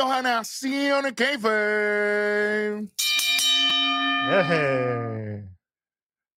Bienvenidos 0.00 0.18
a 0.18 0.22
Nación 0.22 1.14
Keife. 1.14 2.88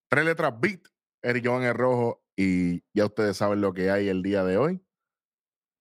Tres 0.10 0.26
letras 0.26 0.54
beat, 0.60 0.82
Eric 1.22 1.46
Joan 1.46 1.64
el 1.64 1.74
rojo 1.74 2.26
y 2.36 2.84
ya 2.94 3.06
ustedes 3.06 3.38
saben 3.38 3.62
lo 3.62 3.74
que 3.74 3.90
hay 3.90 4.10
el 4.10 4.22
día 4.22 4.44
de 4.44 4.58
hoy. 4.58 4.86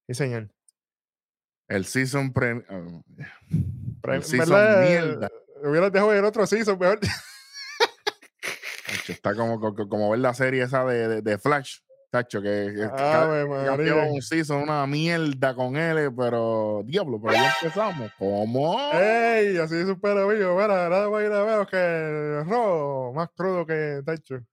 Sí, 0.07 0.15
señor. 0.15 0.55
El 1.67 1.85
season 1.85 2.33
pre... 2.33 2.65
oh, 2.71 3.03
Pre- 4.01 4.15
el 4.15 4.23
season 4.23 4.51
¿verdad? 4.51 4.89
mierda. 4.89 5.29
Hubieras 5.65 5.91
dejado 5.91 6.13
ver 6.13 6.23
otro 6.23 6.47
season, 6.47 6.79
mejor. 6.79 7.01
Está 9.09 9.35
como, 9.35 9.59
como, 9.59 9.89
como 9.89 10.11
ver 10.11 10.21
la 10.21 10.35
serie 10.35 10.63
esa 10.63 10.85
de, 10.85 11.09
de, 11.09 11.23
de 11.23 11.37
Flash. 11.37 11.81
Tacho, 12.13 12.43
que, 12.43 12.75
que 12.77 12.91
cambió 12.95 13.49
María. 13.49 13.95
un 14.13 14.21
season, 14.21 14.65
una 14.65 14.87
mierda 14.87 15.55
con 15.55 15.77
él, 15.77 16.13
pero 16.15 16.83
diablo, 16.85 17.19
pero 17.19 17.33
ya 17.33 17.55
empezamos. 17.63 18.13
¿Cómo? 18.19 18.79
¡Ey! 18.93 19.57
Así 19.57 19.83
supera, 19.87 20.25
amigo. 20.25 20.55
Mira, 20.55 20.91
nada 20.91 21.09
más 21.09 21.25
y 21.25 21.29
nada 21.31 21.47
menos 21.47 21.67
que 21.69 21.79
el 21.79 22.45
rojo, 22.45 23.15
más 23.15 23.31
crudo 23.35 23.65
que 23.65 24.03
Tacho. 24.05 24.45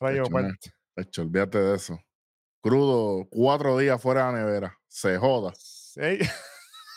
Rayo 0.00 0.24
Tacho. 0.24 0.70
Tacho, 0.96 1.22
olvídate 1.22 1.58
de 1.58 1.76
eso. 1.76 2.00
Crudo, 2.60 3.28
cuatro 3.30 3.78
días 3.78 4.02
fuera 4.02 4.26
de 4.26 4.32
la 4.32 4.38
nevera. 4.40 4.76
Se 4.88 5.16
joda. 5.16 5.52
Ey. 5.94 6.18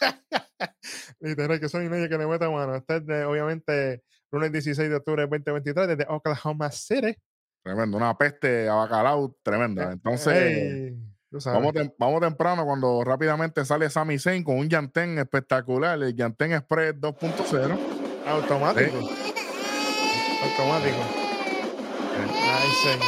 Literal, 1.20 1.60
que 1.60 1.70
soy 1.70 1.88
nadie 1.88 2.10
que 2.10 2.18
le 2.18 2.26
meta 2.26 2.50
mano. 2.50 2.76
Este 2.78 2.96
es 2.96 3.06
de, 3.06 3.26
obviamente, 3.26 4.02
lunes 4.32 4.52
16 4.52 4.90
de 4.90 4.96
octubre 4.96 5.22
del 5.22 5.30
2023 5.30 5.88
desde 5.90 6.06
Oklahoma 6.12 6.72
City. 6.72 7.16
Tremendo, 7.64 7.98
una 7.98 8.18
peste 8.18 8.70
a 8.70 8.76
bacalao 8.76 9.36
tremenda. 9.44 9.92
Entonces, 9.92 10.94
tú 11.30 11.42
sabes. 11.42 11.60
vamos, 11.60 11.74
tem- 11.74 11.94
vamos 12.00 12.22
temprano 12.22 12.66
cuando 12.66 13.04
rápidamente 13.04 13.66
sale 13.66 13.90
Sami 13.90 14.18
Zayn 14.20 14.44
con 14.44 14.58
un 14.58 14.70
Yantén 14.70 15.18
espectacular, 15.20 16.02
el 16.02 16.16
Yantén 16.16 16.54
Express 16.54 16.96
2.0. 16.96 17.78
Automático. 18.26 18.98
Automático. 20.44 20.98
Ay, 22.20 22.70
señor. 22.84 23.08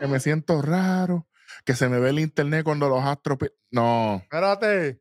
Que 0.00 0.06
me 0.08 0.18
siento 0.20 0.60
raro, 0.62 1.26
que 1.64 1.74
se 1.74 1.88
me 1.88 1.98
ve 2.00 2.10
el 2.10 2.18
internet 2.18 2.64
cuando 2.64 2.88
los 2.88 3.04
astros. 3.04 3.38
No, 3.70 4.16
Espérate. 4.22 5.00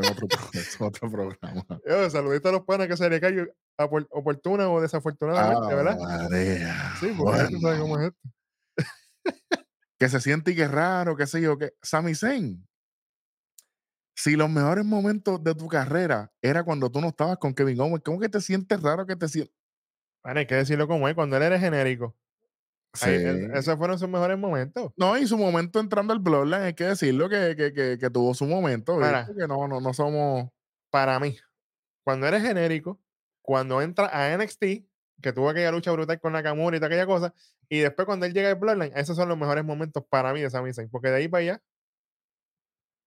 Es 0.00 0.10
otro, 0.10 0.26
es 0.52 0.76
otro 0.80 1.10
programa. 1.10 1.66
Yo, 1.86 2.10
saludito 2.10 2.48
a 2.48 2.52
los 2.52 2.62
panas 2.62 2.88
que 2.88 2.96
se 2.96 3.08
le 3.08 3.20
cayó 3.20 3.46
oportuna 3.78 4.68
o 4.70 4.80
desafortunadamente, 4.80 5.74
¿verdad? 5.74 5.98
Ah, 6.00 6.28
María. 6.30 6.94
Sí, 7.00 7.12
porque 7.16 7.48
tú 7.50 7.60
sabes 7.60 7.80
cómo 7.80 7.98
es 7.98 8.12
esto. 8.12 8.20
que 9.98 10.08
se 10.08 10.20
siente 10.20 10.52
y 10.52 10.56
que 10.56 10.62
es 10.62 10.70
raro, 10.70 11.16
qué 11.16 11.26
sé 11.26 11.40
yo, 11.40 11.58
que 11.58 11.74
Sami 11.82 12.14
Zayn. 12.14 12.66
Si 14.14 14.36
los 14.36 14.50
mejores 14.50 14.84
momentos 14.84 15.42
de 15.42 15.54
tu 15.54 15.68
carrera 15.68 16.30
era 16.42 16.62
cuando 16.64 16.90
tú 16.90 17.00
no 17.00 17.08
estabas 17.08 17.38
con 17.38 17.54
Kevin 17.54 17.80
Owens, 17.80 18.04
¿cómo 18.04 18.20
que 18.20 18.28
te 18.28 18.40
sientes 18.40 18.80
raro 18.80 19.06
que 19.06 19.16
te 19.16 19.26
sientes? 19.28 19.56
Hay 20.22 20.46
que 20.46 20.54
decirlo 20.54 20.86
como 20.86 21.08
es, 21.08 21.14
cuando 21.14 21.36
él 21.36 21.42
era 21.42 21.58
genérico. 21.58 22.16
Ahí, 23.00 23.14
él- 23.14 23.50
esos 23.54 23.76
fueron 23.78 23.98
sus 23.98 24.08
mejores 24.08 24.38
momentos. 24.38 24.92
No, 24.96 25.16
y 25.16 25.26
su 25.26 25.38
momento 25.38 25.80
entrando 25.80 26.12
al 26.12 26.18
Bloodline, 26.18 26.62
hay 26.62 26.74
que 26.74 26.84
decirlo 26.84 27.28
que, 27.28 27.54
que, 27.56 27.72
que, 27.72 27.98
que 27.98 28.10
tuvo 28.10 28.34
su 28.34 28.46
momento. 28.46 28.98
¿viste? 29.26 29.34
que 29.42 29.48
no, 29.48 29.66
no, 29.68 29.80
no 29.80 29.92
somos. 29.94 30.50
Para 30.90 31.18
mí, 31.18 31.36
cuando 32.04 32.26
eres 32.26 32.42
genérico, 32.42 33.00
cuando 33.40 33.80
entra 33.80 34.08
a 34.12 34.36
NXT, 34.36 34.62
que 35.22 35.32
tuvo 35.32 35.48
aquella 35.50 35.70
lucha 35.72 35.90
brutal 35.92 36.20
con 36.20 36.32
Nakamura 36.34 36.76
y 36.76 36.80
toda 36.80 36.88
aquella 36.88 37.06
cosa, 37.06 37.32
y 37.68 37.78
después 37.78 38.04
cuando 38.04 38.26
él 38.26 38.34
llega 38.34 38.50
al 38.50 38.56
Bloodline, 38.56 38.92
esos 38.94 39.16
son 39.16 39.28
los 39.28 39.38
mejores 39.38 39.64
momentos 39.64 40.04
para 40.10 40.32
mí 40.34 40.42
de 40.42 40.50
Sami 40.50 40.72
Zayn, 40.74 40.90
porque 40.90 41.08
de 41.08 41.16
ahí 41.16 41.28
para 41.28 41.40
allá, 41.42 41.62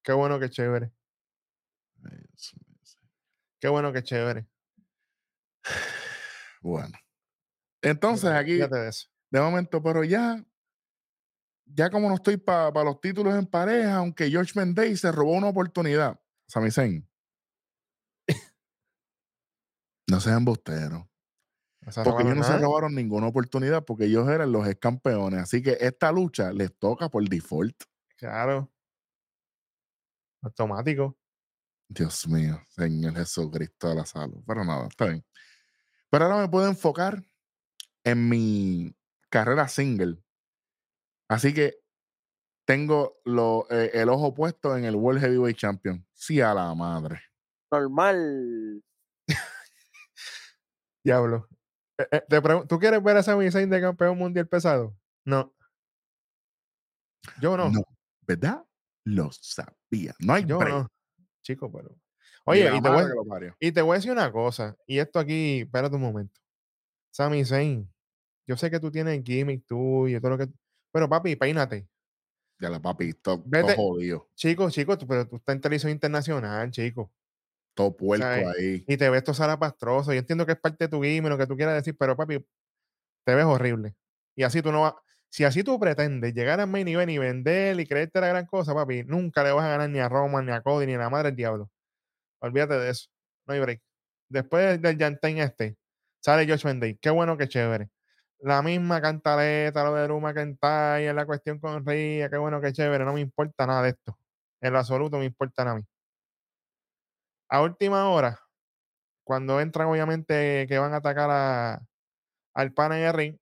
qué 0.02 0.14
bueno 0.14 0.40
que 0.40 0.50
chévere, 0.50 0.92
qué 3.60 3.68
bueno 3.68 3.94
que 3.94 4.04
chévere. 4.04 4.48
Bueno. 6.62 6.98
Entonces, 7.84 8.32
aquí, 8.32 8.56
Fíjate 8.56 8.76
de 8.76 8.90
eso. 8.90 9.08
De 9.32 9.40
momento, 9.42 9.82
pero 9.82 10.04
ya, 10.04 10.44
ya 11.66 11.90
como 11.90 12.10
no 12.10 12.16
estoy 12.16 12.38
para 12.38 12.84
los 12.84 13.02
títulos 13.02 13.36
en 13.36 13.46
pareja, 13.46 13.98
aunque 13.98 14.30
George 14.30 14.54
Mendez 14.56 15.02
se 15.02 15.12
robó 15.12 15.34
una 15.34 15.48
oportunidad, 15.48 16.20
Sami 16.48 16.72
Zayn. 16.72 17.08
no 20.10 20.20
sean 20.20 20.38
embusteros. 20.38 21.06
No 21.82 22.04
Porque 22.04 22.24
ellos 22.24 22.38
no 22.38 22.44
se 22.44 22.58
robaron 22.58 22.96
ninguna 22.96 23.28
oportunidad 23.28 23.86
porque 23.86 24.06
ellos 24.06 24.28
eran 24.28 24.52
los 24.52 24.68
ex 24.68 24.80
campeones. 24.80 25.42
Así 25.42 25.62
que 25.62 25.78
esta 25.80 26.12
lucha 26.12 26.52
les 26.52 26.76
toca 26.80 27.10
por 27.10 27.28
default. 27.30 27.84
Claro. 28.18 28.72
Automático. 30.42 31.16
Dios 31.88 32.28
mío, 32.28 32.60
Señor 32.70 33.16
Jesucristo 33.16 33.90
de 33.90 33.96
la 33.96 34.06
salud. 34.06 34.44
Pero 34.48 34.64
nada, 34.64 34.88
está 34.88 35.06
bien. 35.06 35.24
Pero 36.10 36.26
ahora 36.26 36.42
me 36.42 36.50
puedo 36.50 36.68
enfocar 36.68 37.24
en 38.04 38.30
mi 38.30 38.96
carrera 39.36 39.68
single. 39.68 40.18
Así 41.30 41.54
que 41.54 41.84
tengo 42.66 43.20
lo- 43.26 43.68
eh, 43.70 43.92
el 43.94 44.08
ojo 44.08 44.34
puesto 44.34 44.78
en 44.78 44.86
el 44.86 44.96
World 44.96 45.20
Heavyweight 45.20 45.58
Champion. 45.58 46.08
Sí, 46.14 46.40
a 46.40 46.54
la 46.54 46.74
madre. 46.74 47.22
Normal. 47.70 48.82
Diablo. 51.04 51.50
Eh, 51.98 52.08
eh, 52.12 52.24
te 52.30 52.42
¿Tú 52.68 52.80
quieres 52.80 53.04
ver 53.04 53.18
a 53.18 53.24
Sami 53.24 53.52
Zayn 53.52 53.70
de 53.70 53.82
campeón 53.82 54.18
mundial 54.18 54.48
pesado? 54.48 54.98
No. 55.26 55.54
Yo 57.42 57.58
no. 57.58 57.70
No, 57.70 57.82
¿verdad? 58.22 58.66
Lo 59.04 59.30
sabía. 59.34 60.16
No 60.20 60.34
hay 60.34 60.46
yo 60.46 60.60
break. 60.60 60.74
no. 60.74 60.88
Chico, 61.44 61.70
pero. 61.70 61.94
Oye, 62.46 62.70
te, 62.82 62.90
voy, 62.90 63.04
y 63.60 63.72
te 63.72 63.82
voy 63.82 63.94
a 63.94 63.96
decir 63.96 64.12
una 64.12 64.32
cosa. 64.32 64.78
Y 64.88 65.00
esto 65.00 65.20
aquí, 65.20 65.62
espérate 65.62 65.96
un 65.96 66.02
momento. 66.04 66.40
Sami 67.12 67.44
Zayn, 67.44 67.92
yo 68.48 68.58
sé 68.58 68.70
que 68.72 68.80
tú 68.80 68.92
tienes 68.92 69.22
gimmick 69.24 69.66
tuyo 69.66 70.18
y 70.18 70.22
todo 70.22 70.32
lo 70.32 70.38
que. 70.38 70.48
Pero 70.92 71.10
papi, 71.10 71.36
peínate. 71.36 71.88
Ya 72.60 72.70
la 72.70 72.82
papi, 72.82 73.14
todo, 73.14 73.44
jodido. 73.76 74.30
Chico, 74.36 74.70
chico, 74.70 74.98
tú- 74.98 75.08
pero 75.08 75.28
tú 75.28 75.36
estás 75.38 75.56
en 75.56 75.62
televisión 75.62 75.92
internacional, 75.92 76.72
chico. 76.72 77.12
Todo 77.76 77.96
puerco 77.96 78.26
sea, 78.26 78.52
ahí. 78.52 78.84
Y 78.88 78.96
te 78.98 79.10
ves 79.10 79.24
todo 79.24 79.36
zarapastroso. 79.36 80.14
Yo 80.14 80.20
entiendo 80.20 80.46
que 80.46 80.54
es 80.54 80.60
parte 80.60 80.86
de 80.86 80.90
tu 80.90 81.02
gimmick, 81.02 81.30
lo 81.30 81.38
que 81.38 81.48
tú 81.48 81.56
quieras 81.58 81.76
decir, 81.76 81.96
pero 81.98 82.16
papi, 82.16 82.46
te 83.26 83.36
ves 83.36 83.46
horrible. 83.46 83.96
Y 84.36 84.44
así 84.44 84.62
tú 84.62 84.72
no 84.72 84.82
vas. 84.84 84.94
Si 85.30 85.44
así 85.44 85.64
tú 85.64 85.78
pretendes 85.80 86.34
llegar 86.34 86.62
al 86.62 86.70
main 86.70 86.88
event 86.88 87.12
y 87.12 87.18
vender 87.18 87.78
y 87.80 87.86
creerte 87.86 88.22
la 88.22 88.28
gran 88.28 88.46
cosa, 88.46 88.74
papi, 88.74 89.04
nunca 89.04 89.44
le 89.44 89.52
vas 89.52 89.66
a 89.66 89.70
ganar 89.70 89.90
ni 89.90 90.00
a 90.00 90.08
Roman, 90.08 90.46
ni 90.46 90.54
a 90.54 90.62
Cody, 90.62 90.86
ni 90.86 90.94
a 90.94 90.98
la 91.00 91.10
madre 91.10 91.30
del 91.30 91.36
diablo. 91.36 91.70
Olvídate 92.42 92.76
de 92.76 92.90
eso. 92.92 93.10
No 93.46 93.54
hay 93.54 93.60
break. 93.60 93.82
Después 94.30 94.82
del 94.82 94.98
Yantain 94.98 95.40
este, 95.40 95.78
sale 96.24 96.48
Josh 96.48 96.64
Mendez. 96.66 96.98
Qué 97.02 97.10
bueno, 97.10 97.36
qué 97.38 97.48
chévere. 97.50 97.90
La 98.46 98.62
misma 98.62 99.02
cantaleta, 99.02 99.84
lo 99.84 99.96
de 99.96 100.04
Drew 100.04 100.20
McIntyre, 100.20 101.12
la 101.16 101.26
cuestión 101.26 101.58
con 101.58 101.84
Ria, 101.84 102.30
qué 102.30 102.38
bueno, 102.38 102.62
qué 102.62 102.72
chévere. 102.72 103.04
No 103.04 103.14
me 103.14 103.22
importa 103.22 103.66
nada 103.66 103.82
de 103.82 103.90
esto. 103.90 104.20
En 104.62 104.72
lo 104.72 104.78
absoluto 104.78 105.18
me 105.18 105.26
importa 105.26 105.64
nada 105.64 105.78
a 105.78 105.80
mí. 105.80 105.86
A 107.50 107.64
última 107.64 108.08
hora, 108.08 108.40
cuando 109.24 109.60
entran, 109.60 109.88
obviamente, 109.88 110.68
que 110.70 110.78
van 110.78 110.94
a 110.94 110.98
atacar 110.98 111.32
a, 111.32 111.82
al 112.54 112.72
pana 112.72 113.00
en 113.00 113.08
el 113.08 113.14
ring, 113.14 113.38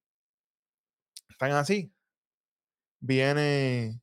están 1.27 1.51
así. 1.51 1.93
Viene 3.01 3.99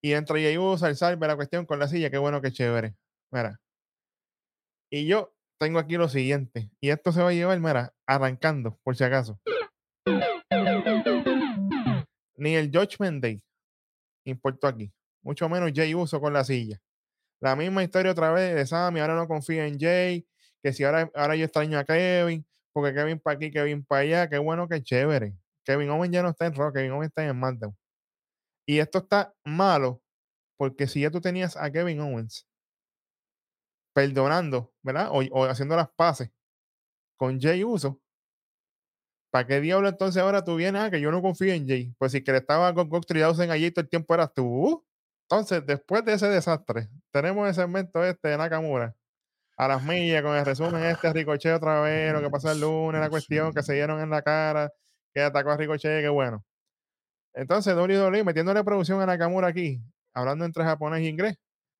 y 0.00 0.14
entra 0.14 0.36
Jey 0.36 0.56
Uso, 0.56 0.86
el 0.86 0.96
salve 0.96 1.26
la 1.26 1.36
cuestión 1.36 1.66
con 1.66 1.78
la 1.78 1.86
silla, 1.86 2.08
qué 2.08 2.16
bueno, 2.16 2.40
qué 2.40 2.50
chévere. 2.50 2.96
Mira. 3.30 3.60
Y 4.90 5.06
yo 5.06 5.34
tengo 5.58 5.78
aquí 5.78 5.98
lo 5.98 6.08
siguiente, 6.08 6.70
y 6.80 6.88
esto 6.88 7.12
se 7.12 7.22
va 7.22 7.28
a 7.28 7.32
llevar, 7.34 7.60
mira, 7.60 7.92
arrancando, 8.06 8.78
por 8.82 8.96
si 8.96 9.04
acaso. 9.04 9.38
Ni 12.42 12.56
el 12.56 12.72
Judgment 12.72 13.22
Day 13.22 13.40
importó 14.24 14.66
aquí, 14.66 14.92
mucho 15.22 15.48
menos 15.48 15.70
Jay 15.72 15.94
Uso 15.94 16.20
con 16.20 16.32
la 16.32 16.42
silla. 16.42 16.82
La 17.40 17.54
misma 17.54 17.84
historia 17.84 18.10
otra 18.10 18.32
vez 18.32 18.56
de 18.56 18.66
Sammy, 18.66 18.98
ahora 18.98 19.14
no 19.14 19.28
confía 19.28 19.64
en 19.64 19.78
Jay, 19.78 20.26
que 20.60 20.72
si 20.72 20.82
ahora, 20.82 21.08
ahora 21.14 21.36
yo 21.36 21.44
extraño 21.44 21.78
a 21.78 21.84
Kevin, 21.84 22.44
porque 22.72 22.94
Kevin 22.94 23.20
para 23.20 23.36
aquí, 23.36 23.52
Kevin 23.52 23.84
para 23.84 24.00
allá, 24.00 24.28
qué 24.28 24.38
bueno, 24.38 24.68
qué 24.68 24.82
chévere. 24.82 25.36
Kevin 25.64 25.90
Owens 25.90 26.12
ya 26.12 26.24
no 26.24 26.30
está 26.30 26.46
en 26.46 26.54
Raw, 26.56 26.72
Kevin 26.72 26.90
Owens 26.90 27.10
está 27.10 27.24
en 27.24 27.30
SmackDown. 27.30 27.76
Y 28.66 28.80
esto 28.80 28.98
está 28.98 29.32
malo, 29.44 30.02
porque 30.56 30.88
si 30.88 31.02
ya 31.02 31.12
tú 31.12 31.20
tenías 31.20 31.56
a 31.56 31.70
Kevin 31.70 32.00
Owens 32.00 32.48
perdonando, 33.94 34.72
¿verdad? 34.82 35.10
O, 35.12 35.20
o 35.30 35.44
haciendo 35.44 35.76
las 35.76 35.90
paces 35.92 36.32
con 37.16 37.40
Jay 37.40 37.62
Uso, 37.62 38.01
¿para 39.32 39.46
qué 39.46 39.60
diablo 39.60 39.88
entonces 39.88 40.22
ahora 40.22 40.44
tú 40.44 40.56
vienes 40.56 40.82
a 40.82 40.90
que 40.90 41.00
yo 41.00 41.10
no 41.10 41.22
confío 41.22 41.52
en 41.54 41.66
Jay? 41.66 41.94
Pues 41.98 42.12
si 42.12 42.22
que 42.22 42.32
le 42.32 42.38
estaba 42.38 42.74
con 42.74 42.88
Cox 42.90 43.06
en 43.40 43.50
allí 43.50 43.70
todo 43.70 43.82
el 43.82 43.88
tiempo 43.88 44.14
eras 44.14 44.32
tú. 44.34 44.84
Entonces, 45.28 45.64
después 45.66 46.04
de 46.04 46.12
ese 46.12 46.28
desastre, 46.28 46.88
tenemos 47.10 47.48
el 47.48 47.54
segmento 47.54 48.04
este 48.04 48.28
de 48.28 48.36
Nakamura. 48.36 48.94
A 49.56 49.68
las 49.68 49.82
millas, 49.84 50.22
con 50.22 50.36
el 50.36 50.44
resumen 50.44 50.82
este, 50.84 51.12
Ricochet 51.12 51.54
otra 51.54 51.80
vez, 51.80 52.12
lo 52.12 52.20
que 52.20 52.30
pasó 52.30 52.52
el 52.52 52.60
lunes, 52.60 53.00
la 53.00 53.08
cuestión 53.10 53.54
que 53.54 53.62
se 53.62 53.74
dieron 53.74 54.00
en 54.00 54.10
la 54.10 54.22
cara, 54.22 54.70
que 55.14 55.22
atacó 55.22 55.50
a 55.52 55.56
Ricochet, 55.56 56.02
qué 56.02 56.08
bueno. 56.08 56.44
Entonces, 57.34 57.74
WWE 57.74 58.24
metiéndole 58.24 58.62
producción 58.64 59.00
a 59.00 59.06
Nakamura 59.06 59.48
aquí, 59.48 59.80
hablando 60.14 60.44
entre 60.44 60.64
japonés 60.64 61.02
y 61.02 61.08
inglés. 61.08 61.36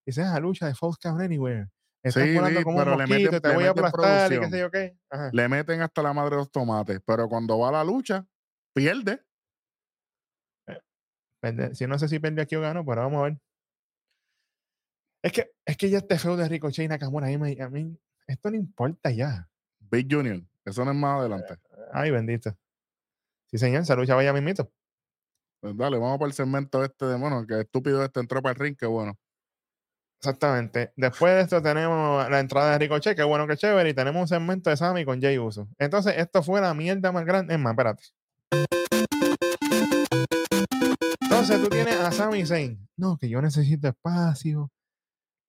Dice, 0.07 0.23
ah, 0.23 0.41
lucha 0.41 0.67
de 0.67 0.75
Count 0.75 1.21
Anywhere. 1.21 1.69
Estás 2.05 2.25
Sí, 2.25 2.31
un 2.37 2.45
pero 2.77 2.97
le 2.97 3.07
meten- 3.07 3.41
te 3.41 3.49
le 3.49 3.55
voy 3.55 3.65
a 3.65 3.69
meten 3.69 3.85
aplastar 3.85 4.33
y 4.33 4.35
qué 4.35 4.41
producción. 4.41 4.51
sé 4.51 4.59
yo 4.59 4.71
qué. 4.71 4.97
Ajá. 5.11 5.31
Le 5.33 5.49
meten 5.49 5.83
hasta 5.83 6.03
la 6.03 6.13
madre 6.13 6.31
de 6.31 6.37
los 6.39 6.51
tomates, 6.51 7.01
pero 7.07 7.29
cuando 7.29 7.59
va 7.59 7.69
a 7.69 7.73
la 7.73 7.85
lucha, 7.85 8.27
pierde. 8.75 9.25
Pende- 11.41 11.75
Si 11.75 11.87
no 11.87 11.99
sé 11.99 12.09
si 12.09 12.19
perdió 12.21 12.43
aquí 12.43 12.55
o 12.57 12.61
ganó, 12.61 12.85
pero 12.85 13.03
vamos 13.03 13.21
a 13.21 13.25
ver. 13.25 13.39
Es 15.25 15.33
que, 15.33 15.53
es 15.65 15.77
que 15.77 15.91
ya 15.91 15.99
este 15.99 16.19
feo 16.19 16.37
de 16.37 16.49
Ricochet 16.49 16.85
y 16.85 16.89
Nakamura, 16.89 17.29
a 17.29 17.39
mí, 17.39 17.61
a 17.61 17.69
mí 17.69 17.97
esto 18.27 18.51
no 18.51 18.57
importa 18.57 19.11
ya. 19.11 19.49
Big 19.79 20.13
Junior, 20.13 20.43
eso 20.65 20.85
no 20.85 20.91
es 20.93 20.97
más 20.97 21.21
adelante. 21.21 21.57
Ay, 21.93 22.11
bendito. 22.11 22.57
Sí, 23.51 23.59
señor, 23.59 23.83
esa 23.83 23.95
lucha 23.95 24.15
vaya 24.15 24.33
mismito. 24.33 24.73
Pues 25.61 25.77
dale, 25.77 25.99
vamos 25.99 26.19
para 26.19 26.29
el 26.29 26.33
segmento 26.33 26.83
este 26.83 27.05
de, 27.07 27.17
bueno, 27.17 27.47
que 27.47 27.61
estúpido 27.61 28.03
este 28.05 28.19
entró 28.21 28.43
para 28.43 28.53
el 28.55 28.59
ring, 28.59 28.77
que 28.77 28.87
bueno. 28.87 29.17
Exactamente. 30.25 30.93
Después 30.95 31.35
de 31.35 31.41
esto 31.41 31.61
tenemos 31.61 32.31
la 32.31 32.39
entrada 32.39 32.71
de 32.71 32.79
Ricochet, 32.79 33.17
que 33.17 33.25
bueno, 33.25 33.49
que 33.49 33.57
chévere, 33.57 33.91
y 33.91 33.95
tenemos 33.95 34.21
un 34.23 34.29
segmento 34.29 34.71
de 34.71 34.77
Sammy 34.77 35.05
con 35.05 35.21
Jay 35.21 35.37
Uso. 35.37 35.69
Entonces, 35.79 36.15
esto 36.17 36.45
fue 36.45 36.61
la 36.61 36.73
mierda 36.75 37.11
más 37.11 37.25
grande. 37.25 37.53
Es 37.53 37.59
más, 37.59 37.73
espérate. 37.73 38.05
Entonces, 41.23 41.61
tú 41.61 41.69
tienes 41.69 41.97
a 41.97 42.13
Sami 42.13 42.47
Zayn. 42.47 42.89
No, 42.97 43.17
que 43.19 43.29
yo 43.29 43.43
necesito 43.43 43.89
espacio. 43.89 44.71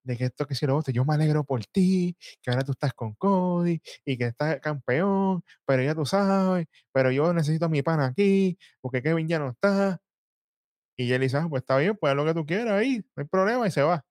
De 0.03 0.17
que 0.17 0.25
esto, 0.25 0.47
que 0.47 0.55
si 0.55 0.65
lo 0.65 0.75
otro. 0.75 0.91
Yo 0.91 1.05
me 1.05 1.13
alegro 1.13 1.43
por 1.43 1.63
ti. 1.67 2.17
Que 2.41 2.49
ahora 2.49 2.63
tú 2.63 2.71
estás 2.71 2.95
con 2.95 3.13
Cody. 3.13 3.79
Y 4.03 4.17
que 4.17 4.25
estás 4.25 4.59
campeón. 4.59 5.43
Pero 5.67 5.83
ya 5.83 5.93
tú 5.93 6.03
sabes. 6.03 6.65
Pero 6.91 7.11
yo 7.11 7.31
necesito 7.31 7.65
a 7.65 7.69
mi 7.69 7.83
pana 7.83 8.07
aquí. 8.07 8.57
Porque 8.81 9.03
Kevin 9.03 9.27
ya 9.27 9.37
no 9.37 9.49
está. 9.49 10.01
Y 10.97 11.13
él 11.13 11.21
dice, 11.21 11.37
ah, 11.37 11.45
pues 11.47 11.61
está 11.61 11.77
bien, 11.77 11.95
pues 11.95 12.09
haz 12.09 12.17
lo 12.17 12.25
que 12.25 12.33
tú 12.33 12.43
quieras 12.43 12.73
ahí. 12.73 12.97
No 13.15 13.21
hay 13.21 13.27
problema. 13.27 13.67
Y 13.67 13.71
se 13.71 13.83
va. 13.83 14.03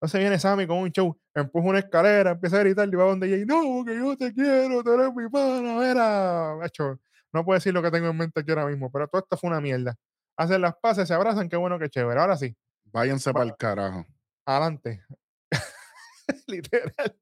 Entonces 0.00 0.20
viene 0.20 0.38
Sammy 0.38 0.64
con 0.66 0.78
un 0.78 0.92
show, 0.92 1.18
empuja 1.34 1.68
una 1.68 1.78
escalera, 1.80 2.30
empieza 2.30 2.56
a 2.56 2.60
gritar 2.60 2.88
y 2.88 2.94
va 2.96 3.04
donde 3.04 3.28
Jay, 3.28 3.44
no, 3.44 3.84
que 3.84 3.96
yo 3.96 4.16
te 4.16 4.32
quiero, 4.32 4.84
tú 4.84 4.92
eres 4.92 5.12
mi 5.12 5.28
pana, 5.28 5.74
mira. 5.76 6.54
Macho, 6.56 7.00
no 7.32 7.44
puedo 7.44 7.56
decir 7.56 7.74
lo 7.74 7.82
que 7.82 7.90
tengo 7.90 8.06
en 8.06 8.16
mente 8.16 8.38
aquí 8.38 8.50
ahora 8.50 8.66
mismo, 8.66 8.92
pero 8.92 9.08
todo 9.08 9.22
esto 9.22 9.36
fue 9.36 9.50
una 9.50 9.60
mierda. 9.60 9.96
Hacen 10.36 10.60
las 10.60 10.76
paces, 10.76 11.08
se 11.08 11.14
abrazan, 11.14 11.48
qué 11.48 11.56
bueno, 11.56 11.80
qué 11.80 11.88
chévere. 11.88 12.20
Ahora 12.20 12.36
sí, 12.36 12.56
Váyanse 12.92 13.32
para 13.32 13.44
el 13.44 13.56
carajo. 13.56 14.06
adelante. 14.46 15.02
Literal. 16.46 17.18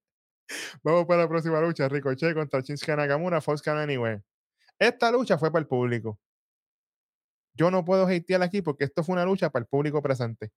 Vamos 0.82 1.06
para 1.06 1.22
la 1.22 1.28
próxima 1.28 1.60
lucha. 1.60 1.88
Ricochet 1.88 2.34
contra 2.34 2.60
Shinsuke 2.60 2.94
Nakamura, 2.94 3.40
Fox 3.40 3.62
Can 3.62 3.78
Anywhere. 3.78 4.22
Esta 4.78 5.10
lucha 5.10 5.38
fue 5.38 5.50
para 5.50 5.60
el 5.60 5.66
público. 5.66 6.20
Yo 7.54 7.70
no 7.70 7.84
puedo 7.84 8.06
hatear 8.06 8.42
aquí 8.42 8.60
porque 8.60 8.84
esto 8.84 9.02
fue 9.02 9.14
una 9.14 9.24
lucha 9.24 9.50
para 9.50 9.62
el 9.62 9.66
público 9.66 10.02
presente. 10.02 10.52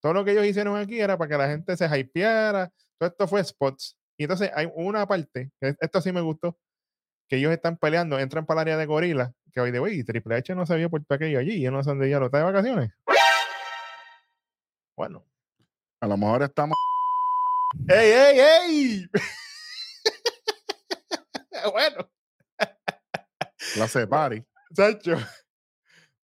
Todo 0.00 0.14
lo 0.14 0.24
que 0.24 0.32
ellos 0.32 0.46
hicieron 0.46 0.76
aquí 0.76 1.00
era 1.00 1.16
para 1.16 1.28
que 1.28 1.38
la 1.38 1.48
gente 1.48 1.76
se 1.76 1.98
hypeara. 1.98 2.70
Todo 2.98 3.10
esto 3.10 3.28
fue 3.28 3.44
spots. 3.44 3.96
Y 4.16 4.24
entonces 4.24 4.50
hay 4.54 4.68
una 4.74 5.06
parte, 5.06 5.50
que 5.60 5.76
esto 5.80 6.00
sí 6.00 6.12
me 6.12 6.20
gustó, 6.20 6.58
que 7.28 7.36
ellos 7.36 7.52
están 7.52 7.76
peleando, 7.76 8.18
entran 8.18 8.46
para 8.46 8.62
el 8.62 8.68
área 8.68 8.76
de 8.76 8.86
gorila, 8.86 9.32
que 9.52 9.60
hoy 9.60 9.70
de 9.70 9.78
hoy 9.78 10.04
Triple 10.04 10.36
H 10.36 10.54
no 10.54 10.66
sabía 10.66 10.88
por 10.88 11.04
qué 11.06 11.14
aquello 11.14 11.38
allí. 11.38 11.60
Yo 11.60 11.70
no 11.70 11.82
sé 11.82 11.90
dónde 11.90 12.10
ya 12.10 12.18
lo 12.18 12.26
está 12.26 12.38
de 12.38 12.44
vacaciones. 12.44 12.90
Bueno. 14.96 15.24
A 16.00 16.06
lo 16.06 16.16
mejor 16.16 16.42
estamos. 16.42 16.76
¡Ey, 17.88 18.10
ey, 18.10 18.40
ey! 18.40 19.10
bueno, 21.72 22.08
Clase 23.74 24.00
de 24.00 24.06
party. 24.06 24.44
Chacho. 24.74 25.16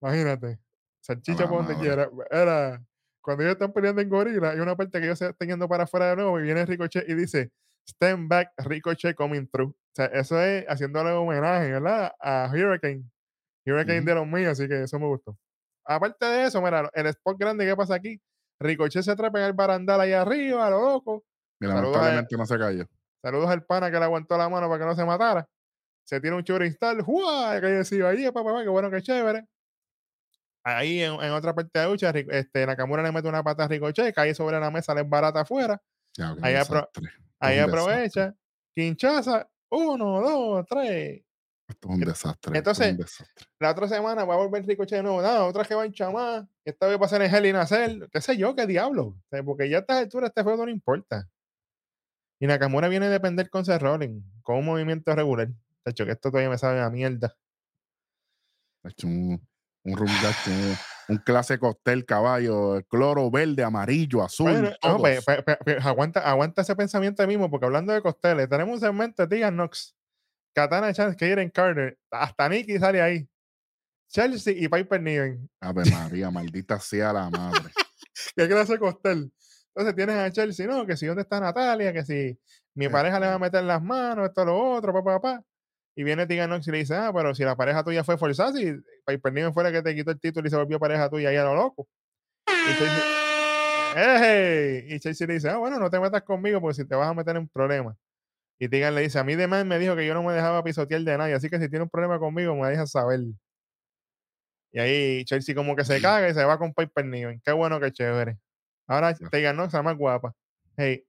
Imagínate. 0.01 0.59
Salchicha 1.01 1.43
la 1.43 1.49
por 1.49 1.65
donde 1.65 1.77
quiera. 1.77 2.09
Era 2.31 2.83
cuando 3.25 3.43
ellos 3.43 3.55
están 3.55 3.73
peleando 3.73 4.03
en 4.03 4.09
gorila, 4.11 4.51
hay 4.51 4.61
una 4.61 4.77
parte 4.77 5.01
que 5.01 5.07
ellos 5.07 5.19
se 5.19 5.31
están 5.31 5.49
yendo 5.49 5.67
para 5.67 5.85
afuera 5.85 6.11
de 6.11 6.17
nuevo 6.17 6.39
y 6.39 6.43
viene 6.43 6.67
Ricochet 6.67 7.09
y 7.09 7.15
dice 7.15 7.51
Stand 7.89 8.29
back, 8.29 8.53
Ricochet 8.59 9.17
coming 9.17 9.47
through. 9.47 9.71
O 9.71 9.95
sea, 9.95 10.07
eso 10.07 10.39
es 10.41 10.67
haciéndole 10.67 11.11
homenaje, 11.13 11.73
¿verdad? 11.73 12.13
A 12.21 12.51
Hurricane. 12.53 13.03
Hurricane 13.65 14.03
de 14.03 14.15
los 14.15 14.27
míos, 14.27 14.53
así 14.53 14.69
que 14.69 14.83
eso 14.83 14.99
me 14.99 15.07
gustó. 15.07 15.39
Aparte 15.87 16.27
de 16.27 16.45
eso, 16.45 16.61
mira, 16.61 16.91
el 16.93 17.07
spot 17.07 17.39
grande 17.39 17.65
que 17.67 17.75
pasa 17.75 17.95
aquí, 17.95 18.21
Ricochet 18.61 19.03
se 19.03 19.17
trepa 19.17 19.39
en 19.39 19.47
el 19.47 19.53
barandal 19.55 20.03
ahí 20.03 20.13
arriba, 20.13 20.67
a 20.67 20.71
lo 20.71 20.83
loco. 20.83 21.25
Y 21.61 21.67
lamentablemente 21.67 22.37
no 22.37 22.45
se 22.45 22.59
cayó. 22.59 22.85
Saludos 23.23 23.49
al 23.49 23.65
pana 23.65 23.91
que 23.91 23.99
le 23.99 24.05
aguantó 24.05 24.37
la 24.37 24.51
mano 24.51 24.69
para 24.69 24.81
que 24.81 24.87
no 24.87 24.95
se 24.95 25.05
matara. 25.05 25.49
Se 26.07 26.21
tiene 26.21 26.37
un 26.37 26.45
churro 26.45 26.67
install. 26.67 27.01
¡Juá! 27.01 27.59
Que 27.59 27.69
decía 27.69 28.09
ahí, 28.09 28.27
papá, 28.27 28.45
papá, 28.45 28.63
qué 28.63 28.69
bueno, 28.69 28.91
qué 28.91 29.01
chévere. 29.01 29.47
Ahí 30.65 31.03
en, 31.03 31.13
en 31.15 31.33
otra 31.33 31.55
parte 31.55 31.71
de 31.79 31.85
la 31.85 31.91
lucha, 31.91 32.11
este, 32.11 32.67
Nakamura 32.67 33.03
le 33.03 33.13
mete 33.13 33.29
una 33.29 33.43
pata 33.43 33.65
a 33.65 33.69
Ricochet, 33.69 34.15
cae 34.15 34.35
sobre 34.35 34.59
la 34.59 34.71
mesa, 34.71 34.95
le 34.95 35.03
barata 35.03 35.41
afuera. 35.41 35.81
Ya, 36.17 36.35
Ahí 36.41 36.55
apro- 36.55 36.89
aprovecha, 37.61 38.35
quinchaza, 38.75 39.49
uno, 39.71 40.21
dos, 40.23 40.67
tres. 40.67 41.23
Esto 41.69 41.89
es 41.89 41.95
un 41.95 42.01
desastre. 42.01 42.59
Entonces, 42.59 42.91
un 42.93 42.97
desastre. 42.99 43.47
La 43.59 43.71
otra 43.73 43.89
semana 43.89 44.25
va 44.25 44.35
a 44.35 44.37
volver 44.39 44.65
Ricochet 44.67 44.99
de 44.99 45.03
nuevo. 45.03 45.21
Nada, 45.21 45.45
otra 45.45 45.65
que 45.65 45.75
va 45.75 45.85
en 45.85 45.93
chamá. 45.93 46.49
Esta 46.65 46.87
vez 46.87 46.99
va 47.01 47.07
a 47.07 47.09
ser 47.09 47.23
en 47.23 47.35
Hell 47.35 47.47
in 47.47 47.57
a 47.57 47.67
Cell. 47.67 48.05
¿Qué 48.11 48.21
sé 48.21 48.37
yo? 48.37 48.55
¿Qué 48.55 48.67
diablo? 48.67 49.17
Porque 49.45 49.69
ya 49.69 49.79
a 49.79 49.81
estas 49.81 49.99
alturas 49.99 50.29
este 50.31 50.43
juego 50.43 50.65
no 50.65 50.71
importa. 50.73 51.29
Y 52.41 52.47
Nakamura 52.47 52.89
viene 52.89 53.07
a 53.07 53.11
depender 53.11 53.49
con 53.51 53.65
Seth 53.65 53.81
Rollins, 53.83 54.25
con 54.43 54.57
un 54.57 54.65
movimiento 54.67 55.15
regular. 55.15 55.49
De 55.49 55.91
hecho, 55.91 56.05
que 56.07 56.13
esto 56.13 56.31
todavía 56.31 56.51
me 56.51 56.59
sabe 56.59 56.81
a 56.81 56.91
mierda. 56.91 57.35
Ha 58.83 58.89
hecho 58.91 59.07
un, 59.07 59.47
un 59.85 59.97
rumgacho, 59.97 60.51
un, 60.51 60.77
un 61.09 61.17
clase 61.19 61.59
cóctel 61.59 62.05
caballo, 62.07 62.83
cloro 62.89 63.31
verde, 63.31 63.63
amarillo, 63.63 64.23
azul. 64.23 64.51
Bueno, 64.51 64.71
no, 64.83 65.03
pe- 65.03 65.43
pe- 65.43 65.57
pe- 65.57 65.79
aguanta, 65.83 66.21
aguanta 66.21 66.63
ese 66.63 66.75
pensamiento 66.75 67.23
ahí 67.23 67.29
mismo, 67.29 67.51
porque 67.51 67.67
hablando 67.67 67.93
de 67.93 68.01
costeles, 68.03 68.49
tenemos 68.49 68.75
un 68.75 68.81
segmento 68.81 69.23
de 69.23 69.29
Tegan 69.29 69.55
Knox, 69.55 69.95
Katana 70.55 70.93
Chance, 70.93 71.17
Kaden 71.17 71.51
Carter, 71.51 71.99
hasta 72.11 72.49
Nikki 72.49 72.79
sale 72.79 73.03
ahí. 73.03 73.29
Chelsea 74.09 74.55
y 74.57 74.69
Piper 74.69 75.01
Niven. 75.03 75.51
Ave 75.61 75.85
María, 75.91 76.31
maldita 76.31 76.79
sea 76.79 77.13
la 77.13 77.29
madre. 77.31 77.73
¿Qué 78.37 78.49
clase 78.49 78.79
costel? 78.79 79.33
Entonces 79.75 79.97
tienes 79.97 80.17
a 80.17 80.31
Chelsea, 80.31 80.67
no, 80.69 80.87
que 80.87 80.97
si 80.97 81.07
dónde 81.07 81.23
está 81.23 81.41
Natalia, 81.41 81.93
que 81.93 82.05
si 82.05 82.39
mi 82.75 82.89
pareja 82.89 83.19
le 83.19 83.27
va 83.27 83.35
a 83.35 83.39
meter 83.41 83.65
las 83.65 83.83
manos, 83.83 84.29
esto, 84.29 84.45
lo 84.45 84.57
otro, 84.57 84.93
papá, 84.93 85.21
papá. 85.21 85.43
Y 85.97 86.03
viene 86.03 86.27
Tegan 86.27 86.51
Knox 86.51 86.67
y 86.67 86.73
le 86.73 86.79
dice, 86.79 86.95
ah, 86.97 87.13
pero 87.15 87.35
si 87.35 87.45
la 87.45 87.55
pareja 87.57 87.85
tuya 87.85 88.03
fue 88.03 88.19
forzada, 88.19 88.53
si 88.53 88.75
Piper 89.07 89.33
Niven 89.33 89.55
fue 89.55 89.63
la 89.63 89.71
que 89.71 89.83
te 89.83 89.95
quitó 89.95 90.11
el 90.11 90.19
título 90.19 90.47
y 90.47 90.51
se 90.51 90.57
volvió 90.57 90.81
pareja 90.81 91.09
tuya 91.09 91.29
ahí 91.29 91.37
a 91.37 91.45
lo 91.45 91.55
loco. 91.55 91.87
Y 92.49 92.75
Chelsea. 94.99 95.25
Y 95.25 95.29
le 95.29 95.35
dice, 95.35 95.51
ah, 95.51 95.59
bueno, 95.59 95.79
no 95.79 95.89
te 95.89 96.01
metas 96.01 96.23
conmigo 96.23 96.61
porque 96.61 96.83
si 96.83 96.89
te 96.89 96.97
vas 96.97 97.09
a 97.09 97.15
meter 97.15 97.37
en 97.37 97.49
problemas. 97.49 97.97
Y 98.59 98.69
Tegan 98.69 98.95
le 98.95 99.03
dice, 99.03 99.19
a 99.19 99.25
mí 99.25 99.37
de 99.37 99.47
más 99.47 99.65
me 99.65 99.79
dijo 99.79 99.95
que 99.95 100.07
yo 100.07 100.15
no 100.15 100.23
me 100.23 100.33
dejaba 100.33 100.65
pisotear 100.65 101.03
de 101.03 101.19
nadie, 101.19 101.35
así 101.35 101.49
que 101.49 101.61
si 101.61 101.69
tiene 101.69 101.85
un 101.85 101.91
problema 101.91 102.19
conmigo 102.19 102.57
me 102.57 102.69
dejas 102.69 102.91
saber. 102.91 103.21
Y 104.73 104.81
ahí 104.81 105.25
Chelsea 105.25 105.55
como 105.55 105.77
que 105.77 105.85
se 105.85 106.01
caga 106.01 106.29
y 106.29 106.35
se 106.35 106.45
va 106.45 106.59
con 106.59 106.75
Piper 106.75 107.05
Niven. 107.07 107.41
Qué 107.45 107.53
bueno, 107.53 107.79
qué 107.79 107.93
chévere. 107.93 108.39
Ahora 108.89 109.15
Tegan 109.15 109.57
Knox, 109.57 109.73
la 109.73 109.83
más 109.83 109.97
guapa. 109.97 110.35
Hey. 110.77 111.05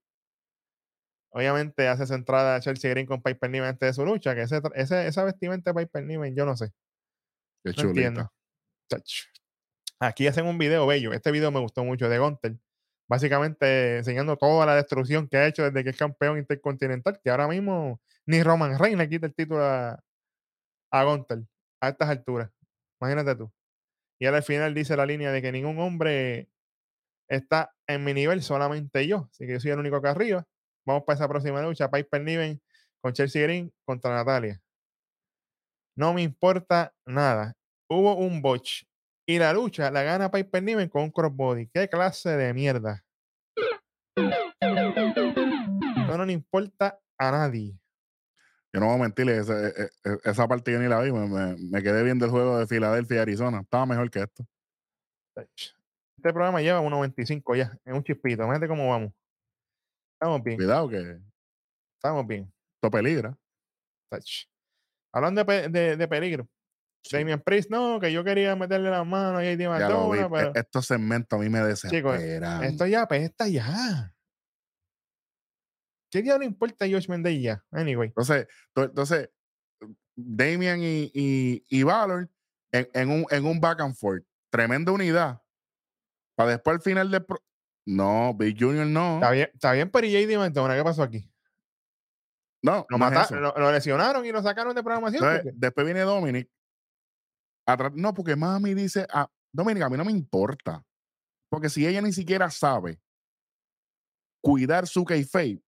Obviamente 1.36 1.88
hace 1.89 2.04
esa 2.06 2.15
entrada 2.15 2.56
a 2.56 2.60
Chelsea 2.62 2.89
Green 2.92 3.06
con 3.06 3.22
Piper 3.22 3.50
Niven 3.50 3.68
antes 3.70 3.89
de 3.89 3.94
su 3.94 4.06
lucha, 4.06 4.34
que 4.36 4.44
ese, 4.44 4.62
ese- 4.75 5.08
esa 5.08 5.24
vestimenta 5.25 5.74
de 5.74 5.86
Piper 5.86 6.04
Niven, 6.06 6.34
yo 6.34 6.46
no 6.46 6.56
sé. 6.56 6.72
Qué 7.63 7.72
No 7.72 7.74
chulita. 7.74 8.08
entiendo. 8.08 8.32
Aquí 10.00 10.27
hacen 10.27 10.46
un 10.46 10.58
video 10.58 10.86
bello. 10.88 11.13
Este 11.13 11.32
video 11.32 11.51
me 11.51 11.60
gustó 11.60 11.84
mucho 11.84 12.08
de 12.10 12.20
Gunter. 12.20 12.56
Básicamente 13.10 13.98
enseñando 13.98 14.36
toda 14.38 14.65
la 14.65 14.75
destrucción 14.75 15.27
que 15.27 15.38
ha 15.38 15.48
hecho 15.48 15.63
desde 15.63 15.84
que 15.84 15.89
es 15.92 15.98
campeón 15.98 16.38
intercontinental. 16.38 17.20
Que 17.24 17.30
ahora 17.30 17.48
mismo 17.48 18.01
ni 18.25 18.42
Roman 18.42 18.77
Reigns 18.80 18.98
le 18.98 19.10
quita 19.10 19.25
el 19.27 19.36
título 19.36 19.63
a, 19.63 20.04
a 20.92 21.04
Gunter 21.04 21.44
a 21.82 21.89
estas 21.89 22.10
alturas. 22.10 22.50
Imagínate 23.01 23.36
tú. 23.36 23.51
Y 24.20 24.25
al 24.25 24.42
final 24.44 24.74
dice 24.74 24.96
la 24.96 25.06
línea 25.06 25.32
de 25.32 25.42
que 25.42 25.51
ningún 25.51 25.80
hombre 25.80 26.50
está 27.30 27.74
en 27.88 28.04
mi 28.04 28.13
nivel, 28.13 28.42
solamente 28.42 29.06
yo. 29.08 29.27
Así 29.32 29.46
que 29.46 29.54
yo 29.54 29.60
soy 29.60 29.72
el 29.72 29.80
único 29.80 29.98
acá 29.98 30.12
arriba. 30.12 30.46
Vamos 30.86 31.04
para 31.04 31.15
esa 31.15 31.27
próxima 31.27 31.62
lucha. 31.62 31.89
Piper 31.89 32.22
Niven 32.22 32.62
con 33.01 33.13
Chelsea 33.13 33.42
Green 33.44 33.72
contra 33.86 34.13
Natalia. 34.13 34.62
No 35.98 36.13
me 36.13 36.22
importa 36.22 36.94
nada. 37.06 37.54
Hubo 37.89 38.15
un 38.18 38.42
botch. 38.42 38.84
Y 39.27 39.39
la 39.39 39.54
lucha 39.54 39.89
la 39.89 40.04
gana 40.04 40.30
Piper 40.30 40.62
Niven 40.62 40.89
con 40.89 41.04
un 41.04 41.12
crossbody. 41.12 41.68
¿Qué 41.74 41.89
clase 41.89 42.30
de 42.38 42.54
mierda? 42.54 43.04
Eso 44.18 46.18
no 46.18 46.25
le 46.25 46.34
importa 46.34 47.00
a 47.18 47.32
nadie. 47.32 47.80
Yo 48.74 48.82
no 48.82 48.88
voy 48.88 48.96
a 48.96 49.01
mentirle, 49.04 49.38
esa, 49.38 49.70
e- 49.70 49.89
e- 50.04 50.18
esa 50.25 50.48
parte 50.48 50.72
yo 50.72 50.80
ni 50.80 50.88
la 50.88 51.00
vi. 51.01 51.12
Me, 51.12 51.27
me- 51.27 51.56
me 51.58 51.82
quedé 51.82 52.04
viendo 52.04 52.25
el 52.25 52.32
juego 52.32 52.60
de 52.60 52.68
Filadelfia 52.68 53.18
y 53.18 53.20
Arizona. 53.20 53.62
Estaba 53.62 53.86
mejor 53.86 54.12
que 54.12 54.20
esto. 54.20 54.46
Este 55.38 56.34
programa 56.34 56.62
lleva 56.62 56.82
1.25 56.82 57.56
ya. 57.56 57.77
Es 57.86 57.94
un 57.94 58.04
chispito. 58.04 58.44
Imagínate 58.44 58.68
cómo 58.68 58.89
vamos. 58.89 59.13
Estamos 60.19 60.43
bien. 60.43 60.57
Cuidado 60.57 60.89
que 60.89 61.19
Estamos 61.98 62.27
bien. 62.27 62.51
esto 62.75 62.91
peligra. 62.91 63.38
Hablando 65.13 65.43
de, 65.43 65.69
de- 65.69 65.98
de 65.98 66.07
peligro, 66.07 66.48
Damian 67.12 67.39
Priest, 67.41 67.69
no, 67.69 68.00
que 68.00 68.12
yo 68.12 68.24
quería 68.24 68.55
meterle 68.55 68.89
las 68.89 69.05
manos 69.05 69.41
a 69.41 69.43
JD 69.43 69.60
Ya 69.60 69.89
lo 69.89 70.10
vi. 70.10 70.19
McDonough, 70.19 70.31
pero 70.31 70.48
E- 70.55 70.60
Estos 70.60 70.86
segmentos 70.88 71.38
a 71.39 71.41
mí 71.41 71.50
me 71.50 71.60
desesperan. 71.62 72.63
esto 72.63 72.86
ya 72.86 73.01
apesta 73.03 73.48
ya. 73.48 74.12
¿Qué 76.12 76.22
día 76.22 76.38
no 76.38 76.43
importa 76.45 76.86
Josh 76.89 77.10
Mendez 77.10 77.41
ya? 77.41 77.63
Anyway. 77.72 78.07
Entonces, 78.10 78.48
to- 78.74 78.84
entonces 78.86 79.29
Damian 80.15 80.79
y, 80.81 81.12
y, 81.13 81.65
y 81.69 81.84
Valor 81.84 82.29
en, 82.72 82.88
en 82.93 83.10
un, 83.12 83.25
en 83.29 83.45
un 83.45 83.60
back 83.60 83.81
and 83.81 83.95
forth. 83.95 84.24
Tremenda 84.50 84.91
unidad. 84.91 85.41
Para 86.38 86.51
después 86.51 86.75
al 86.75 86.81
final 86.81 87.12
del... 87.12 87.25
No, 87.88 88.34
Big 88.34 88.58
Junior 88.60 88.86
no. 88.88 89.15
Está 89.15 89.32
bien, 89.32 89.50
está 89.54 89.72
bien, 89.74 89.89
pero 89.92 90.08
¿y 90.08 90.38
McDonough? 90.38 90.75
¿Qué 90.77 90.84
pasó 90.84 91.04
aquí? 91.04 91.32
No, 92.63 92.86
Lo, 92.89 92.98
no 92.98 93.06
es 93.06 93.12
mata- 93.12 93.24
eso. 93.25 93.36
lo, 93.36 93.54
lo 93.56 93.72
lesionaron 93.72 94.25
y 94.25 94.32
lo 94.32 94.42
sacaron 94.42 94.75
de 94.75 94.82
programación. 94.82 95.24
Después 95.54 95.86
viene 95.86 96.01
Dominic. 96.01 96.50
atrás- 97.68 97.92
no, 97.96 98.13
porque 98.13 98.36
mami 98.36 98.74
dice, 98.74 99.06
ah, 99.12 99.30
Dominic, 99.54 99.84
a 99.84 99.89
mí 99.89 99.98
no 99.98 100.06
me 100.06 100.12
importa. 100.12 100.84
Porque 101.50 101.70
si 101.70 101.86
ella 101.86 102.01
ni 102.01 102.12
siquiera 102.12 102.50
sabe 102.50 103.00
cuidar 104.44 104.88
su 104.88 105.04
kayfabe, 105.06 105.62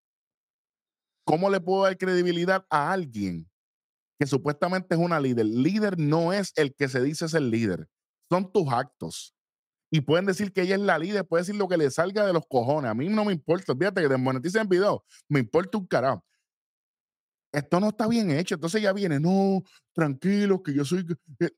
¿cómo 1.25 1.50
le 1.50 1.59
puedo 1.59 1.83
dar 1.83 1.97
credibilidad 1.97 2.65
a 2.69 2.91
alguien 2.91 3.47
que 4.19 4.25
supuestamente 4.25 4.95
es 4.95 5.00
una 5.00 5.19
líder? 5.19 5.45
Líder 5.45 6.00
no 6.00 6.33
es 6.33 6.51
el 6.55 6.74
que 6.74 6.88
se 6.89 7.01
dice 7.01 7.29
ser 7.29 7.43
líder, 7.43 7.88
son 8.29 8.51
tus 8.51 8.71
actos. 8.74 9.36
Y 9.89 10.01
pueden 10.01 10.25
decir 10.25 10.51
que 10.51 10.62
ella 10.63 10.75
es 10.75 10.82
la 10.82 11.00
líder, 11.00 11.25
puede 11.25 11.44
decir 11.44 11.56
lo 11.56 11.67
que 11.67 11.77
le 11.77 11.89
salga 11.89 12.25
de 12.25 12.34
los 12.34 12.46
cojones. 12.48 12.91
A 12.91 12.94
mí 12.94 13.08
no 13.08 13.24
me 13.24 13.34
importa, 13.34 13.74
fíjate 13.75 14.01
que 14.01 14.10
desmoneticen 14.10 14.63
el 14.63 14.67
video, 14.67 15.06
me 15.29 15.39
importa 15.39 15.77
un 15.77 15.88
carajo. 15.88 16.25
Esto 17.53 17.79
no 17.79 17.89
está 17.89 18.08
bien 18.08 18.29
hecho, 18.32 18.56
entonces 18.56 18.82
ya 18.82 18.91
viene, 18.91 19.20
no, 19.20 19.63
tranquilo, 19.94 20.62
que 20.62 20.74
yo 20.74 20.84
soy... 20.84 21.06
que- 21.06 21.56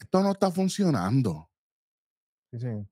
Esto 0.00 0.22
no 0.22 0.30
está 0.30 0.50
funcionando. 0.50 1.50
Sí, 2.52 2.60
sí. 2.60 2.88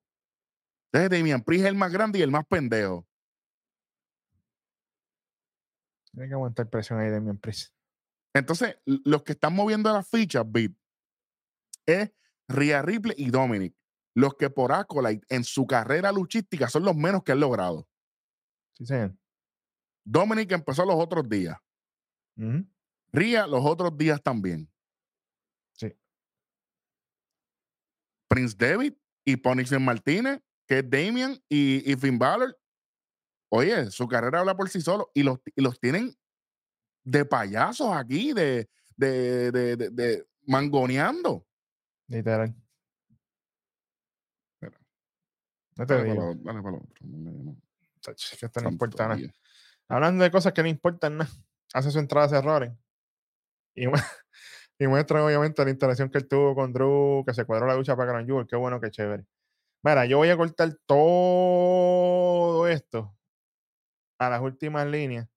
Entonces 0.92 1.10
Damian 1.10 1.42
Priest 1.42 1.64
es 1.64 1.70
el 1.70 1.76
más 1.76 1.92
grande 1.92 2.18
y 2.18 2.22
el 2.22 2.30
más 2.30 2.44
pendejo. 2.46 3.06
Tiene 6.12 6.28
que 6.28 6.34
aguantar 6.34 6.68
presión 6.68 6.98
ahí 6.98 7.10
de 7.10 7.20
mi 7.20 7.30
empresa. 7.30 7.68
Entonces, 8.34 8.76
los 8.84 9.22
que 9.22 9.32
están 9.32 9.54
moviendo 9.54 9.92
las 9.92 10.08
fichas, 10.08 10.44
Beat, 10.46 10.72
es 11.86 12.12
Rhea 12.48 12.82
Ripley 12.82 13.14
y 13.18 13.30
Dominic. 13.30 13.74
Los 14.18 14.34
que 14.34 14.50
por 14.50 14.72
Acolyte 14.72 15.24
en 15.28 15.44
su 15.44 15.64
carrera 15.64 16.10
luchística 16.10 16.68
son 16.68 16.84
los 16.84 16.96
menos 16.96 17.22
que 17.22 17.30
han 17.32 17.40
logrado. 17.40 17.86
Sí, 18.74 18.84
señor. 18.84 19.14
Dominic 20.04 20.50
empezó 20.50 20.84
los 20.84 20.96
otros 20.96 21.28
días. 21.28 21.56
Ujú. 22.36 22.66
Rhea 23.12 23.46
los 23.46 23.64
otros 23.64 23.96
días 23.96 24.20
también. 24.20 24.68
Sí. 25.72 25.94
Prince 28.28 28.56
David 28.58 28.94
y 29.24 29.36
Punisher 29.36 29.78
Martínez, 29.78 30.40
que 30.66 30.78
es 30.80 30.90
Damian 30.90 31.40
y, 31.48 31.90
y 31.92 31.96
Finn 31.96 32.18
Balor. 32.18 32.58
Oye, 33.50 33.88
su 33.92 34.08
carrera 34.08 34.40
habla 34.40 34.56
por 34.56 34.68
sí 34.68 34.80
solo 34.80 35.10
y 35.14 35.22
los, 35.22 35.38
y 35.54 35.62
los 35.62 35.78
tienen 35.78 36.12
de 37.04 37.24
payasos 37.24 37.94
aquí, 37.96 38.32
de, 38.32 38.68
de, 38.96 39.52
de, 39.52 39.76
de- 39.76 39.90
de 39.90 40.28
mangoneando. 40.46 41.46
Literal. 42.08 42.54
Espera. 44.60 44.78
No 45.78 45.86
te 45.86 45.94
Dale 45.94 46.04
para 46.08 46.12
digo. 46.14 46.34
lo- 46.34 46.34
dale 46.42 46.62
para 46.62 46.76
otro, 46.76 47.06
no 47.06 47.56
que 48.02 48.46
esto 48.46 48.60
no 48.60 48.68
importa 48.70 49.08
nada. 49.08 49.20
Hablando 49.88 50.24
de 50.24 50.30
cosas 50.30 50.52
que 50.52 50.62
no 50.62 50.68
importan 50.68 51.18
nada, 51.18 51.30
hace 51.72 51.90
su 51.90 51.98
entrada 51.98 52.26
hace 52.26 52.36
errores. 52.36 52.72
Y, 53.74 53.84
y 54.78 54.86
muestra 54.86 55.24
obviamente 55.24 55.64
la 55.64 55.70
instalación 55.70 56.10
que 56.10 56.18
él 56.18 56.28
tuvo 56.28 56.54
con 56.54 56.72
Drew, 56.72 57.24
que 57.26 57.32
se 57.32 57.44
cuadró 57.44 57.66
la 57.66 57.74
lucha 57.76 57.96
para 57.96 58.12
Gran 58.12 58.26
Jewel. 58.26 58.46
Qué 58.46 58.56
bueno, 58.56 58.80
qué 58.80 58.90
chévere. 58.90 59.24
Mira, 59.82 60.04
yo 60.06 60.18
voy 60.18 60.28
a 60.30 60.36
cortar 60.36 60.74
todo 60.86 62.66
esto 62.68 63.16
a 64.18 64.28
las 64.30 64.40
últimas 64.42 64.86
líneas. 64.86 65.28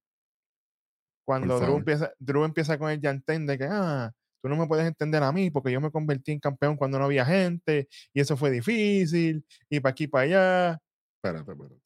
Cuando 1.23 1.59
Drew 1.59 1.77
empieza, 1.77 2.11
Drew 2.19 2.43
empieza 2.43 2.77
con 2.79 2.89
el 2.89 2.99
yantén 2.99 3.45
de 3.45 3.57
que, 3.57 3.67
ah, 3.69 4.11
tú 4.41 4.49
no 4.49 4.57
me 4.57 4.67
puedes 4.67 4.87
entender 4.87 5.23
a 5.23 5.31
mí 5.31 5.49
porque 5.51 5.71
yo 5.71 5.79
me 5.79 5.91
convertí 5.91 6.31
en 6.31 6.39
campeón 6.39 6.75
cuando 6.75 6.97
no 6.99 7.05
había 7.05 7.25
gente 7.25 7.87
y 8.13 8.21
eso 8.21 8.35
fue 8.37 8.51
difícil 8.51 9.45
y 9.69 9.79
para 9.79 9.91
aquí 9.91 10.07
para 10.07 10.23
allá. 10.23 10.81
Espérate, 11.15 11.51
espérate. 11.51 11.81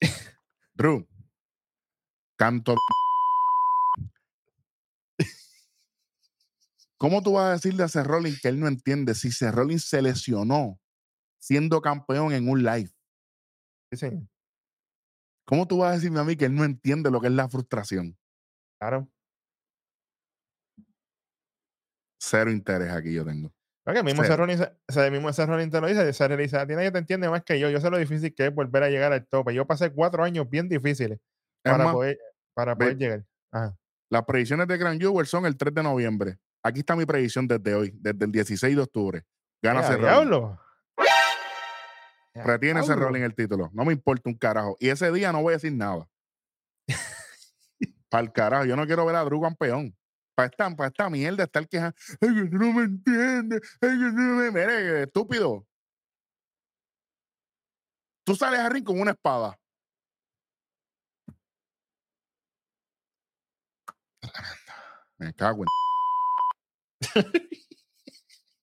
Drew, 0.74 1.06
canto. 2.36 2.74
¿Cómo 6.98 7.22
tú 7.22 7.32
vas 7.32 7.44
a 7.46 7.52
decirle 7.52 7.84
a 7.84 7.88
Seth 7.88 8.06
Rollins 8.06 8.40
que 8.40 8.48
él 8.48 8.60
no 8.60 8.68
entiende 8.68 9.14
si 9.14 9.30
Seth 9.30 9.54
Rollins 9.54 9.84
se 9.84 10.02
lesionó 10.02 10.78
siendo 11.38 11.80
campeón 11.80 12.32
en 12.32 12.48
un 12.48 12.62
live? 12.62 12.90
Sí. 13.92 14.08
¿Cómo 15.46 15.66
tú 15.68 15.78
vas 15.78 15.92
a 15.92 15.94
decirme 15.94 16.20
a 16.20 16.24
mí 16.24 16.36
que 16.36 16.46
él 16.46 16.54
no 16.54 16.64
entiende 16.64 17.10
lo 17.10 17.20
que 17.20 17.28
es 17.28 17.32
la 17.32 17.48
frustración? 17.48 18.16
Claro. 18.78 19.08
Cero 22.26 22.50
interés 22.50 22.90
aquí 22.90 23.12
yo 23.12 23.24
tengo. 23.24 23.52
Porque 23.84 23.98
el 23.98 24.04
mismo 24.04 24.22
Cero. 24.22 24.34
Seth 24.34 24.38
Rollins, 24.38 24.62
o 24.88 24.92
sea, 24.92 25.04
el 25.06 25.12
mismo 25.12 25.32
Seth 25.32 25.46
Rollins 25.48 25.70
te 25.70 25.80
lo 25.80 25.86
dice, 25.86 26.26
Rollins 26.28 26.50
dice, 26.50 26.56
a 26.58 26.66
ti 26.66 26.74
nadie 26.74 26.90
te 26.90 26.98
entiende 26.98 27.28
más 27.28 27.42
que 27.44 27.58
yo, 27.60 27.68
yo 27.68 27.80
sé 27.80 27.90
lo 27.90 27.98
difícil 27.98 28.34
que 28.34 28.46
es 28.46 28.54
volver 28.54 28.82
a 28.82 28.88
llegar 28.88 29.12
al 29.12 29.26
tope. 29.26 29.52
Yo 29.54 29.66
pasé 29.66 29.90
cuatro 29.92 30.24
años 30.24 30.48
bien 30.48 30.68
difíciles 30.68 31.18
Es 31.18 31.70
para 31.72 31.84
más, 31.84 31.92
poder, 31.92 32.18
para 32.54 32.74
ve- 32.74 32.84
poder 32.86 32.96
llegar. 32.96 33.24
Ajá. 33.52 33.76
las 34.10 34.24
predicciones 34.24 34.66
de 34.68 34.78
Grand 34.78 35.00
Jewel 35.00 35.26
son 35.26 35.44
el 35.46 35.56
3 35.56 35.74
de 35.74 35.82
noviembre. 35.82 36.38
Aquí 36.62 36.80
está 36.80 36.96
mi 36.96 37.04
predicción 37.04 37.46
desde 37.46 37.74
hoy, 37.74 37.92
desde 37.94 38.24
el 38.24 38.32
16 38.32 38.74
de 38.74 38.82
octubre. 38.82 39.22
Gana 39.62 39.80
¡Ea, 39.80 39.86
Seth 39.86 39.96
Rollins. 40.00 40.10
diablo! 40.14 40.60
¡Ea, 42.34 42.42
Retiene 42.44 42.80
ese 42.80 42.94
rol 42.96 43.14
en 43.16 43.22
el 43.24 43.34
título. 43.34 43.70
No 43.74 43.84
me 43.84 43.92
importa 43.92 44.28
un 44.30 44.36
carajo. 44.36 44.76
Y 44.80 44.88
ese 44.88 45.12
día 45.12 45.30
no 45.30 45.42
voy 45.42 45.52
a 45.52 45.56
decir 45.56 45.72
nada. 45.72 46.08
Para 48.08 48.22
el 48.24 48.32
carajo. 48.32 48.64
Yo 48.64 48.76
no 48.76 48.86
quiero 48.86 49.04
ver 49.06 49.16
a 49.16 49.24
Drew 49.24 49.40
campeón. 49.42 49.94
Para 50.34 50.48
esta, 50.48 50.70
para 50.74 50.88
esta 50.88 51.08
mierda 51.10 51.44
estar 51.44 51.68
quejando. 51.68 51.96
Ay, 52.20 52.34
que 52.34 52.50
tú 52.50 52.56
no 52.56 52.72
me 52.72 52.82
entiendes. 52.84 53.60
Ay, 53.80 53.90
que 53.90 54.10
tú 54.10 54.16
no 54.16 54.36
me. 54.36 54.50
Mire, 54.50 55.02
estúpido. 55.04 55.66
Tú 58.24 58.34
sales 58.34 58.60
a 58.60 58.68
ring 58.68 58.84
con 58.84 59.00
una 59.00 59.12
espada. 59.12 59.58
Me 65.18 65.32
cago 65.34 65.62
en. 65.64 65.68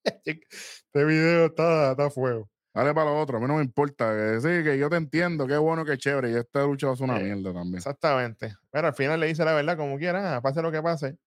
Este 0.04 1.06
video 1.06 1.46
está, 1.46 1.92
está 1.92 2.06
a 2.06 2.10
fuego. 2.10 2.50
Dale 2.74 2.94
para 2.94 3.12
lo 3.12 3.20
otro. 3.20 3.38
A 3.38 3.40
mí 3.40 3.48
no 3.48 3.56
me 3.56 3.64
importa. 3.64 4.40
Sí, 4.40 4.48
que 4.64 4.78
yo 4.78 4.90
te 4.90 4.96
entiendo. 4.96 5.46
Qué 5.48 5.58
bueno, 5.58 5.86
qué 5.86 5.98
chévere. 5.98 6.32
Y 6.32 6.36
esta 6.36 6.64
lucha 6.64 6.94
ser 6.96 7.04
una 7.06 7.20
Eh, 7.20 7.24
mierda 7.24 7.54
también. 7.54 7.78
Exactamente. 7.78 8.56
Pero 8.72 8.88
al 8.88 8.94
final 8.94 9.20
le 9.20 9.28
dice 9.28 9.46
la 9.46 9.54
verdad 9.54 9.78
como 9.78 9.98
quiera, 9.98 10.36
ah, 10.38 10.42
pase 10.42 10.62
lo 10.62 10.72
que 10.72 10.82
pase. 10.82 11.18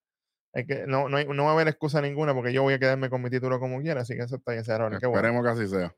Es 0.55 0.67
que 0.67 0.87
no, 0.87 1.09
no, 1.09 1.17
hay- 1.17 1.27
no 1.27 1.45
va 1.45 1.51
a 1.51 1.53
haber 1.55 1.69
excusa 1.69 2.01
ninguna 2.01 2.33
porque 2.33 2.53
yo 2.53 2.63
voy 2.63 2.75
a 2.75 2.79
quedarme 2.79 3.11
con 3.11 3.21
mi 3.23 3.29
título 3.31 3.59
como 3.61 3.81
quiera, 3.81 4.03
así 4.03 4.15
que 4.15 4.23
eso 4.23 4.37
está 4.37 4.53
bien 4.53 4.65
cerrado. 4.65 4.91
Bueno. 4.91 5.09
Esperemos 5.09 5.45
que 5.45 5.51
así 5.51 5.69
sea. 5.69 5.95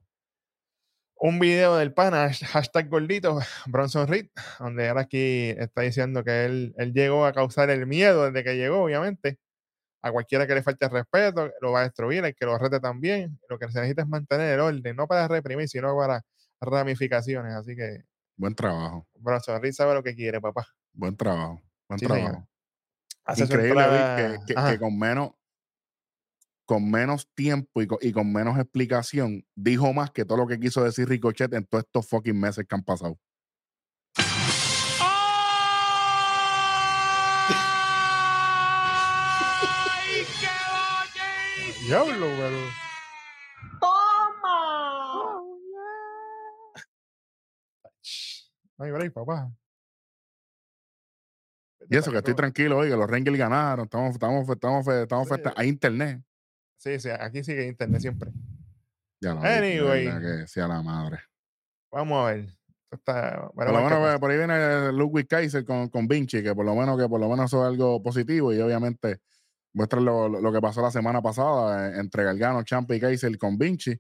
un 1.19 1.39
video 1.39 1.77
del 1.77 1.93
pana, 1.93 2.31
hashtag 2.33 2.89
gordito, 2.89 3.39
Bronson 3.67 4.07
Reed, 4.09 4.29
donde 4.59 4.89
ahora 4.89 5.03
aquí 5.03 5.51
está 5.51 5.83
diciendo 5.83 6.23
que 6.25 6.45
él, 6.45 6.75
él 6.79 6.93
llegó 6.93 7.25
a 7.27 7.33
causar 7.33 7.71
el 7.71 7.87
miedo 7.87 8.31
desde 8.31 8.45
que 8.45 8.57
llegó, 8.57 8.83
obviamente. 8.85 9.39
A 10.03 10.13
cualquiera 10.13 10.47
que 10.47 10.55
le 10.55 10.63
falte 10.63 10.85
el 10.85 10.93
respeto, 10.93 11.51
lo 11.61 11.73
va 11.73 11.81
a 11.81 11.83
destruir, 11.85 12.25
el 12.25 12.35
que 12.35 12.45
lo 12.47 12.57
rete 12.59 12.79
también. 12.79 13.41
Lo 13.49 13.59
que 13.59 13.67
se 13.69 13.81
necesita 13.81 14.03
es 14.03 14.09
mantener 14.09 14.55
el 14.55 14.61
orden, 14.61 14.95
no 14.95 15.09
para 15.09 15.27
reprimir, 15.27 15.69
sino 15.69 15.97
para 15.97 16.23
ramificaciones. 16.61 17.55
Así 17.55 17.75
que 17.75 18.05
Buen 18.37 18.55
trabajo. 18.55 19.09
Bronson 19.19 19.61
Reed 19.61 19.73
sabe 19.73 19.95
lo 19.95 20.03
que 20.03 20.15
quiere, 20.15 20.41
papá. 20.41 20.67
Buen 20.93 21.17
trabajo. 21.17 21.61
Buen 21.89 21.99
Sí, 21.99 22.07
señor. 22.07 22.47
Hace 23.26 23.42
Increíble 23.45 23.83
entrada- 23.83 24.16
que, 24.16 24.38
que- 24.47 24.54
que 24.54 24.59
Ajá. 24.59 24.78
con 24.78 24.99
menos 24.99 25.30
con 26.64 26.90
menos 26.90 27.28
tiempo 27.35 27.80
y 27.80 27.87
con, 27.87 27.99
y 28.00 28.11
con 28.12 28.33
menos 28.33 28.59
explicación 28.59 29.47
dijo 29.54 29.92
más 29.92 30.11
que 30.11 30.25
todo 30.25 30.38
lo 30.38 30.47
que 30.49 30.59
quiso 30.59 30.83
decir 30.83 31.09
Ricochet 31.09 31.52
en 31.54 31.64
todos 31.64 31.85
estos 31.85 32.09
fucking 32.09 32.38
meses 32.38 32.66
que 32.68 32.75
han 32.75 32.83
pasado. 32.83 33.18
Diablo, 41.87 42.26
pero. 42.38 42.59
¡Toma! 43.80 45.42
No 48.78 48.85
hay 48.85 48.90
break, 48.90 49.12
papá. 49.12 49.50
Y 51.90 51.97
eso 51.97 52.11
que 52.11 52.19
estoy 52.19 52.35
tranquilo 52.35 52.81
que 52.83 52.88
los 52.90 53.09
Rangers 53.11 53.37
ganaron, 53.38 53.85
estamos, 53.85 54.12
estamos, 54.14 54.49
estamos, 54.49 54.87
estamos, 54.88 55.28
Sí. 55.28 55.35
hay 55.57 55.69
internet. 55.69 56.23
Sí, 56.78 56.99
sí, 57.00 57.09
aquí 57.11 57.43
sigue 57.45 57.66
internet 57.66 58.00
siempre. 58.00 58.31
Ya 59.21 59.35
lo 59.35 59.40
Anyway. 59.43 60.05
que 60.21 60.47
sea 60.47 60.69
la 60.69 60.83
madre. 60.83 61.19
Vamos 61.90 62.23
a 62.23 62.33
ver. 62.33 62.47
Está, 62.90 63.50
Por 63.55 63.66
lo 63.73 63.81
menos 63.83 64.14
eh, 64.14 64.19
por 64.19 64.31
ahí 64.31 64.38
viene 64.38 64.93
Ludwig 64.93 65.26
Kaiser 65.26 65.64
con, 65.64 65.88
con 65.88 66.07
Vinci, 66.07 66.43
que 66.43 66.55
por 66.55 66.64
lo 66.64 66.75
menos 66.75 66.99
que 66.99 67.09
por 67.09 67.21
lo 67.21 67.28
menos 67.28 67.47
eso 67.47 67.62
es 67.62 67.69
algo 67.69 68.02
positivo 68.02 68.52
y 68.52 68.61
obviamente 68.61 69.19
muestra 69.75 70.00
lo, 70.00 70.28
lo- 70.28 70.52
que 70.52 70.61
pasó 70.61 70.81
la 70.83 70.90
semana 70.90 71.21
pasada 71.21 71.88
eh, 71.90 71.99
entre 72.00 72.23
Gargano, 72.25 72.62
Champa 72.62 72.95
y 72.95 73.00
Kaiser 73.00 73.37
con 73.38 73.59
Vinci, 73.59 73.99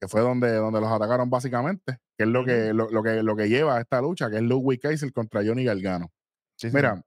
que 0.00 0.08
fue 0.08 0.20
donde, 0.20 0.52
donde 0.54 0.80
los 0.80 0.90
atacaron 0.90 1.28
básicamente, 1.28 1.98
que 2.16 2.24
es 2.24 2.28
lo, 2.28 2.44
que, 2.44 2.72
lo, 2.72 2.88
lo 2.90 3.02
que, 3.02 3.22
lo 3.22 3.34
que 3.36 3.48
lleva 3.48 3.76
a 3.76 3.80
esta 3.80 4.00
lucha, 4.00 4.30
que 4.30 4.36
es 4.36 4.42
Ludwig 4.42 4.80
Kaiser 4.80 5.12
contra 5.12 5.42
Johnny 5.44 5.64
Gargano. 5.64 6.10
Sí, 6.56 6.70
sí. 6.70 6.74
Mira, 6.74 7.04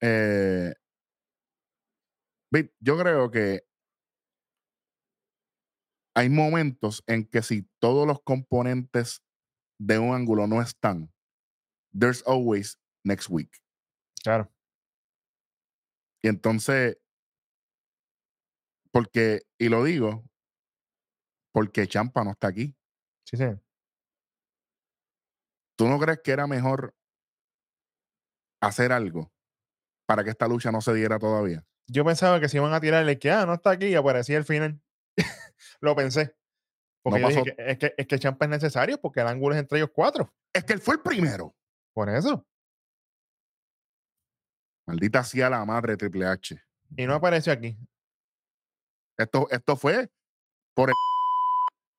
eh, 0.00 0.74
yo 2.80 2.98
creo 2.98 3.30
que 3.30 3.64
hay 6.14 6.28
momentos 6.28 7.02
en 7.06 7.24
que 7.24 7.42
si 7.42 7.68
todos 7.80 8.06
los 8.06 8.20
componentes 8.22 9.22
de 9.78 9.98
un 9.98 10.14
ángulo 10.14 10.46
no 10.46 10.60
están, 10.60 11.12
there's 11.98 12.22
always 12.26 12.78
next 13.04 13.28
week. 13.30 13.50
Claro. 14.22 14.50
Y 16.22 16.28
entonces, 16.28 16.98
porque, 18.92 19.42
y 19.58 19.68
lo 19.68 19.82
digo, 19.84 20.24
porque 21.52 21.86
Champa 21.86 22.24
no 22.24 22.32
está 22.32 22.48
aquí. 22.48 22.76
Sí, 23.24 23.36
sí. 23.36 23.44
¿Tú 25.76 25.88
no 25.88 25.98
crees 25.98 26.20
que 26.22 26.30
era 26.32 26.46
mejor 26.46 26.94
hacer 28.62 28.92
algo 28.92 29.30
para 30.06 30.24
que 30.24 30.30
esta 30.30 30.48
lucha 30.48 30.70
no 30.72 30.80
se 30.80 30.94
diera 30.94 31.18
todavía? 31.18 31.64
Yo 31.88 32.04
pensaba 32.04 32.40
que 32.40 32.48
se 32.48 32.56
iban 32.56 32.72
a 32.72 32.80
tirarle 32.80 33.18
que, 33.18 33.30
ah, 33.30 33.44
no 33.44 33.54
está 33.54 33.72
aquí 33.72 33.86
y 33.86 33.94
aparecía 33.94 34.38
el 34.38 34.44
final. 34.44 34.80
Lo 35.80 35.94
pensé. 35.94 36.34
Porque 37.02 37.18
dije 37.20 37.34
pasó. 37.34 37.44
que- 37.44 37.54
es, 37.58 37.78
que, 37.78 37.94
es 37.96 38.06
que 38.06 38.18
Champa 38.18 38.44
es 38.46 38.50
necesario 38.50 38.98
porque 39.00 39.20
el 39.20 39.26
ángulo 39.26 39.54
es 39.54 39.60
entre 39.60 39.78
ellos 39.78 39.90
cuatro. 39.92 40.32
Es 40.52 40.64
que 40.64 40.72
él 40.72 40.80
fue 40.80 40.94
el 40.94 41.00
primero. 41.02 41.54
Por 41.92 42.08
eso. 42.08 42.46
Maldita 44.86 45.22
sea 45.24 45.50
la 45.50 45.64
madre 45.64 45.96
Triple 45.96 46.26
H. 46.26 46.60
Y 46.96 47.06
no 47.06 47.14
apareció 47.14 47.52
aquí. 47.52 47.76
Esto, 49.18 49.48
esto 49.50 49.76
fue 49.76 50.10
por 50.74 50.90
el. 50.90 50.94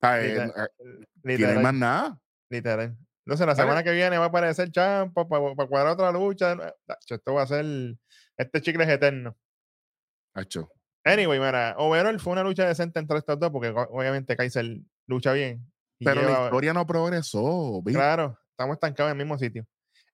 Eh, 0.03 0.33
Literal- 0.35 0.49
aquí 0.51 0.83
no 0.83 1.29
hay 1.31 1.37
Literal. 1.37 1.63
más 1.63 1.73
nada. 1.73 2.21
Literal. 2.49 2.97
Entonces, 3.25 3.47
la 3.47 3.55
semana 3.55 3.83
que 3.83 3.91
viene 3.91 4.17
va 4.17 4.25
a 4.25 4.27
aparecer 4.27 4.69
Champa 4.69 5.27
para 5.27 5.67
cuadrar 5.67 5.93
otra 5.93 6.11
lucha. 6.11 6.57
Tacho, 6.85 7.15
Esto 7.15 7.33
va 7.33 7.43
a 7.43 7.47
ser. 7.47 7.65
Este 8.37 8.61
chicle 8.61 8.83
es 8.83 8.89
eterno. 8.89 9.37
Hacho. 10.33 10.69
Anyway, 11.05 11.39
mira, 11.39 11.75
overall 11.77 12.19
fue 12.19 12.33
una 12.33 12.43
lucha 12.43 12.65
decente 12.65 12.99
entre 12.99 13.17
estos 13.17 13.39
dos 13.39 13.51
porque 13.51 13.69
obviamente 13.69 14.35
Kaiser 14.35 14.79
lucha 15.07 15.33
bien. 15.33 15.69
Pero 15.99 16.21
la 16.21 16.45
historia 16.45 16.73
no 16.73 16.85
progresó. 16.85 17.81
¿viste? 17.83 17.99
Claro, 17.99 18.37
estamos 18.51 18.75
estancados 18.75 19.11
en 19.11 19.19
el 19.19 19.25
mismo 19.25 19.37
sitio. 19.37 19.65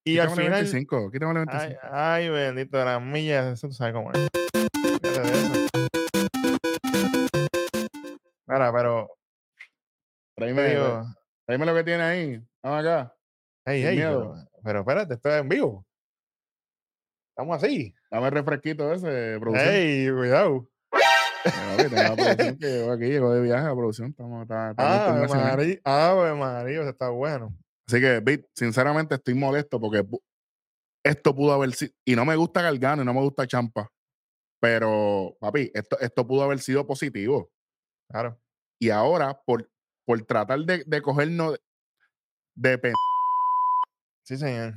Y 0.04 0.20
al 0.20 0.30
final. 0.32 0.64
25, 0.64 1.12
quítamele 1.12 1.46
Ay, 1.48 1.60
25. 1.60 1.88
ay, 1.92 2.30
bendito 2.30 2.78
de 2.78 2.86
las 2.86 3.02
millas, 3.02 3.54
eso 3.54 3.68
tú 3.68 3.74
sabes 3.74 3.94
cómo 3.94 4.12
es. 4.12 4.30
Mira, 8.48 8.74
pero 8.74 9.10
Tráeme, 10.36 10.62
te 10.62 10.70
digo, 10.70 11.04
tráeme 11.50 11.66
lo 11.66 11.74
que 11.74 11.84
tiene 11.84 12.04
ahí. 12.04 12.42
Vamos 12.62 12.86
acá. 12.86 13.16
hey, 13.66 13.82
hey, 13.84 13.96
miedo. 13.96 14.36
pero, 14.36 14.62
pero 14.64 14.80
espérate, 14.82 15.14
esto 15.16 15.30
es 15.30 15.42
en 15.42 15.50
vivo. 15.50 15.84
Estamos 17.32 17.64
así. 17.64 17.92
Dame 18.12 18.28
el 18.28 18.34
refresquito 18.34 18.94
ese, 18.94 19.40
producción. 19.40 19.74
Hey, 19.74 20.10
cuidado. 20.16 20.70
Papi, 21.44 21.90
tengo 21.90 21.96
la 21.96 22.16
producción 22.16 22.58
que 22.60 22.68
llegó 22.68 22.92
aquí, 22.92 23.06
llegó 23.06 23.34
de 23.34 23.42
viaje 23.42 23.66
a 23.66 23.70
la 23.70 23.76
producción. 23.76 24.10
Estamos, 24.12 24.44
está, 24.44 24.70
está 24.70 25.16
Ave. 25.16 25.28
María, 25.28 25.80
Ave 25.86 26.36
María, 26.36 26.82
eso 26.82 26.90
está 26.90 27.10
bueno. 27.10 27.58
Así 27.88 28.00
que, 28.00 28.20
Vic, 28.20 28.46
sinceramente 28.54 29.16
estoy 29.16 29.34
molesto 29.34 29.80
porque 29.80 30.06
esto 31.04 31.36
pudo 31.36 31.54
haber 31.54 31.74
sido. 31.74 31.94
Y 32.06 32.16
no 32.16 32.26
me 32.26 32.36
gusta 32.36 32.62
Gargano 32.62 33.02
y 33.02 33.06
no 33.06 33.14
me 33.16 33.22
gusta 33.22 33.48
Champa. 33.48 33.90
Pero, 34.62 35.36
papi, 35.40 35.72
esto, 35.74 36.00
esto 36.00 36.28
pudo 36.28 36.44
haber 36.44 36.60
sido 36.60 36.86
positivo. 36.86 37.50
Claro. 38.08 38.40
Y 38.80 38.92
ahora, 38.92 39.42
por, 39.48 39.68
por 40.10 40.20
tratar 40.24 40.58
de, 40.62 40.84
de 40.88 41.02
cogernos 41.04 41.60
de 42.56 42.80
pen- 42.80 42.94
Sí, 44.24 44.38
señor. 44.38 44.74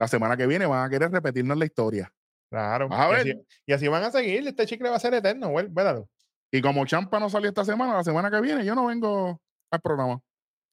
la 0.00 0.08
semana 0.08 0.36
que 0.36 0.48
viene, 0.48 0.66
van 0.66 0.84
a 0.84 0.90
querer 0.90 1.12
repetirnos 1.12 1.56
la 1.56 1.64
historia. 1.64 2.12
Claro. 2.50 2.88
A 2.90 3.06
y, 3.06 3.10
ver. 3.12 3.20
así, 3.20 3.46
y 3.66 3.72
así 3.72 3.86
van 3.86 4.02
a 4.02 4.10
seguir. 4.10 4.48
Este 4.48 4.66
chicle 4.66 4.90
va 4.90 4.96
a 4.96 5.00
ser 5.00 5.14
eterno. 5.14 5.52
Véralo. 5.70 6.08
Y 6.50 6.60
como 6.60 6.84
Champa 6.86 7.20
no 7.20 7.30
salió 7.30 7.48
esta 7.50 7.64
semana, 7.64 7.94
la 7.94 8.02
semana 8.02 8.32
que 8.32 8.40
viene, 8.40 8.64
yo 8.64 8.74
no 8.74 8.86
vengo 8.86 9.40
al 9.70 9.80
programa. 9.80 10.20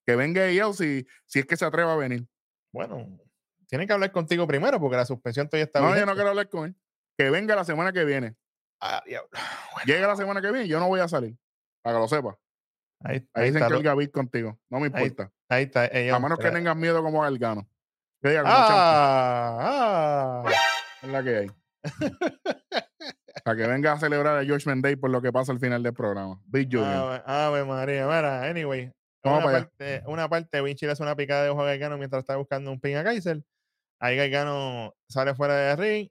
Que 0.04 0.16
venga 0.16 0.44
él 0.48 0.74
si, 0.74 1.06
si 1.28 1.38
es 1.40 1.46
que 1.46 1.58
se 1.58 1.66
atreva 1.66 1.94
a 1.94 1.98
venir. 1.98 2.28
Bueno, 2.74 3.20
tienen 3.68 3.86
que 3.88 3.94
hablar 3.94 4.12
contigo 4.12 4.48
primero 4.48 4.80
porque 4.80 4.98
la 4.98 5.06
suspensión 5.06 5.48
todavía 5.48 5.66
está 5.66 5.80
No, 5.80 5.96
yo 5.96 6.08
no 6.08 6.16
quiero 6.16 6.30
hablar 6.30 6.50
con 6.50 6.66
él. 6.66 6.76
Que 7.16 7.30
venga 7.30 7.56
la 7.56 7.66
semana 7.66 7.94
que 7.94 8.04
viene. 8.04 8.36
Ah. 8.82 9.04
Llega 9.86 10.08
la 10.08 10.16
semana 10.16 10.42
que 10.42 10.52
viene, 10.52 10.68
yo 10.68 10.80
no 10.80 10.88
voy 10.88 11.02
a 11.02 11.08
salir. 11.08 11.38
Para 11.84 11.98
que 11.98 12.02
lo 12.02 12.08
sepa. 12.08 12.36
Ahí, 13.00 13.28
Ahí, 13.34 13.46
ahí 13.46 13.52
se 13.52 13.60
encarga 13.60 13.96
Vic 13.96 14.12
contigo. 14.12 14.60
No 14.70 14.80
me 14.80 14.88
importa. 14.88 15.32
Ahí 15.50 15.64
está. 15.66 15.86
ella, 15.88 16.16
a 16.16 16.20
menos 16.20 16.40
que 16.40 16.52
tengas 16.52 16.76
miedo 16.76 17.02
como 17.04 17.22
Gargano. 17.22 17.68
Que 18.22 18.30
diga 18.30 18.42
como. 18.42 18.54
Ah, 18.56 20.44
ah. 20.44 20.52
Es 21.02 21.10
la 21.10 21.24
que 21.24 21.38
hay. 21.38 21.48
Para 23.44 23.58
que 23.58 23.68
venga 23.68 23.94
a 23.94 24.00
celebrar 24.00 24.38
a 24.40 24.44
George 24.44 24.70
Day 24.78 24.96
por 24.96 25.10
lo 25.10 25.22
que 25.22 25.32
pasa 25.32 25.52
al 25.52 25.60
final 25.60 25.82
del 25.84 25.94
programa. 25.94 26.42
Big 26.48 26.68
Junior. 26.70 27.24
Ave, 27.26 27.64
María. 27.64 28.06
Mira, 28.06 28.44
anyway. 28.44 28.92
Una 29.24 29.42
parte, 29.42 30.04
una 30.06 30.30
parte, 30.30 30.62
Vinci 30.62 30.86
le 30.86 30.94
hace 30.94 31.04
una 31.04 31.16
picada 31.16 31.44
de 31.44 31.50
ojo 31.50 31.62
a 31.62 31.66
Gargano 31.66 31.98
mientras 31.98 32.22
está 32.22 32.36
buscando 32.38 32.72
un 32.72 32.80
pin 32.80 32.98
a 32.98 33.04
Kaiser. 33.04 33.44
Ahí 34.00 34.16
Gargano 34.16 34.94
sale 35.10 35.36
fuera 35.36 35.56
de 35.56 35.76
ring. 35.76 36.10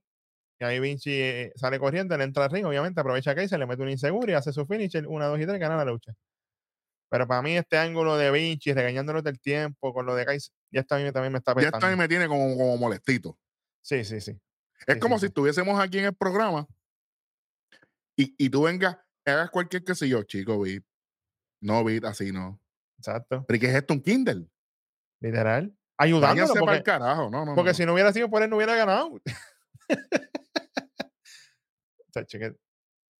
Y 0.59 0.65
ahí 0.65 0.81
Vinci 0.81 1.13
eh, 1.13 1.53
sale 1.57 1.79
corriendo, 1.79 2.17
le 2.17 2.25
entra 2.25 2.45
al 2.45 2.51
ring. 2.51 2.65
Obviamente 2.65 3.01
aprovecha 3.01 3.33
a 3.33 3.35
Kaiser, 3.35 3.59
le 3.59 3.67
mete 3.67 3.83
un 3.83 3.91
inseguro 3.91 4.31
y 4.31 4.35
hace 4.35 4.53
su 4.53 4.67
finisher. 4.67 5.07
Una, 5.07 5.27
dos 5.27 5.39
y 5.41 5.47
tres, 5.47 5.59
gana 5.59 5.77
la 5.77 5.85
lucha. 5.85 6.13
Pero 7.09 7.27
para 7.27 7.43
mí, 7.43 7.57
este 7.57 7.79
ángulo 7.79 8.17
de 8.17 8.31
Vinci 8.31 8.73
regañándolos 8.73 9.23
del 9.23 9.41
tiempo 9.41 9.95
con 9.95 10.07
lo 10.07 10.15
de 10.15 10.27
Kaiser, 10.27 10.53
ya 10.73 10.81
mí 10.81 11.13
también 11.13 11.33
me 11.33 11.39
está 11.39 11.55
ya 11.55 11.61
esto 11.61 11.77
a 11.77 11.79
apretando. 11.79 11.97
mí 11.97 11.97
me 11.97 12.09
tiene 12.09 12.27
como, 12.27 12.57
como 12.57 12.77
molestito. 12.77 13.39
Sí, 13.83 14.05
sí, 14.05 14.21
sí. 14.21 14.39
Es 14.87 14.95
Sí, 14.95 15.01
como 15.01 15.17
sí, 15.17 15.21
si 15.21 15.27
sí. 15.27 15.29
estuviésemos 15.29 15.81
aquí 15.81 15.99
en 15.99 16.07
el 16.07 16.15
programa 16.15 16.67
y, 18.17 18.35
y 18.39 18.51
tú 18.51 18.63
vengas, 18.63 18.99
hagas 19.25 19.51
cualquier 19.51 19.85
que 19.85 19.95
sé 19.95 20.09
yo, 20.09 20.23
chico, 20.25 20.61
Bit. 20.61 20.85
No, 21.61 21.85
Bit, 21.85 22.05
así 22.05 22.33
no. 22.33 22.61
Exacto. 22.99 23.45
¿Pero 23.47 23.57
¿y 23.57 23.61
qué 23.61 23.67
es 23.69 23.75
esto? 23.75 23.95
¿Un 23.95 24.03
Kindle? 24.03 24.49
Literal. 25.21 25.75
Ayudándolo 25.99 26.49
Váyanse 26.49 26.61
porque, 26.61 26.77
el 26.77 26.83
carajo. 26.83 27.31
No, 27.31 27.45
no, 27.45 27.55
porque 27.55 27.71
no. 27.71 27.75
si 27.75 27.87
no 27.87 27.95
hubiera 27.95 28.13
sido 28.13 28.29
por 28.29 28.43
él, 28.43 28.51
no 28.51 28.57
hubiera 28.57 28.75
ganado. 28.75 29.21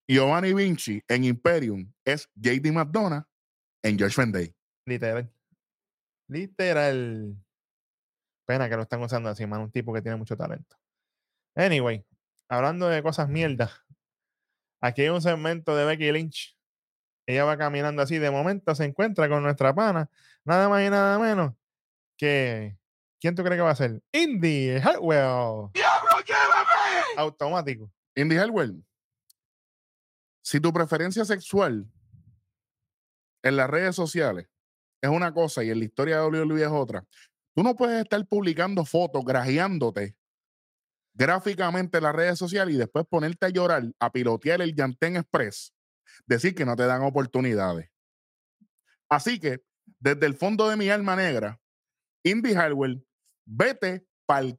Giovanni 0.09 0.55
Vinci 0.55 1.03
en 1.09 1.25
Imperium 1.25 1.93
es 2.05 2.29
JD 2.35 2.73
McDonough 2.73 3.25
en 3.87 3.99
George 3.99 4.23
Day. 4.27 4.55
Literal. 4.85 5.33
Literal. 6.29 7.37
Pena 8.47 8.69
que 8.69 8.77
lo 8.77 8.83
están 8.83 9.03
usando 9.03 9.29
así, 9.29 9.47
man. 9.47 9.63
Un 9.63 9.71
tipo 9.71 9.93
que 9.93 10.03
tiene 10.03 10.17
mucho 10.17 10.37
talento. 10.37 10.77
Anyway, 11.55 12.05
hablando 12.49 12.89
de 12.89 13.03
cosas 13.03 13.29
mierdas. 13.29 13.73
Aquí 14.81 15.03
hay 15.03 15.09
un 15.09 15.23
segmento 15.23 15.75
de 15.77 15.85
Becky 15.85 16.13
Lynch. 16.13 16.57
Ella 17.27 17.45
va 17.45 17.57
caminando 17.57 18.03
así. 18.03 18.19
De 18.19 18.31
momento 18.31 18.75
se 18.75 18.85
encuentra 18.85 19.29
con 19.29 19.43
nuestra 19.43 19.75
pana. 19.75 20.11
Nada 20.45 20.69
más 20.69 20.85
y 20.85 20.91
nada 20.91 21.19
menos 21.19 21.55
que. 22.17 22.77
¿Quién 23.19 23.35
tú 23.35 23.43
crees 23.43 23.59
que 23.59 23.63
va 23.63 23.71
a 23.71 23.77
ser? 23.77 24.03
Indy 24.13 24.77
Hartwell. 24.77 25.71
Automático. 27.17 27.91
Indy 28.15 28.37
Hartwell, 28.37 28.85
si 30.43 30.61
tu 30.61 30.73
preferencia 30.73 31.25
sexual 31.25 31.87
en 33.43 33.57
las 33.57 33.69
redes 33.69 33.95
sociales 33.95 34.49
es 35.01 35.11
una 35.11 35.33
cosa 35.33 35.63
y 35.63 35.71
en 35.71 35.79
la 35.79 35.85
historia 35.85 36.21
de 36.21 36.27
WWE 36.27 36.63
es 36.63 36.69
otra, 36.69 37.05
tú 37.55 37.63
no 37.63 37.77
puedes 37.77 38.03
estar 38.03 38.25
publicando 38.27 38.85
fotos, 38.85 39.25
grajeándote 39.25 40.17
gráficamente 41.17 41.99
en 41.99 42.05
las 42.05 42.15
redes 42.15 42.39
sociales 42.39 42.75
y 42.75 42.79
después 42.79 43.07
ponerte 43.09 43.47
a 43.47 43.49
llorar, 43.49 43.85
a 43.99 44.13
pilotear 44.13 44.61
el 44.61 44.75
Yantén 44.75 45.17
Express, 45.17 45.73
decir 46.27 46.55
que 46.55 46.67
no 46.67 46.77
te 46.77 46.85
dan 46.85 47.03
oportunidades. 47.03 47.91
Así 49.09 49.41
que, 49.41 49.63
desde 49.99 50.27
el 50.27 50.35
fondo 50.35 50.69
de 50.69 50.77
mi 50.77 50.91
alma 50.91 51.17
negra, 51.17 51.59
Indy 52.23 52.55
Hartwell, 52.55 53.03
vete 53.47 54.07
pa'l 54.27 54.51
c... 54.51 54.59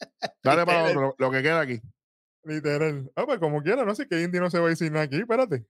Dale 0.42 0.64
para 0.64 0.84
otro, 0.84 1.14
lo 1.18 1.30
que 1.30 1.42
queda 1.42 1.60
aquí. 1.60 1.80
Literal. 2.48 3.12
Ah, 3.14 3.26
pues 3.26 3.38
como 3.38 3.62
quiera, 3.62 3.84
no 3.84 3.94
sé 3.94 4.08
que 4.08 4.22
Indy 4.22 4.38
no 4.40 4.48
se 4.50 4.58
va 4.58 4.66
a 4.66 4.70
decir 4.70 4.90
nada 4.90 5.04
aquí, 5.04 5.16
espérate. 5.16 5.66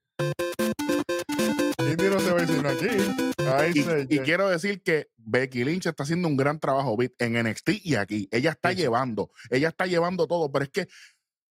Indy 1.81 2.05
no 2.09 2.21
se 2.21 2.31
va 2.31 2.39
a 2.39 2.41
decir 2.47 2.63
nada 2.63 2.75
aquí. 2.75 2.87
Ay, 3.51 3.73
Y, 3.75 3.83
se- 3.83 4.07
y 4.09 4.19
quiero 4.21 4.49
decir 4.49 4.81
que 4.83 5.09
Becky 5.17 5.65
Lynch 5.65 5.87
está 5.87 6.05
haciendo 6.05 6.29
un 6.29 6.37
gran 6.37 6.61
trabajo 6.61 6.97
en 7.19 7.37
NXT 7.37 7.71
y 7.83 7.97
aquí. 7.97 8.29
Ella 8.31 8.51
está 8.53 8.71
Sí, 8.71 8.77
llevando, 8.77 9.31
ella 9.51 9.69
está 9.69 9.87
llevando 9.87 10.29
todo, 10.29 10.53
pero 10.53 10.65
es 10.67 10.71
que, 10.71 10.87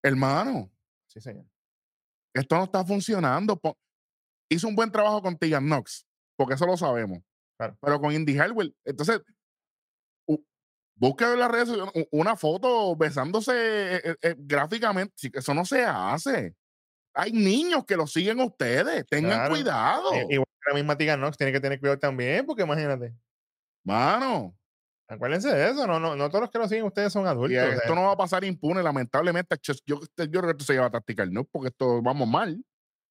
hermano, 0.02 0.70
Sí, 1.06 1.20
señor. 1.20 1.46
esto 2.34 2.56
no 2.56 2.64
está 2.64 2.84
funcionando. 2.84 3.58
Hizo 4.50 4.68
un 4.68 4.76
buen 4.76 4.90
trabajo 4.92 5.22
con 5.22 5.38
Tegan 5.38 5.64
Knox, 5.64 6.06
porque 6.36 6.54
eso 6.54 6.66
lo 6.66 6.76
sabemos. 6.76 7.20
Claro. 7.56 7.78
Pero 7.80 7.98
con 8.00 8.12
Indy 8.12 8.36
Hartwell, 8.36 8.76
entonces, 8.84 9.22
Busca 10.96 11.32
en 11.32 11.38
las 11.40 11.50
redes 11.50 11.68
sociales 11.68 12.06
una 12.12 12.36
foto 12.36 12.94
besándose 12.96 13.52
eh, 13.96 14.00
eh, 14.04 14.16
eh, 14.22 14.34
gráficamente. 14.38 15.30
Eso 15.32 15.52
no 15.54 15.64
se 15.64 15.84
hace. 15.84 16.54
Hay 17.14 17.32
niños 17.32 17.84
que 17.84 17.96
lo 17.96 18.06
siguen 18.06 18.40
a 18.40 18.44
ustedes. 18.44 19.04
Tengan 19.08 19.32
Claro. 19.32 19.54
cuidado. 19.54 20.14
I- 20.14 20.34
Igual 20.34 20.46
que 20.60 20.70
la 20.70 20.74
misma 20.74 20.96
Tiga 20.96 21.16
Nox 21.16 21.36
tiene 21.36 21.52
que 21.52 21.60
tener 21.60 21.78
cuidado 21.80 21.98
también, 21.98 22.46
porque 22.46 22.62
imagínate. 22.62 23.12
Mano. 23.84 24.56
Acuérdense 25.06 25.48
de 25.52 25.70
eso, 25.70 25.86
no, 25.86 26.00
no, 26.00 26.16
no 26.16 26.28
todos 26.30 26.42
los 26.42 26.50
que 26.50 26.58
lo 26.58 26.66
siguen 26.66 26.84
ustedes 26.86 27.12
son 27.12 27.26
adultos. 27.26 27.50
Y 27.52 27.54
sea, 27.56 27.74
esto 27.74 27.94
no 27.94 28.04
va 28.04 28.12
a 28.12 28.16
pasar 28.16 28.42
impune, 28.42 28.82
lamentablemente. 28.82 29.56
Yo, 29.62 29.74
yo 29.84 30.00
creo 30.16 30.42
que 30.44 30.50
esto 30.52 30.64
se 30.64 30.72
lleva 30.72 30.86
a 30.86 30.90
tacticar, 30.90 31.30
¿no? 31.30 31.44
Porque 31.44 31.68
esto 31.68 32.00
vamos 32.00 32.26
mal. 32.26 32.56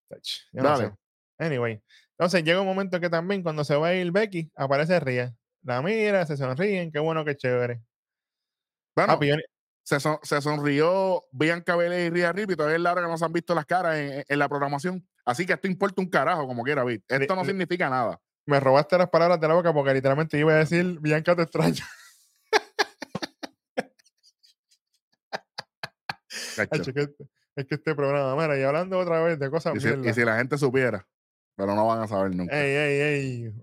Yo 0.10 0.18
no 0.54 0.64
Dale. 0.64 0.88
sé. 0.88 0.94
Anyway, 1.38 1.82
entonces 2.18 2.44
llega 2.44 2.62
un 2.62 2.68
momento 2.68 3.00
que 3.00 3.10
también 3.10 3.44
cuando 3.44 3.64
se 3.64 3.76
va 3.76 3.90
a 3.90 3.94
ir 3.96 4.12
Becky, 4.12 4.52
aparece 4.56 5.00
Ria. 5.00 5.36
La 5.64 5.82
mira, 5.82 6.26
se 6.26 6.36
sonríen, 6.38 6.92
qué 6.92 7.00
bueno, 7.00 7.24
qué 7.24 7.36
chévere. 7.38 7.82
Bueno, 8.96 9.14
se, 9.84 10.00
son- 10.00 10.20
se 10.24 10.40
sonrió 10.42 11.24
Bianca 11.32 11.76
Belair 11.76 12.08
y 12.08 12.10
Rhea 12.16 12.32
Ripley. 12.32 12.56
Todavía 12.56 12.76
es 12.78 12.82
la 12.82 12.92
hora 12.92 13.02
que 13.02 13.08
no 13.08 13.18
se 13.18 13.26
han 13.26 13.34
visto 13.34 13.56
las 13.56 13.66
caras 13.66 13.96
en, 13.98 14.24
en 14.28 14.40
la 14.40 14.48
programación. 14.50 15.08
Así 15.26 15.46
que 15.46 15.54
esto 15.54 15.68
importa 15.68 16.02
un 16.02 16.10
carajo, 16.10 16.46
como 16.48 16.64
quiera, 16.64 16.84
Vic. 16.84 17.04
Esto 17.08 17.36
no 17.36 17.44
significa 17.46 17.90
nada. 17.90 18.20
me 18.46 18.60
robaste 18.60 18.98
las 18.98 19.10
palabras 19.10 19.40
de 19.40 19.48
la 19.48 19.54
boca 19.54 19.74
porque 19.74 19.94
literalmente 19.94 20.38
iba 20.38 20.52
a 20.54 20.58
decir, 20.58 21.00
Bianca 21.00 21.36
te 21.36 21.48
cacho. 21.52 21.84
Hacho, 26.58 26.94
que 26.94 27.02
este- 27.02 27.26
es 27.56 27.66
que 27.68 27.76
este 27.76 27.96
programa, 27.96 28.36
mira, 28.36 28.58
y 28.60 28.64
hablando 28.64 28.98
otra 29.00 29.22
vez 29.22 29.38
de 29.40 29.50
cosas 29.50 29.76
Y 29.76 29.80
si, 29.80 29.90
y 30.10 30.14
si 30.14 30.26
la 30.26 30.38
gente 30.38 30.58
supiera, 30.58 31.08
pero 31.56 31.76
no 31.76 31.86
van 31.88 32.02
a 32.02 32.08
saber 32.08 32.36
nunca. 32.36 32.56
Ey, 32.60 32.72
ey, 32.76 33.00
ey. 33.02 33.54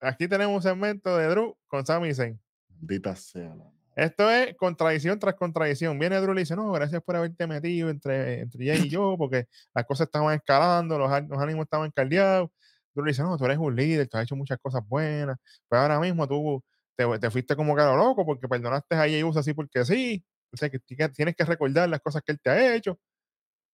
Aquí 0.00 0.28
tenemos 0.28 0.54
un 0.56 0.62
segmento 0.62 1.16
de 1.16 1.26
Drew 1.28 1.56
con 1.68 1.84
Sami 1.86 2.12
Zayn. 2.14 2.40
Maldita 2.68 3.16
sea. 3.16 3.54
la- 3.54 3.70
Esto 3.96 4.30
es 4.30 4.54
contradicción 4.56 5.18
tras 5.18 5.34
contradicción. 5.34 5.98
Viene 5.98 6.20
Drew 6.20 6.32
y 6.32 6.34
le 6.36 6.40
dice, 6.42 6.54
no, 6.54 6.70
gracias 6.72 7.02
por 7.02 7.16
haberte 7.16 7.46
metido 7.46 7.88
entre, 7.88 8.40
entre 8.40 8.66
Jay 8.66 8.86
y 8.86 8.88
yo, 8.90 9.16
porque 9.18 9.46
las 9.74 9.86
cosas 9.86 10.06
estaban 10.06 10.34
escalando, 10.34 10.98
los, 10.98 11.10
los 11.28 11.38
ánimos 11.38 11.64
estaban 11.64 11.90
caldeados. 11.90 12.50
Drew 12.94 13.04
le 13.06 13.10
dice, 13.12 13.22
no, 13.22 13.36
tú 13.38 13.44
eres 13.46 13.58
un 13.58 13.74
líder, 13.74 14.06
tú 14.08 14.16
has 14.18 14.24
hecho 14.24 14.36
muchas 14.36 14.58
cosas 14.58 14.82
buenas, 14.86 15.36
pero 15.68 15.82
ahora 15.82 15.98
mismo 16.00 16.26
tú 16.28 16.62
te, 16.94 17.06
te 17.18 17.30
fuiste 17.30 17.56
como 17.56 17.74
caro 17.74 17.96
loco 17.96 18.24
porque 18.24 18.48
perdonaste 18.48 18.94
a 18.94 18.98
Jay 19.00 19.22
Uso 19.22 19.38
así 19.40 19.54
porque 19.54 19.84
sí. 19.84 20.24
O 20.52 20.56
sea, 20.56 20.70
que 20.70 20.78
tienes 20.78 21.34
que 21.34 21.44
recordar 21.44 21.88
las 21.88 22.00
cosas 22.00 22.22
que 22.24 22.32
él 22.32 22.40
te 22.40 22.50
ha 22.50 22.74
hecho. 22.74 22.98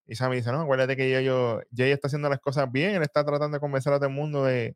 Y 0.07 0.17
Sammy 0.17 0.37
dice, 0.37 0.51
no, 0.51 0.61
acuérdate 0.63 0.97
que 0.97 1.11
yo, 1.11 1.21
yo, 1.21 1.61
Jay 1.77 1.93
está 1.93 2.09
haciendo 2.09 2.29
las 2.29 2.41
cosas 2.41 2.71
bien, 2.71 2.97
él 2.97 3.03
está 3.03 3.25
tratando 3.25 3.57
de 3.57 3.61
convencer 3.61 3.93
a 3.93 3.97
todo 3.99 4.09
el 4.09 4.15
mundo 4.15 4.45
de, 4.45 4.75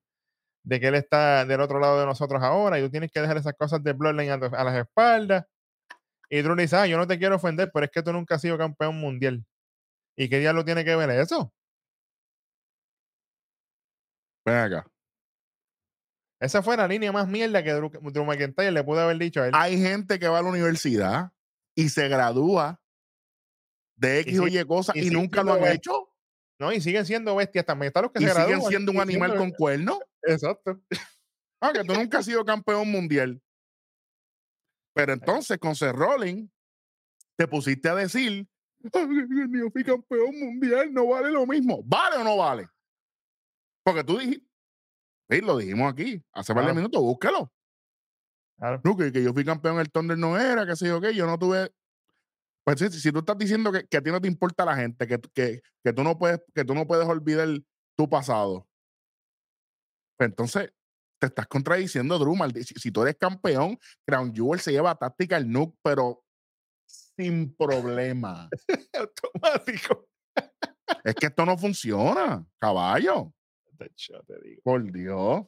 de 0.67 0.81
que 0.81 0.89
él 0.89 0.97
está 0.97 1.45
del 1.45 1.61
otro 1.61 1.79
lado 1.79 2.01
de 2.01 2.07
nosotros 2.07 2.43
ahora 2.43 2.79
y 2.79 2.83
tú 2.83 2.91
tienes 2.91 3.13
que 3.13 3.21
dejar 3.21 3.37
esas 3.37 3.55
cosas 3.55 3.85
de 3.85 3.93
Bloodline 3.93 4.33
a, 4.33 4.65
las 4.65 4.77
espaldas. 4.77 5.47
Y 6.29 6.43
Drew 6.43 6.57
le 6.57 6.63
dice, 6.63 6.75
ah, 6.75 6.87
yo 6.89 6.99
no 6.99 7.07
te 7.07 7.19
quiero 7.19 7.37
ofender, 7.37 7.71
pero 7.73 7.85
es 7.85 7.93
que 7.93 8.03
tú 8.03 8.13
nunca 8.13 8.35
has 8.35 8.41
sido 8.43 8.59
campeón 8.59 8.97
mundial. 8.99 9.47
¿Y 10.19 10.29
qué 10.29 10.41
diablo 10.41 10.65
tiene 10.65 10.85
que 10.85 10.97
ver 10.97 11.09
eso? 11.11 11.53
Ven 14.45 14.57
acá. 14.57 14.87
Esa 16.41 16.65
fue 16.65 16.77
la 16.77 16.89
línea 16.89 17.13
más 17.13 17.29
mierda 17.29 17.63
que 17.63 17.73
Drew, 17.73 17.89
Drew 17.89 18.25
McIntyre 18.25 18.73
le 18.73 18.83
pudo 18.83 19.01
haber 19.01 19.19
dicho 19.19 19.43
a 19.43 19.47
él. 19.47 19.53
Hay 19.55 19.81
gente 19.81 20.19
que 20.19 20.27
va 20.27 20.41
a 20.41 20.43
la 20.43 20.49
universidad 20.49 21.31
y 21.77 21.91
se 21.91 22.09
gradúa 22.09 22.81
de 23.95 24.19
X 24.21 24.41
o 24.41 24.47
si- 24.47 24.59
Y 24.59 24.65
cosas 24.65 24.97
y 24.97 25.07
y, 25.07 25.11
nunca 25.11 25.45
lo 25.45 25.53
han 25.53 25.67
hecho. 25.69 26.11
No, 26.59 26.73
y 26.73 26.81
siguen 26.81 27.07
siendo 27.07 27.37
bestias 27.37 27.65
también. 27.65 27.89
Están 27.89 28.03
los 28.03 28.13
que 28.13 28.19
Y 28.19 28.27
se 28.27 28.31
siguen 28.31 28.47
gradúan 28.49 28.69
siendo 28.69 28.91
un 28.91 28.99
y 28.99 29.01
animal 29.01 29.37
con 29.37 29.53
cuernos. 29.53 30.01
Exacto. 30.27 30.81
Ah, 31.61 31.73
que 31.73 31.85
tú 31.85 31.95
nunca 31.95 32.19
has 32.19 32.27
sido 32.27 32.45
campeón 32.45 32.91
mundial. 32.91 33.41
Pero 34.95 35.13
entonces 35.13 35.59
con 35.59 35.75
Seth 35.75 35.95
Rollins 35.95 36.51
te 37.37 37.47
pusiste 37.47 37.89
a 37.89 37.95
decir, 37.95 38.47
"Ay, 38.93 39.07
que 39.53 39.59
yo 39.59 39.71
fui 39.71 39.85
campeón 39.85 40.39
mundial, 40.39 40.93
no 40.93 41.07
vale 41.09 41.31
lo 41.31 41.47
mismo. 41.47 41.83
¿Vale 41.85 42.17
o 42.17 42.25
no 42.25 42.37
vale? 42.37 42.69
Porque 43.85 44.05
tú 44.05 44.19
dijiste, 44.19 44.47
sí, 45.31 45.41
lo 45.41 45.57
dijimos 45.59 45.93
aquí, 45.93 46.23
hace 46.33 46.53
varios 46.53 46.73
Claro. 46.73 46.77
minutos, 46.77 47.03
búscalo. 47.03 47.53
Claro. 48.59 48.81
No, 48.85 48.97
que, 48.97 49.13
que 49.13 49.23
yo 49.23 49.33
fui 49.35 49.45
campeón 49.45 49.75
en 49.75 49.81
el 49.83 49.91
Thunder 49.91 50.17
no 50.17 50.39
era, 50.39 50.67
que 50.67 50.77
sé 50.77 50.89
yo 50.89 51.01
qué, 51.01 51.15
yo 51.15 51.27
no 51.27 51.39
tuve. 51.39 51.71
Pues 52.65 52.79
si, 52.81 52.89
si 52.91 53.13
tú 53.13 53.19
estás 53.21 53.37
diciendo 53.39 53.71
que, 53.71 53.87
que 53.87 53.97
a 53.99 54.03
ti 54.03 54.11
no 54.11 54.21
te 54.21 54.29
importa 54.29 54.65
la 54.65 54.75
gente, 54.77 55.07
que, 55.07 55.21
que, 55.35 55.61
que 55.85 55.93
tú 55.93 56.03
no 56.03 56.19
puedes, 56.19 56.41
que 56.55 56.65
tú 56.65 56.75
no 56.75 56.87
puedes 56.87 57.07
olvidar 57.07 57.49
tu 57.97 58.09
pasado, 58.09 58.67
pues 60.17 60.31
entonces 60.31 60.73
te 61.19 61.27
estás 61.29 61.47
contradiciendo, 61.47 62.19
Drew. 62.19 62.37
Si, 62.63 62.75
si 62.75 62.91
tú 62.91 63.03
eres 63.03 63.17
campeón, 63.17 63.79
Crown 64.07 64.35
Jewel 64.35 64.61
se 64.61 64.73
lleva 64.73 64.95
táctica 64.95 65.37
al 65.37 65.51
Nuke, 65.51 65.79
pero 65.83 66.25
sin 66.87 67.55
problema. 67.57 68.49
Automático. 68.93 70.09
es 71.05 71.15
que 71.15 71.27
esto 71.27 71.45
no 71.45 71.57
funciona, 71.57 72.45
caballo. 72.59 73.33
Tacho, 73.77 74.23
te 74.27 74.41
digo. 74.41 74.63
Por 74.63 74.93
Dios. 74.93 75.47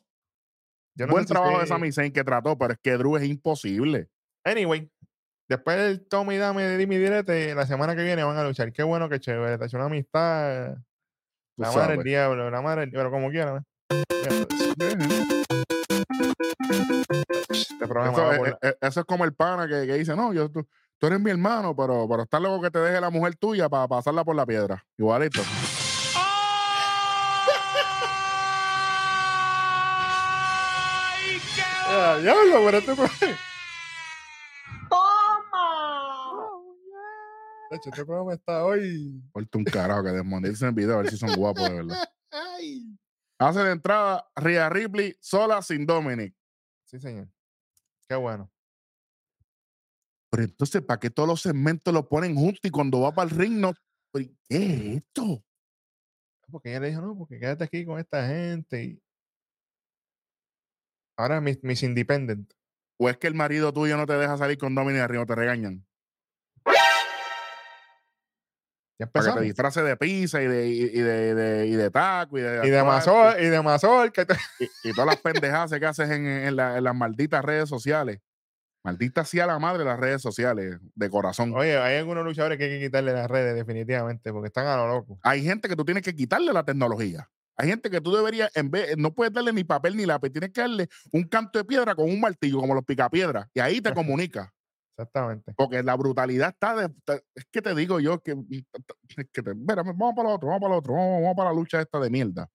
Yo 0.95 1.07
no 1.07 1.13
Buen 1.13 1.25
sé 1.25 1.29
si 1.29 1.35
trabajo 1.35 1.61
de 1.61 1.67
Sami 1.67 1.93
Zayn 1.93 2.13
que 2.13 2.25
trató, 2.25 2.59
pero 2.59 2.73
es 2.73 2.79
que 2.83 2.97
Drew 2.97 3.17
es 3.17 3.25
imposible. 3.25 4.09
Anyway, 4.45 4.91
después 5.49 5.77
del 5.77 6.07
tome 6.09 6.35
y 6.35 6.39
dame 6.39 6.65
de 6.65 6.77
Dimi 6.77 6.97
Direte, 6.97 7.55
la 7.55 7.67
semana 7.67 7.95
que 7.95 8.03
viene 8.03 8.25
van 8.25 8.37
a 8.37 8.45
luchar. 8.45 8.73
Qué 8.73 8.83
bueno, 8.83 9.09
qué 9.09 9.21
chévere. 9.21 9.59
Te 9.59 9.77
una 9.77 9.87
amistad. 9.87 10.75
tú 10.75 11.63
La 11.63 11.73
madre 11.73 11.97
del 11.97 12.05
diablo, 12.05 12.51
la 12.51 12.61
madre 12.63 12.81
del 12.83 12.91
diablo, 12.91 13.11
como 13.11 13.31
quieran. 13.31 13.59
¿eh? 13.59 13.61
Este 13.91 14.07
Eso, 17.85 18.33
es- 18.33 18.41
la- 18.41 18.59
es- 18.63 18.77
eso 18.81 19.01
es 19.01 19.07
como 19.07 19.25
el 19.25 19.35
pana 19.35 19.67
que, 19.67 19.87
que 19.87 19.95
dice, 19.95 20.15
no, 20.17 20.33
yo, 20.33 20.51
tú, 20.51 20.67
tú 20.99 21.07
eres 21.07 21.21
mi 21.21 21.31
hermano, 21.31 21.75
pero, 21.75 22.07
pero 22.09 22.23
está 22.23 22.39
luego 22.41 22.61
que 22.61 22.71
te 22.71 22.79
deje 22.79 23.01
la 23.01 23.11
mujer 23.11 23.37
tuya 23.37 23.69
para 23.69 23.89
pasarla 23.89 24.25
por 24.25 24.37
la 24.37 24.47
piedra. 24.47 24.85
Igualito. 24.97 25.43
Ah, 31.91 32.19
diablo, 32.21 32.57
pero 32.65 32.79
este 32.79 32.95
programa. 32.95 33.39
Tacho, 37.71 37.91
Este 37.91 38.05
programa 38.05 38.33
está 38.35 38.65
hoy. 38.65 39.23
Corta 39.33 39.59
un 39.59 39.65
carajo 39.65 40.03
que 40.05 40.11
desmonetice 40.11 40.67
el 40.67 40.73
video 40.73 40.95
a 40.99 41.03
ver 41.03 41.11
si 41.11 41.17
son 41.19 41.35
guapos 41.35 41.69
de 41.69 41.75
verdad. 41.75 42.05
Hace 43.39 43.61
de 43.61 43.73
entrada 43.73 44.29
Rhea 44.35 44.69
Ripley 44.69 45.17
sola 45.21 45.63
sin 45.63 45.87
Dominic. 45.87 46.35
Sí, 46.85 46.99
señor. 46.99 47.29
Qué 48.09 48.17
bueno. 48.17 48.51
Pero 50.31 50.43
entonces, 50.43 50.83
¿para 50.83 50.99
qué 50.99 51.09
todos 51.11 51.29
los 51.29 51.43
segmentos 51.43 51.95
lo 51.95 52.09
ponen 52.09 52.35
juntos 52.35 52.61
y 52.65 52.71
cuando 52.71 53.01
va 53.01 53.15
para 53.15 53.31
el 53.31 53.37
ring 53.37 53.61
no? 53.61 53.73
¿Qué 54.13 54.31
es 54.49 54.97
esto? 54.97 55.45
Porque 56.51 56.71
ella 56.71 56.81
le 56.81 56.89
dijo, 56.89 57.01
no, 57.03 57.17
porque 57.17 57.39
quédate 57.39 57.65
aquí 57.65 57.85
con 57.85 57.99
esta 57.99 58.27
gente. 58.27 58.83
Y... 58.83 59.03
Ahora 61.17 61.41
mis, 61.41 61.63
mis 61.63 61.83
independent. 61.83 62.53
¿O 62.99 63.09
es 63.09 63.17
que 63.19 63.29
el 63.29 63.35
marido 63.35 63.73
tuyo 63.73 63.97
no 63.97 64.07
te 64.07 64.15
deja 64.15 64.37
salir 64.37 64.59
con 64.59 64.75
Dominic 64.75 65.03
arriba 65.03 65.25
te 65.25 65.35
regañan? 65.35 65.87
Ya 68.99 69.07
Para 69.07 69.23
que 69.23 69.27
te 69.27 69.31
empezamos. 69.31 69.43
disfraces 69.45 69.85
de 69.85 69.97
pizza 69.97 70.43
y 70.43 70.47
de, 70.49 70.69
y, 70.69 70.89
de, 71.01 71.35
de- 71.35 71.67
y 71.67 71.73
de 71.73 71.91
taco 71.91 72.37
y 72.37 72.41
de, 72.43 72.67
Y 72.67 72.71
de 72.71 72.83
mazor, 72.83 73.41
y 73.41 73.47
de 73.47 73.63
mazorca. 73.63 74.23
y 74.23 74.25
todo. 74.27 74.39
y, 74.59 74.89
y 74.89 74.93
todas 74.93 75.07
las 75.07 75.17
pendejadas 75.19 75.79
que 75.79 75.87
haces 75.87 76.11
en, 76.11 76.27
en 76.27 76.57
la- 76.57 76.79
en 76.79 76.85
las 76.85 76.95
malditas 76.95 77.45
redes 77.45 77.69
sociales. 77.69 78.19
Maldita 78.85 79.25
sea 79.25 79.47
la 79.47 79.59
madre 79.59 79.81
de 79.81 79.85
las 79.85 79.99
redes 80.01 80.23
sociales, 80.23 80.79
de 80.95 81.11
corazón. 81.11 81.53
Oye, 81.55 81.77
hay 81.77 81.99
algunos 81.99 82.25
luchadores 82.25 82.59
que 82.59 82.65
hay 82.65 82.71
que 82.79 82.87
quitarle 82.87 83.13
las 83.13 83.29
redes, 83.29 83.55
definitivamente, 83.55 84.33
porque 84.33 84.47
están 84.49 84.67
a 84.67 84.77
lo 84.77 84.89
loco. 84.89 85.19
Hay 85.23 85.43
gente 85.45 85.69
que 85.69 85.77
tú 85.77 85.85
tienes 85.85 86.03
que 86.03 86.15
quitarle 86.15 86.53
la 86.53 86.65
tecnología. 86.65 87.29
Hay 87.57 87.69
gente 87.69 87.91
que 87.91 88.01
tú 88.01 88.15
deberías, 88.15 88.51
en 88.57 88.71
vez, 88.71 88.97
no 88.97 89.13
puedes 89.15 89.33
darle 89.33 89.53
ni 89.53 89.65
papel 89.65 89.97
ni 89.97 90.07
lápiz, 90.07 90.31
tienes 90.31 90.51
que 90.53 90.61
darle 90.61 90.89
un 91.13 91.25
canto 91.25 91.59
de 91.59 91.65
piedra 91.65 91.95
con 91.97 92.09
un 92.09 92.21
martillo, 92.21 92.61
como 92.61 92.73
los 92.75 92.85
picapiedras, 92.85 93.49
y 93.53 93.59
ahí 93.61 93.81
te 93.81 93.93
comunica. 93.95 94.55
Exactamente. 94.99 95.55
Porque 95.57 95.83
la 95.83 95.95
brutalidad 95.97 96.49
está 96.49 96.75
de. 96.75 96.87
está- 96.87 97.21
es 97.35 97.45
que 97.53 97.63
te 97.63 97.73
digo 97.75 98.01
yo 98.01 98.21
que. 98.21 98.33
es 98.51 99.27
que 99.33 99.43
te- 99.43 99.53
espérame, 99.53 99.93
vamos 99.97 100.15
para 100.17 100.29
el 100.31 100.35
otro, 100.35 100.49
vamos 100.49 100.61
para 100.61 100.75
el 100.75 100.79
otro, 100.79 100.95
vamos, 100.95 101.23
vamos 101.23 101.37
para 101.37 101.51
la 101.51 101.57
lucha 101.57 101.81
esta 101.81 102.01
de 102.01 102.11
mierda. 102.11 102.51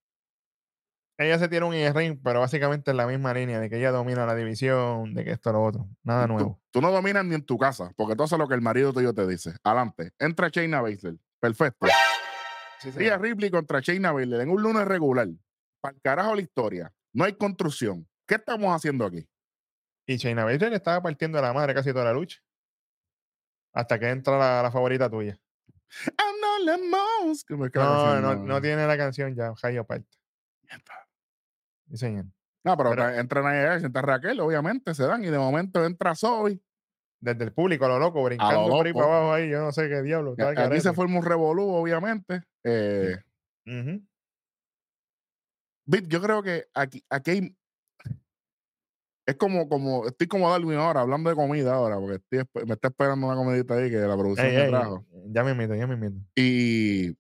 Ella 1.18 1.38
se 1.40 1.48
tiene 1.48 1.66
un 1.66 1.94
ring, 1.96 2.20
pero 2.24 2.40
básicamente 2.40 2.92
en 2.92 2.98
la 2.98 3.06
misma 3.08 3.34
línea 3.34 3.60
de 3.60 3.70
que 3.70 3.78
ella 3.78 3.92
domina 3.92 4.26
la 4.26 4.36
división, 4.36 5.14
de 5.14 5.24
que 5.24 5.32
esto, 5.32 5.52
lo 5.54 5.64
otro. 5.64 5.88
Nada 6.04 6.26
Tú- 6.26 6.34
nuevo. 6.34 6.60
Tú, 6.72 6.82
no 6.82 6.92
dominas 6.92 7.24
ni 7.24 7.36
en 7.36 7.46
tu 7.46 7.58
casa, 7.58 7.92
porque 7.96 8.16
tú 8.16 8.24
haces 8.24 8.38
lo 8.40 8.48
que 8.48 8.56
el 8.56 8.62
marido 8.62 8.92
tuyo 8.92 9.14
te 9.14 9.26
dice. 9.28 9.54
Adelante. 9.64 10.12
Entra 10.20 10.50
Shayna 10.50 10.82
Baszler. 10.82 11.16
Perfecto. 11.40 11.88
Sí, 12.80 12.92
señor. 12.92 13.22
Ripley 13.22 13.52
contra 13.52 13.80
Shayna 13.80 14.12
Baszler 14.12 14.42
en 14.42 14.50
un 14.50 14.62
lunes 14.62 14.86
regular. 14.86 15.28
Para 15.82 15.96
el 15.96 16.02
carajo 16.02 16.36
la 16.36 16.42
historia. 16.42 16.92
No 17.14 17.26
hay 17.26 17.34
construcción. 17.34 18.08
¿Qué 18.28 18.36
estamos 18.36 18.76
haciendo 18.76 19.06
aquí? 19.06 19.26
Y 20.06 20.18
Shayna 20.18 20.44
Baszler 20.46 20.70
le 20.72 20.78
estaba 20.78 21.02
partiendo 21.02 21.38
de 21.38 21.42
la 21.44 21.54
madre 21.54 21.74
casi 21.74 21.92
toda 21.92 22.06
la 22.06 22.14
lucha. 22.14 22.40
Hasta 23.74 23.98
que 24.00 24.10
entra 24.10 24.38
la, 24.38 24.62
la 24.64 24.72
favorita 24.72 25.10
tuya. 25.10 25.40
I'm 26.18 26.36
not 26.42 26.76
the 26.78 26.88
most. 27.28 27.48
¿Cómo 27.48 27.66
es 27.66 27.72
que 27.72 27.80
la 27.80 27.86
No, 27.86 27.92
canción? 28.04 28.22
no, 28.22 28.36
no 28.56 28.62
tiene 28.62 28.86
la 28.88 28.98
canción 28.98 29.36
ya, 29.36 29.54
Jai 29.56 29.78
aparte. 29.78 30.18
Sí, 31.90 31.98
señor. 31.98 32.26
No, 32.66 32.78
pero, 32.78 32.90
Pero- 32.92 33.10
entra 33.10 33.42
Nia 33.42 33.70
Jax, 33.72 33.84
entra 33.84 34.02
Raquel, 34.02 34.40
obviamente, 34.40 34.94
se 34.96 35.04
dan, 35.06 35.24
y 35.24 35.28
de 35.28 35.38
momento 35.38 35.86
entra 35.86 36.16
Zoe 36.16 36.60
desde 37.20 37.44
el 37.46 37.54
público 37.54 37.86
a 37.86 37.90
lo 37.90 38.00
loco, 38.00 38.24
brincando 38.24 38.70
por 38.70 38.86
ahí 38.86 38.94
loco. 38.94 39.06
para 39.06 39.18
abajo 39.18 39.34
ahí, 39.34 39.50
yo 39.50 39.62
no 39.62 39.72
sé 39.72 39.88
qué 39.90 40.02
diablo. 40.02 40.36
Aquí 40.58 40.80
se 40.82 40.94
forma 40.94 41.20
un 41.20 41.26
revolú, 41.26 41.68
obviamente. 41.70 42.42
Eh, 42.64 43.18
yo 45.86 46.22
creo 46.22 46.42
que 46.44 46.66
aquí, 46.74 47.04
aquí 47.10 47.32
hay- 47.32 47.58
es 49.26 49.36
como, 49.36 49.70
como, 49.70 50.06
estoy 50.08 50.28
como 50.28 50.50
Darwin 50.50 50.78
ahora, 50.78 51.02
hablando 51.02 51.30
de 51.30 51.36
comida 51.36 51.74
ahora, 51.74 51.98
porque 51.98 52.16
estoy 52.16 52.66
me 52.66 52.74
está 52.74 52.90
esperando 52.90 53.28
una 53.28 53.36
comidita 53.36 53.76
ahí 53.76 53.90
que 53.90 53.98
la 53.98 54.18
producción 54.18 54.48
Ey, 54.48 54.56
me 54.56 54.64
ey, 54.64 54.70
trajo. 54.70 55.06
ya 55.28 55.44
me 55.44 55.52
invito, 55.52 55.76
ya 55.76 55.88
me 55.88 55.94
invito. 55.94 56.16
Y 56.36 57.16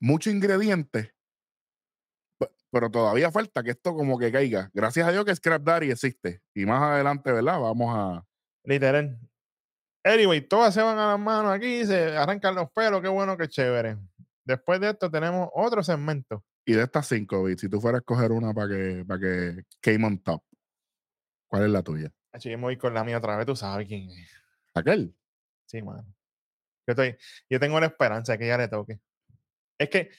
muchos 0.00 0.32
ingredientes, 0.32 1.12
pe- 2.38 2.50
pero 2.70 2.90
todavía 2.90 3.32
falta 3.32 3.62
que 3.62 3.70
esto 3.70 3.94
como 3.94 4.18
que 4.18 4.30
caiga. 4.30 4.70
Gracias 4.72 5.08
a 5.08 5.12
Dios 5.12 5.24
que 5.24 5.34
Scrap 5.34 5.62
Daddy 5.62 5.90
existe. 5.90 6.40
Y 6.54 6.66
más 6.66 6.82
adelante, 6.82 7.32
¿verdad? 7.32 7.60
Vamos 7.60 7.94
a... 7.96 8.24
Literal. 8.64 9.18
Anyway, 10.04 10.40
todas 10.42 10.72
se 10.72 10.82
van 10.82 10.98
a 10.98 11.08
las 11.08 11.18
manos 11.18 11.52
aquí, 11.52 11.84
se 11.84 12.16
arrancan 12.16 12.54
los 12.54 12.70
pelos, 12.70 13.02
qué 13.02 13.08
bueno, 13.08 13.36
qué 13.36 13.48
chévere. 13.48 13.96
Después 14.44 14.80
de 14.80 14.90
esto 14.90 15.10
tenemos 15.10 15.48
otro 15.52 15.82
segmento. 15.82 16.44
Y 16.64 16.74
de 16.74 16.82
estas 16.82 17.08
cinco, 17.08 17.44
Vic, 17.44 17.58
si 17.58 17.68
tú 17.68 17.80
fueras 17.80 17.98
a 17.98 18.02
escoger 18.02 18.30
una 18.30 18.52
para 18.54 18.68
que, 18.68 19.04
para 19.06 19.20
que 19.20 19.64
came 19.80 20.06
on 20.06 20.18
top, 20.18 20.42
¿cuál 21.48 21.64
es 21.64 21.70
la 21.70 21.82
tuya? 21.82 22.12
Así 22.32 22.50
yo 22.50 22.58
me 22.58 22.64
voy 22.64 22.76
con 22.76 22.94
la 22.94 23.04
mía 23.04 23.18
otra 23.18 23.36
vez, 23.36 23.46
tú 23.46 23.56
sabes 23.56 23.86
quién 23.88 24.10
es. 24.10 24.30
Aquel. 24.74 25.14
Sí, 25.66 25.82
mano. 25.82 26.04
Yo, 26.86 26.92
estoy, 26.92 27.16
yo 27.50 27.58
tengo 27.60 27.78
la 27.80 27.86
esperanza 27.86 28.32
de 28.32 28.38
que 28.38 28.44
ella 28.46 28.58
le 28.58 28.68
toque. 28.68 29.00
Es 29.78 29.88
que 29.90 30.10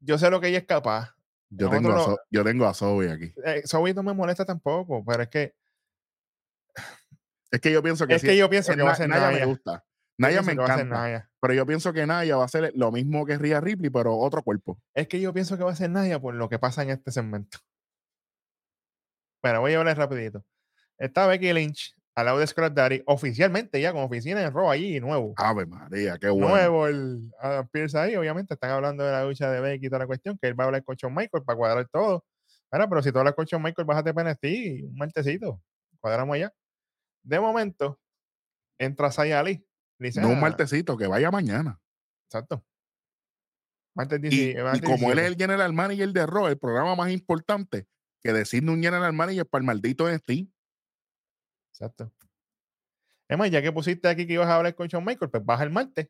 yo 0.00 0.18
sé 0.18 0.30
lo 0.30 0.40
que 0.40 0.48
ella 0.48 0.58
es 0.58 0.66
capaz. 0.66 1.14
Yo 1.50 1.70
tengo, 1.70 1.92
a 1.92 2.04
So- 2.04 2.18
yo 2.30 2.44
tengo 2.44 2.66
a 2.66 2.74
Zoe 2.74 3.10
aquí. 3.10 3.32
Eh, 3.44 3.62
Zoe 3.66 3.94
no 3.94 4.02
me 4.02 4.12
molesta 4.12 4.44
tampoco, 4.44 5.04
pero 5.04 5.22
es 5.22 5.28
que, 5.28 5.54
Es 7.50 7.60
que 7.60 7.72
yo 7.72 7.82
pienso 7.82 8.06
que 8.06 8.14
es 8.16 8.20
sí, 8.20 8.26
que 8.26 8.36
yo 8.36 8.50
pienso 8.50 8.74
que 8.74 8.82
va 8.82 8.90
a 8.92 8.94
ser 8.94 9.08
Naya 9.08 9.30
Naya. 9.30 9.40
me 9.40 9.46
gusta. 9.46 9.84
Naya 10.18 10.42
me 10.42 10.52
encanta. 10.52 10.84
Naya. 10.84 11.30
Pero 11.40 11.54
yo 11.54 11.64
pienso 11.64 11.92
que 11.92 12.04
Naya 12.06 12.36
va 12.36 12.44
a 12.44 12.48
ser 12.48 12.72
lo 12.74 12.92
mismo 12.92 13.24
que 13.24 13.38
Rhea 13.38 13.60
Ripley, 13.60 13.88
pero 13.88 14.16
otro 14.18 14.42
cuerpo. 14.42 14.78
Es 14.94 15.08
que 15.08 15.20
yo 15.20 15.32
pienso 15.32 15.56
que 15.56 15.64
va 15.64 15.70
a 15.72 15.76
ser 15.76 15.88
Naya 15.90 16.20
por 16.20 16.34
lo 16.34 16.48
que 16.48 16.58
pasa 16.58 16.82
en 16.82 16.90
este 16.90 17.10
segmento. 17.10 17.58
Bueno, 19.42 19.60
voy 19.60 19.72
a 19.72 19.78
hablar 19.78 19.96
rapidito. 19.96 20.44
Está 20.98 21.26
Becky 21.26 21.52
Lynch 21.52 21.94
al 22.14 22.26
lado 22.26 22.40
de 22.40 22.46
Scrap 22.48 22.74
Daddy, 22.74 23.02
oficialmente 23.06 23.80
ya 23.80 23.92
con 23.92 24.02
oficina 24.02 24.42
en 24.42 24.52
Raw 24.52 24.70
allí, 24.70 24.98
nuevo. 24.98 25.34
Ave 25.36 25.66
María, 25.66 26.18
qué 26.18 26.28
bueno. 26.30 26.48
Nuevo 26.48 26.88
el 26.88 27.30
Adam 27.38 27.68
Pearce 27.68 27.96
ahí, 27.96 28.16
obviamente 28.16 28.54
están 28.54 28.70
hablando 28.70 29.04
de 29.04 29.12
la 29.12 29.24
lucha 29.24 29.48
de 29.52 29.60
Becky 29.60 29.86
y 29.86 29.88
toda 29.88 30.00
la 30.00 30.06
cuestión, 30.08 30.36
que 30.36 30.48
él 30.48 30.58
va 30.58 30.64
a 30.64 30.66
hablar 30.66 30.82
con 30.82 30.96
Shawn 30.96 31.14
Michael 31.14 31.44
para 31.44 31.56
cuadrar 31.56 31.88
todo. 31.92 32.24
Ahora, 32.72 32.88
pero 32.88 33.02
si 33.04 33.12
tú 33.12 33.20
hablas 33.20 33.34
con 33.34 33.44
Shawn 33.44 33.62
Michael, 33.62 33.86
bájate 33.86 34.12
para 34.12 34.30
NXT 34.32 34.82
un 34.84 34.96
martesito. 34.96 35.62
Cuadramos 36.00 36.34
allá. 36.34 36.52
De 37.22 37.38
momento, 37.38 38.00
entra 38.78 39.12
Saya 39.12 39.38
Ali. 39.38 39.64
le 40.00 40.08
dice, 40.08 40.20
No 40.20 40.28
un 40.28 40.38
"Ah, 40.38 40.40
martesito, 40.40 40.96
que 40.96 41.06
vaya 41.06 41.30
mañana. 41.30 41.80
Exacto. 42.28 42.64
Martes 43.94 44.18
Y, 44.24 44.28
10 44.28 44.56
y 44.58 44.62
martes 44.62 44.82
como 44.82 45.12
él 45.12 45.18
es 45.18 45.24
17. 45.24 45.26
el 45.28 45.36
general 45.36 45.72
manager 45.72 46.08
de 46.12 46.26
Raw, 46.26 46.46
el 46.48 46.58
programa 46.58 46.94
más 46.96 47.10
importante 47.10 47.86
que 48.22 48.32
decirle 48.32 48.70
un 48.72 48.82
general 48.82 49.12
manager 49.12 49.46
para 49.46 49.60
el 49.62 49.66
maldito 49.66 50.08
NXT. 50.08 50.48
Exacto. 51.78 52.12
Es 53.28 53.38
más, 53.38 53.50
ya 53.50 53.62
que 53.62 53.70
pusiste 53.70 54.08
aquí 54.08 54.26
que 54.26 54.32
ibas 54.32 54.48
a 54.48 54.56
hablar 54.56 54.74
con 54.74 54.88
Shawn 54.88 55.04
Michael, 55.04 55.30
pues 55.30 55.44
baja 55.44 55.62
el 55.62 55.70
martes. 55.70 56.08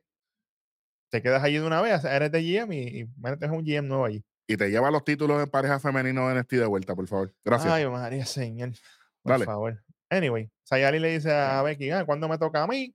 Te 1.10 1.20
quedas 1.20 1.42
allí 1.42 1.58
de 1.58 1.66
una 1.66 1.82
vez, 1.82 2.04
eres 2.04 2.30
de 2.32 2.42
GM 2.42 2.74
y, 2.74 3.00
y 3.00 3.06
metes 3.16 3.50
un 3.50 3.64
GM 3.64 3.86
nuevo 3.88 4.04
allí. 4.04 4.24
Y 4.46 4.56
te 4.56 4.70
lleva 4.70 4.90
los 4.90 5.04
títulos 5.04 5.38
de 5.38 5.46
pareja 5.46 5.78
femenino 5.78 6.28
de 6.28 6.40
NXT 6.40 6.52
de 6.52 6.66
vuelta, 6.66 6.94
por 6.94 7.06
favor. 7.06 7.34
Gracias. 7.44 7.70
Ay, 7.70 7.86
María 7.86 8.24
Señor. 8.24 8.70
Por 9.22 9.32
Dale. 9.32 9.44
favor. 9.44 9.84
Anyway, 10.10 10.50
Sayali 10.62 10.98
le 10.98 11.12
dice 11.12 11.32
a 11.32 11.60
Becky, 11.62 11.90
ah, 11.90 12.06
¿cuándo 12.06 12.28
me 12.28 12.38
toca 12.38 12.62
a 12.62 12.66
mí? 12.66 12.94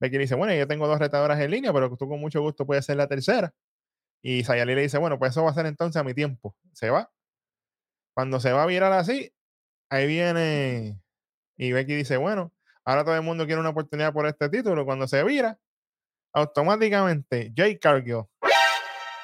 Becky 0.00 0.16
le 0.16 0.22
dice, 0.22 0.34
bueno, 0.34 0.54
yo 0.54 0.66
tengo 0.66 0.88
dos 0.88 0.98
retadoras 0.98 1.38
en 1.38 1.52
línea, 1.52 1.72
pero 1.72 1.96
tú 1.96 2.08
con 2.08 2.18
mucho 2.18 2.40
gusto 2.40 2.66
puedes 2.66 2.84
ser 2.84 2.96
la 2.96 3.06
tercera. 3.06 3.52
Y 4.22 4.42
Sayali 4.42 4.74
le 4.74 4.82
dice, 4.82 4.98
bueno, 4.98 5.18
pues 5.20 5.30
eso 5.30 5.44
va 5.44 5.50
a 5.50 5.54
ser 5.54 5.66
entonces 5.66 6.00
a 6.00 6.04
mi 6.04 6.14
tiempo. 6.14 6.56
Se 6.72 6.90
va. 6.90 7.12
Cuando 8.14 8.40
se 8.40 8.50
va 8.50 8.64
a 8.64 8.66
virar 8.66 8.92
así, 8.92 9.32
ahí 9.90 10.08
viene. 10.08 11.00
Y 11.58 11.72
Becky 11.72 11.94
dice, 11.94 12.16
bueno, 12.16 12.52
ahora 12.84 13.04
todo 13.04 13.16
el 13.16 13.22
mundo 13.22 13.44
quiere 13.44 13.60
una 13.60 13.70
oportunidad 13.70 14.12
por 14.12 14.26
este 14.26 14.48
título. 14.48 14.86
Cuando 14.86 15.06
se 15.08 15.22
vira, 15.24 15.58
automáticamente 16.32 17.52
Jay 17.54 17.78
Cargill. 17.78 18.22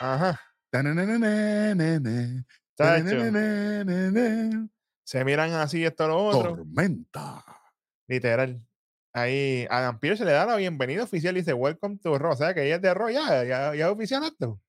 Ajá. 0.01 0.41
Se 5.05 5.25
miran 5.25 5.53
así 5.53 5.85
esto 5.85 6.09
lo 6.09 6.25
otro. 6.27 6.57
Tormenta. 6.57 7.45
Literal. 8.09 8.61
Ahí 9.13 9.67
Adam 9.71 10.01
Pierce 10.01 10.25
le 10.25 10.33
da 10.33 10.45
la 10.45 10.57
bienvenida 10.57 11.05
oficial 11.05 11.37
y 11.37 11.41
dice 11.41 11.55
Welcome 11.55 11.99
to 11.99 12.19
Raw. 12.19 12.33
O 12.33 12.37
sea 12.37 12.53
que 12.53 12.65
ella 12.67 12.77
es 12.77 12.83
de 12.83 12.93
Raw 12.93 13.11
ya, 13.11 13.45
ya, 13.45 13.75
ya 13.77 13.87
es 13.87 13.93
oficial 13.93 14.25
esto. 14.25 14.61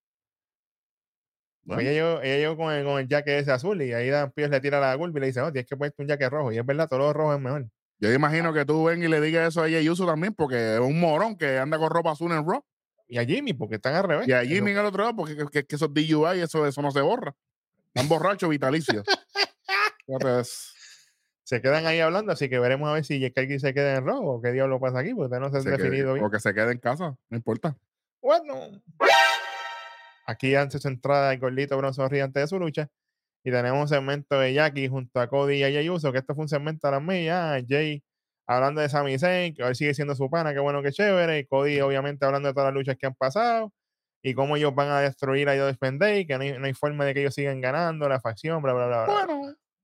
Pues 1.66 1.78
Bueno, 1.78 1.82
ella, 1.82 1.92
llegó, 1.94 2.22
ella 2.22 2.38
llegó 2.38 2.58
con 2.58 2.72
el, 2.74 2.86
con 2.86 3.00
el 3.00 3.08
jacket 3.08 3.40
ese 3.42 3.52
azul 3.52 3.82
y 3.82 3.92
ahí 3.92 4.10
Adam 4.10 4.32
Pierce 4.32 4.52
le 4.52 4.62
tira 4.62 4.80
la 4.80 4.96
culpa 4.98 5.18
y 5.18 5.22
le 5.22 5.28
dice, 5.28 5.42
oh, 5.42 5.52
tienes 5.52 5.68
que 5.68 5.76
ponerte 5.76 6.02
un 6.02 6.08
jacket 6.08 6.30
rojo. 6.30 6.52
Y 6.52 6.60
es 6.60 6.66
verdad, 6.66 6.88
todo 6.88 7.00
lo 7.00 7.14
rojo 7.14 7.34
es 7.34 7.40
mejor. 7.42 7.66
yo 8.00 8.14
imagino 8.14 8.54
que 8.54 8.66
tú 8.66 8.84
ven 8.84 9.02
y 9.02 9.08
le 9.08 9.20
digas 9.20 9.48
eso 9.48 9.64
a 9.64 9.68
Jey 9.68 9.90
Uso 9.90 10.06
también, 10.06 10.34
porque 10.36 10.76
es 10.76 10.80
un 10.80 11.00
morón 11.00 11.36
que 11.38 11.58
anda 11.58 11.80
con 11.80 11.90
ropa 11.90 12.12
azul 12.12 12.32
en 12.32 12.48
Raw. 12.48 12.64
Y 13.08 13.18
a 13.18 13.26
Jimmy, 13.26 13.54
porque 13.54 13.76
están 13.76 13.96
al 13.96 14.04
revés. 14.04 14.28
Y 14.28 14.32
a 14.32 14.44
Jimmy 14.44 14.72
en 14.72 14.78
el 14.78 14.86
otro 14.86 15.04
lado, 15.04 15.16
porque 15.16 15.36
que, 15.52 15.64
que, 15.66 15.76
esos 15.76 15.94
DUI, 15.94 16.40
eso, 16.42 16.66
eso 16.68 16.82
no 16.82 16.92
se 16.92 17.02
borra. 17.02 17.36
Están 17.94 18.10
borrachos 18.10 18.50
vitalicios. 18.50 19.04
Fíjate, 20.06 20.40
es- 20.42 20.72
se 21.44 21.62
quedan 21.62 21.86
ahí 21.86 22.00
hablando, 22.00 22.32
así 22.32 22.50
que 22.50 22.58
veremos 22.58 22.90
a 22.90 22.94
ver 22.94 23.06
si 23.06 23.20
Jake 23.20 23.60
se 23.60 23.74
queda 23.74 23.98
en 23.98 24.06
Raw 24.06 24.24
o 24.28 24.42
qué 24.42 24.52
diablo 24.52 24.80
pasa 24.80 25.00
aquí, 25.00 25.14
porque 25.14 25.40
no 25.40 25.52
se 25.52 25.58
ha 25.58 25.62
definido 25.62 26.14
bien. 26.14 26.26
o 26.26 26.32
que 26.32 26.40
se 26.40 26.54
quede 26.56 26.72
en 26.72 26.80
casa, 26.80 27.16
no 27.30 27.38
importa. 27.38 27.76
Bueno. 28.20 28.82
Aquí 30.26 30.56
antes 30.56 30.82
su 30.82 30.88
entrada 30.88 31.34
el 31.34 31.40
gordito 31.40 31.78
Bronson 31.78 32.10
Reed 32.10 32.22
antes 32.24 32.44
de 32.44 32.48
su 32.48 32.60
lucha. 32.60 32.88
Y 33.44 33.52
tenemos 33.52 33.80
un 33.80 33.88
segmento 33.88 34.40
de 34.40 34.54
Jackie 34.54 34.88
junto 34.88 35.20
a 35.20 35.28
Cody 35.28 35.58
y 35.58 35.64
a 35.64 35.68
Jay 35.72 35.88
Uso, 35.90 36.12
que 36.12 36.18
esto 36.18 36.34
fue 36.34 36.44
un 36.44 36.50
segmento 36.50 36.88
a 36.88 36.92
las 36.92 37.02
millas. 37.02 37.64
Jay 37.70 38.04
hablando 38.48 38.82
de 38.82 38.90
Sami 38.90 39.18
Zayn, 39.20 39.54
que 39.54 39.64
hoy 39.64 39.76
sigue 39.76 39.94
siendo 39.94 40.16
su 40.16 40.30
pana, 40.30 40.54
qué 40.54 40.60
bueno, 40.60 40.82
qué 40.82 40.92
chévere. 40.92 41.40
Y 41.40 41.46
Cody 41.46 41.80
obviamente 41.82 42.26
hablando 42.26 42.48
de 42.48 42.54
todas 42.54 42.68
las 42.68 42.74
luchas 42.74 42.96
que 42.98 43.06
han 43.06 43.14
pasado. 43.16 43.72
Y 44.24 44.34
cómo 44.34 44.56
ellos 44.58 44.74
van 44.74 44.90
a 44.90 45.00
destruir 45.02 45.48
a 45.50 45.56
Joe 45.56 45.78
Day, 46.00 46.26
que 46.26 46.36
no 46.38 46.44
hay, 46.44 46.58
no 46.58 46.66
hay 46.66 46.74
forma 46.74 47.06
de 47.06 47.14
que 47.14 47.22
ellos 47.22 47.36
sigan 47.36 47.62
ganando 47.62 48.10
la 48.10 48.20
facción, 48.20 48.64
bla, 48.64 48.74
bla, 48.74 48.88
bla, 48.88 49.06
Bueno, 49.06 49.38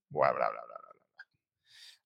bla, 0.10 0.32
bla, 0.32 0.50
bla, 0.50 0.50
bla, 0.50 0.50
bla, 0.50 0.92
bla. 0.96 1.26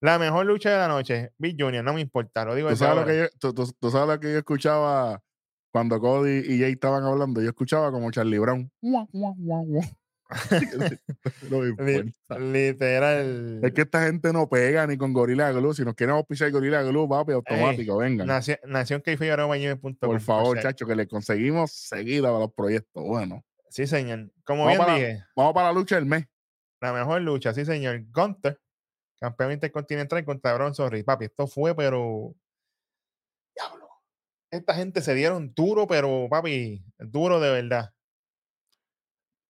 La 0.01 0.19
mejor 0.19 0.45
lucha 0.45 0.69
de 0.71 0.77
la 0.77 0.89
noche, 0.89 1.31
Big 1.37 1.55
Junior, 1.57 1.81
no 1.85 1.93
me 1.93 2.01
importa, 2.01 2.43
lo 2.43 2.53
digo 2.53 2.67
tú 2.73 2.75
lo 3.01 3.05
que 3.07 3.17
yo, 3.17 3.29
tú, 3.39 3.53
tú- 3.53 3.73
tú 3.79 3.89
sabes 3.89 4.07
lo 4.09 4.19
que 4.19 4.31
yo 4.33 4.37
escuchaba 4.39 5.21
cuando 5.75 5.99
Cody 5.99 6.37
y 6.37 6.61
Jay 6.61 6.71
estaban 6.71 7.03
hablando. 7.03 7.41
Yo 7.41 7.49
escuchaba 7.49 7.91
como 7.91 8.09
Charlie 8.09 8.39
Brown. 8.39 8.71
No. 8.81 9.09
Literal. 12.39 13.59
Es 13.61 13.73
que 13.73 13.81
esta 13.81 14.05
gente 14.05 14.31
no 14.31 14.47
pega 14.47 14.87
ni 14.87 14.95
con 14.95 15.11
Gorilla 15.11 15.51
Glue. 15.51 15.73
Si 15.73 15.83
nos 15.83 15.93
quieren 15.95 16.15
auspiciar 16.15 16.49
Gorilla 16.51 16.81
Glue, 16.81 17.09
papi, 17.09 17.33
automático, 17.33 17.97
vengan. 17.97 18.25
Nación, 18.25 18.57
Nación 18.65 19.01
que 19.01 19.17
Por 19.99 20.21
favor, 20.21 20.57
chacho, 20.61 20.87
que 20.87 20.95
le 20.95 21.09
conseguimos 21.09 21.73
seguida 21.73 22.29
a 22.29 22.39
los 22.39 22.53
proyectos. 22.53 23.03
Bueno, 23.03 23.43
Sí, 23.69 23.85
señor. 23.85 24.31
Como 24.45 24.63
Vamos 24.63 24.77
bien 24.77 24.79
para- 24.79 24.95
dije, 24.97 25.23
vamos 25.35 25.53
para 25.53 25.67
la 25.67 25.73
lucha 25.73 25.95
del 25.95 26.05
mes. 26.05 26.23
la 26.79 26.93
mejor 26.93 27.21
lucha, 27.21 27.53
sí, 27.53 27.65
señor. 27.65 28.01
Gunter, 28.13 28.61
campeón 29.19 29.51
intercontinental 29.51 30.23
contra 30.23 30.53
Bronson 30.53 30.89
Reed. 30.89 31.03
Papi, 31.03 31.25
esto 31.25 31.47
fue, 31.47 31.75
pero. 31.75 32.33
Esta 34.55 34.73
gente 34.75 35.01
se 35.01 35.13
dieron 35.13 35.53
duro, 35.53 35.87
pero, 35.87 36.27
papi, 36.29 36.83
duro 36.97 37.39
de 37.39 37.51
verdad. 37.51 37.93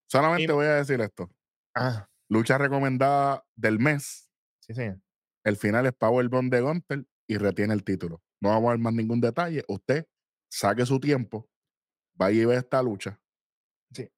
Solamente 0.07 0.51
Y- 0.51 0.55
voy 0.55 0.65
a 0.65 0.75
decir 0.75 0.99
esto. 1.01 1.29
Ah, 1.75 2.07
Lucha 2.29 2.57
recomendada 2.57 3.45
del 3.55 3.79
mes. 3.79 4.31
sí, 4.59 4.73
señor. 4.73 4.99
El 5.43 5.57
final 5.57 5.85
es 5.85 5.93
Powerbomb 5.93 6.51
de 6.51 6.61
Gunter 6.61 7.05
y 7.27 7.37
retiene 7.37 7.73
el 7.75 7.83
título. 7.83 8.23
No 8.41 8.49
vamos 8.49 8.67
a 8.67 8.71
dar 8.71 8.79
más 8.79 8.93
ningún 8.93 9.21
detalle. 9.21 9.63
Usted 9.67 10.07
saque 10.49 10.85
su 10.87 10.99
tiempo, 10.99 11.47
vaya 12.15 12.41
y 12.41 12.45
ve 12.45 12.55
esta 12.55 12.81
lucha. 12.81 13.21
Sí. 13.91 14.09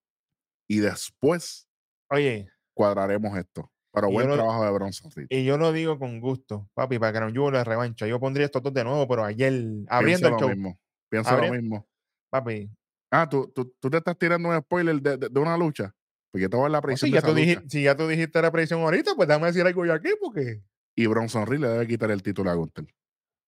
Y 0.69 0.79
después 0.79 1.67
Oye, 2.09 2.49
cuadraremos 2.73 3.37
esto. 3.37 3.69
Pero 4.01 4.11
buen 4.11 4.27
yo 4.27 4.33
trabajo 4.35 4.65
de 4.65 4.71
Bronson 4.71 5.11
Reed. 5.11 5.27
y 5.29 5.43
yo 5.45 5.57
lo 5.57 5.71
digo 5.71 5.97
con 5.99 6.19
gusto, 6.19 6.69
papi, 6.73 6.99
para 6.99 7.13
que 7.13 7.19
no 7.19 7.29
yo 7.29 7.51
la 7.51 7.63
revancha. 7.63 8.07
Yo 8.07 8.19
pondría 8.19 8.45
estos 8.45 8.61
dos 8.63 8.73
de 8.73 8.83
nuevo, 8.83 9.07
pero 9.07 9.23
ayer, 9.25 9.53
abriendo 9.89 9.99
Pienso 9.99 10.27
el 10.27 10.31
lo 10.33 10.39
show, 10.39 10.49
mismo. 10.49 10.79
Pienso 11.09 11.37
lo 11.37 11.51
mismo. 11.53 11.87
papi. 12.29 12.69
Ah, 13.11 13.27
¿tú, 13.29 13.51
tú, 13.55 13.73
tú 13.79 13.89
te 13.89 13.97
estás 13.97 14.17
tirando 14.17 14.49
un 14.49 14.57
spoiler 14.59 15.01
de, 15.01 15.17
de- 15.17 15.29
de 15.29 15.39
una 15.39 15.57
lucha. 15.57 15.93
Pues 16.31 16.41
yo 16.41 16.49
te 16.49 16.57
voy 16.57 16.65
a 16.65 16.69
la 16.69 16.79
Oh, 16.79 16.81
predicción 16.81 17.07
si, 17.07 17.11
de 17.11 17.15
ya 17.15 17.19
esa 17.19 17.27
tú 17.27 17.33
lucha. 17.33 17.45
dijiste, 17.45 17.69
si 17.69 17.83
ya 17.83 17.95
tú 17.95 18.07
dijiste 18.07 18.41
la 18.41 18.51
predicción 18.51 18.81
ahorita, 18.81 19.15
pues 19.15 19.27
déjame 19.27 19.47
decir 19.47 19.65
algo 19.65 19.85
yo 19.85 19.93
aquí, 19.93 20.09
porque. 20.21 20.61
Y 20.95 21.07
Bronson 21.07 21.45
Reed 21.45 21.59
le 21.61 21.67
debe 21.69 21.87
quitar 21.87 22.11
el 22.11 22.21
título 22.23 22.49
a 22.49 22.53
Gunter. 22.55 22.85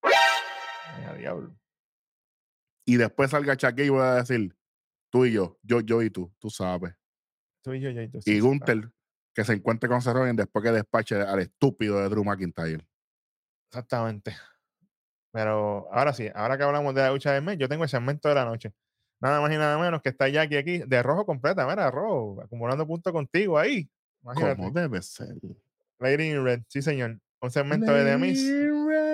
Ay, 0.04 1.18
diablo. 1.20 1.56
Y 2.86 2.98
después 2.98 3.32
salga 3.32 3.56
Chuck 3.58 3.78
y 3.80 3.90
voy 3.90 4.02
a 4.02 4.16
decir, 4.16 4.56
tú 5.12 5.26
y 5.26 5.32
yo, 5.34 5.60
yo, 5.62 5.82
yo 5.82 6.02
y 6.02 6.10
tú, 6.10 6.32
tú 6.40 6.50
sabes. 6.50 6.94
Tú 7.64 7.74
y 7.74 7.82
yo, 7.82 7.90
ya, 7.92 8.04
y 8.04 8.10
tú, 8.10 8.22
sí, 8.22 8.32
y 8.32 8.34
sí, 8.36 8.40
Gunter 8.40 8.90
que 9.40 9.46
se 9.46 9.54
encuentre 9.54 9.88
con 9.88 10.02
Seth 10.02 10.14
Rollins 10.14 10.36
después 10.36 10.62
que 10.62 10.70
despache 10.70 11.16
al 11.16 11.40
estúpido 11.40 11.98
de 12.02 12.10
Drew 12.10 12.26
McIntyre. 12.26 12.86
Exactamente. 13.70 14.36
Pero 15.32 15.88
ahora 15.94 16.12
sí, 16.12 16.30
ahora 16.36 16.58
que 16.58 16.64
hablamos 16.64 16.94
de 16.94 17.04
la 17.04 17.12
lucha 17.12 17.32
del 17.32 17.44
mes, 17.44 17.58
yo 17.58 17.70
tengo 17.70 17.84
el 17.84 17.90
segmento 17.90 18.28
de 18.28 18.36
la 18.36 18.44
noche. 18.44 18.74
Nada 19.22 19.40
más 19.40 19.50
y 19.54 19.56
nada 19.56 19.78
menos 19.78 20.02
que 20.02 20.10
está 20.10 20.28
Jackie 20.28 20.58
aquí, 20.58 20.80
de 20.80 21.02
rojo 21.02 21.26
completa, 21.26 21.66
mira, 21.66 21.90
rojo, 21.90 22.42
acumulando 22.44 22.86
puntos 22.86 23.14
contigo 23.14 23.58
ahí. 23.58 23.90
Imagínate. 24.24 24.58
Como 24.58 24.72
debe 24.72 25.02
ser. 25.02 25.34
Lady 26.00 26.32
in 26.32 26.44
Red, 26.44 26.64
sí, 26.68 26.82
señor. 26.82 27.18
Un 27.40 27.50
segmento 27.50 27.94
de 27.94 28.04
The 28.04 28.18
Miz. 28.18 28.44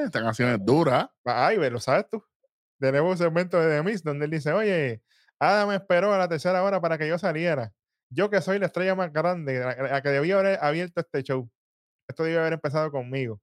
Esta 0.05 0.21
canción 0.21 0.49
es 0.49 0.65
dura. 0.65 1.13
Ay, 1.23 1.59
ve, 1.59 1.69
lo 1.69 1.79
sabes 1.79 2.09
tú. 2.09 2.23
Tenemos 2.79 3.11
un 3.11 3.17
segmento 3.19 3.61
de 3.61 3.77
The 3.77 3.83
Miz 3.83 4.01
donde 4.01 4.25
él 4.25 4.31
dice, 4.31 4.51
oye, 4.53 5.03
Adam 5.37 5.71
esperó 5.73 6.11
a 6.15 6.17
la 6.17 6.27
tercera 6.27 6.63
hora 6.63 6.81
para 6.81 6.97
que 6.97 7.07
yo 7.07 7.19
saliera. 7.19 7.71
Yo 8.15 8.29
que 8.29 8.39
soy 8.41 8.59
la 8.59 8.67
estrella 8.67 8.95
más 8.95 9.11
grande, 9.11 9.59
la, 9.59 9.75
la 9.75 10.01
que 10.01 10.09
debía 10.09 10.39
haber 10.39 10.57
abierto 10.63 11.01
este 11.01 11.21
show. 11.23 11.49
Esto 12.07 12.23
debía 12.23 12.39
haber 12.39 12.53
empezado 12.53 12.91
conmigo. 12.91 13.41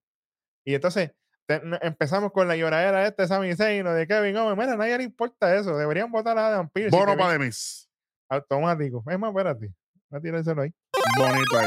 Y 0.65 0.75
entonces 0.75 1.13
te- 1.47 1.61
empezamos 1.83 2.33
con 2.33 2.49
la 2.49 2.57
lloradera 2.57 3.01
de 3.01 3.09
este 3.09 3.27
Sami 3.27 3.55
Zayn 3.55 3.85
de 3.85 4.07
Kevin 4.07 4.37
Owens. 4.37 4.57
Mira, 4.59 4.73
a 4.73 4.77
nadie 4.77 4.97
le 4.99 5.05
importa 5.05 5.55
eso. 5.55 5.77
Deberían 5.77 6.11
votar 6.11 6.39
a 6.39 6.47
Adam 6.47 6.69
Pearce. 6.71 6.97
Bono 6.97 7.17
para 7.17 7.33
Demis. 7.33 7.89
Automático. 8.29 9.05
Es 9.09 9.19
más, 9.19 9.31
espérate. 9.31 9.73
Voy 10.09 10.19
a 10.19 10.23
tirárselo 10.23 10.63
ahí. 10.63 10.73
Bonito 11.19 11.59
ahí. 11.59 11.67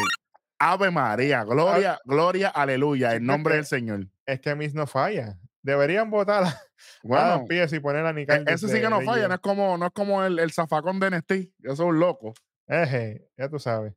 Ave 0.58 0.89
María, 0.89 1.44
gloria, 1.44 2.00
gloria, 2.06 2.48
aleluya, 2.50 3.13
en 3.13 3.22
Sí, 3.22 3.28
nombre 3.28 3.44
porque- 3.52 3.56
del 3.58 3.65
Señor. 3.65 4.08
Es 4.26 4.39
que 4.39 4.56
Miss 4.56 4.74
no 4.74 4.88
falla. 4.88 5.38
Deberían 5.62 6.10
votar 6.10 6.44
a 6.46 6.62
Bueno, 7.04 7.24
Adam 7.26 7.46
Pearce 7.46 7.76
y 7.76 7.80
poner 7.80 8.06
a 8.06 8.13
Nick 8.13 8.30
Aldis 8.32 8.56
ese 8.63 8.70
sí 8.70 8.82
que 8.82 8.89
no 8.89 9.02
falla, 9.02 9.28
no 9.28 9.34
es 9.36 9.39
como, 9.41 9.78
no 9.78 9.88
es 9.88 9.91
como 9.94 10.24
el, 10.24 10.39
el 10.39 10.52
zafacón 10.52 11.00
de 11.00 11.10
NXT. 11.12 11.32
Eso 11.32 11.74
es 11.74 11.80
un 11.80 12.00
loco. 12.00 12.34
Eje, 12.67 13.30
ya 13.38 13.49
tú 13.49 13.60
sabes. 13.60 13.93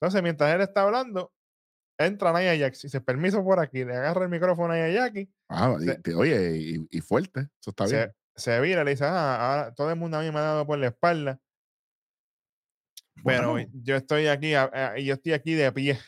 Entonces, 0.00 0.22
mientras 0.22 0.54
él 0.54 0.60
está 0.60 0.82
hablando, 0.82 1.32
entra 1.98 2.32
Nia 2.38 2.56
Jax 2.58 2.84
y 2.84 2.86
dice, 2.88 3.00
permiso 3.00 3.42
por 3.42 3.58
aquí, 3.60 3.84
le 3.84 3.94
agarra 3.96 4.24
el 4.24 4.30
micrófono 4.30 4.72
a 4.72 4.76
Nia 4.76 4.88
Jackie, 4.90 5.32
Ah, 5.48 5.76
Se- 5.80 6.14
oye, 6.14 6.56
y, 6.56 6.86
y 6.90 7.00
fuerte. 7.00 7.48
Eso 7.60 7.70
está 7.70 7.86
bien. 7.86 8.14
se, 8.34 8.42
se 8.42 8.60
vira, 8.60 8.84
le 8.84 8.92
dice, 8.92 9.04
ah, 9.04 9.50
ahora 9.50 9.74
todo 9.74 9.90
el 9.90 9.96
mundo 9.96 10.16
a 10.18 10.22
mí 10.22 10.30
me 10.30 10.38
ha 10.38 10.42
dado 10.42 10.66
por 10.66 10.78
la 10.78 10.88
espalda, 10.88 11.40
pero 13.24 13.52
Bueno, 13.52 13.70
yo 13.82 13.96
estoy 13.96 14.28
aquí, 14.28 14.52
yo 14.52 15.14
estoy 15.14 15.32
aquí 15.32 15.54
de 15.54 15.72
pie 15.72 15.98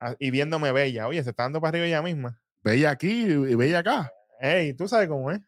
a- 0.00 0.16
y 0.18 0.30
viéndome 0.30 0.72
bella. 0.72 1.06
Oye, 1.08 1.22
se 1.22 1.30
está 1.30 1.44
dando 1.44 1.60
para 1.60 1.70
arriba 1.70 1.86
ella 1.86 2.02
misma. 2.02 2.42
bella 2.62 2.90
aquí 2.90 3.22
y 3.24 3.54
bella 3.54 3.78
acá. 3.78 4.12
Ey, 4.40 4.74
tú 4.74 4.86
sabes 4.88 5.08
cómo 5.08 5.30
es. 5.30 5.40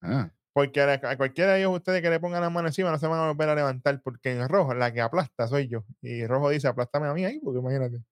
Ah, 0.00 0.30
Porque 0.56 0.80
a, 0.80 0.94
a 0.94 1.16
cualquiera 1.18 1.52
de 1.52 1.58
ellos 1.58 1.76
ustedes 1.76 2.00
que 2.00 2.08
le 2.08 2.18
pongan 2.18 2.40
la 2.40 2.48
mano 2.48 2.68
encima 2.68 2.90
no 2.90 2.98
se 2.98 3.06
van 3.06 3.20
a 3.20 3.26
volver 3.26 3.50
a 3.50 3.54
levantar, 3.54 4.00
porque 4.02 4.32
en 4.32 4.48
rojo 4.48 4.72
la 4.72 4.90
que 4.90 5.02
aplasta 5.02 5.46
soy 5.48 5.68
yo. 5.68 5.84
Y 6.00 6.26
rojo 6.26 6.48
dice, 6.48 6.66
aplástame 6.66 7.08
a 7.08 7.12
mí 7.12 7.26
ahí, 7.26 7.38
porque 7.40 7.58
imagínate. 7.58 8.02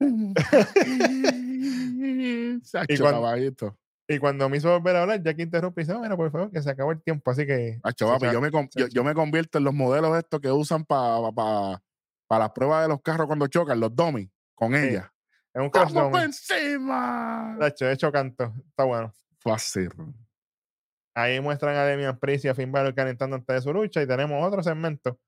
Sacho, 2.64 3.04
cuando-. 3.04 3.76
Y 4.08 4.18
cuando 4.18 4.48
me 4.48 4.56
hizo 4.56 4.68
volver 4.68 4.96
a 4.96 5.02
hablar, 5.02 5.22
Jackie 5.22 5.42
interrumpe 5.42 5.82
y 5.82 5.84
dice, 5.84 5.94
"No, 5.94 6.00
mira, 6.00 6.16
por 6.16 6.32
favor, 6.32 6.50
que 6.50 6.60
se 6.60 6.70
acabó 6.70 6.90
el 6.90 7.00
tiempo, 7.00 7.30
así 7.30 7.46
que... 7.46 7.78
Sacho, 7.84 8.08
papi, 8.08 8.32
yo, 8.32 8.40
me, 8.40 8.50
yo, 8.50 8.88
yo 8.88 9.04
me 9.04 9.14
convierto 9.14 9.58
en 9.58 9.64
los 9.64 9.72
modelos 9.72 10.18
estos 10.18 10.40
que 10.40 10.50
usan 10.50 10.84
para 10.84 11.30
pa, 11.30 11.80
pa 12.26 12.38
las 12.40 12.50
pruebas 12.50 12.82
de 12.82 12.88
los 12.88 13.00
carros 13.00 13.28
cuando 13.28 13.46
chocan, 13.46 13.78
los 13.78 13.94
dummies, 13.94 14.28
con 14.56 14.72
Sí, 14.72 14.88
ella. 14.88 15.14
Es 15.54 15.62
un 15.62 15.70
¡Vamos 15.72 15.94
dummy. 15.94 16.24
encima! 16.24 17.56
Tacho, 17.60 17.84
de 17.84 17.92
hecho 17.92 18.10
canto. 18.10 18.52
Está 18.70 18.82
bueno. 18.82 19.14
Fácil. 19.38 19.88
Ahí 21.14 21.40
muestran 21.40 21.76
a 21.76 21.84
Demian 21.84 22.18
Priest 22.18 22.44
y 22.44 22.48
a 22.48 22.54
Finn 22.54 22.70
Balor 22.72 22.94
calentando 22.94 23.36
antes 23.36 23.54
de 23.56 23.62
su 23.62 23.72
lucha 23.72 24.00
y 24.02 24.06
tenemos 24.06 24.46
otro 24.46 24.62
segmento 24.62 25.18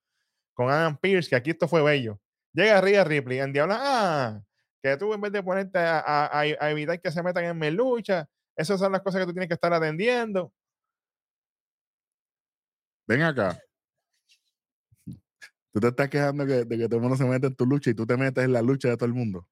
con 0.54 0.70
Adam 0.70 0.96
Pierce, 0.98 1.28
que 1.30 1.36
aquí 1.36 1.50
esto 1.50 1.66
fue 1.66 1.82
bello. 1.82 2.20
Llega 2.52 2.80
Rhea 2.80 3.04
Ripley, 3.04 3.38
en 3.40 3.52
Diabla, 3.52 3.78
ah, 3.80 4.42
que 4.82 4.96
tú 4.96 5.12
en 5.14 5.20
vez 5.20 5.32
de 5.32 5.42
ponerte 5.42 5.78
a, 5.78 5.98
a- 6.00 6.26
a- 6.26 6.40
a 6.42 6.70
evitar 6.70 7.00
que 7.00 7.10
se 7.10 7.22
metan 7.22 7.44
en 7.44 7.58
mi 7.58 7.70
lucha, 7.70 8.28
esas 8.56 8.78
son 8.78 8.92
las 8.92 9.00
cosas 9.02 9.20
que 9.22 9.26
tú 9.26 9.32
tienes 9.32 9.48
que 9.48 9.54
estar 9.54 9.72
atendiendo. 9.72 10.52
Ven 13.08 13.22
acá. 13.22 13.58
Tú 15.72 15.80
te 15.80 15.88
estás 15.88 16.08
quejando 16.10 16.44
que- 16.46 16.64
de 16.66 16.78
que 16.78 16.84
todo 16.86 16.96
el 16.96 17.00
mundo 17.02 17.16
se 17.16 17.24
mete 17.24 17.46
en 17.46 17.56
tu 17.56 17.64
lucha 17.64 17.90
y 17.90 17.94
tú 17.94 18.06
te 18.06 18.16
metes 18.18 18.44
en 18.44 18.52
la 18.52 18.60
lucha 18.60 18.88
de 18.88 18.96
todo 18.96 19.06
el 19.06 19.14
mundo. 19.14 19.48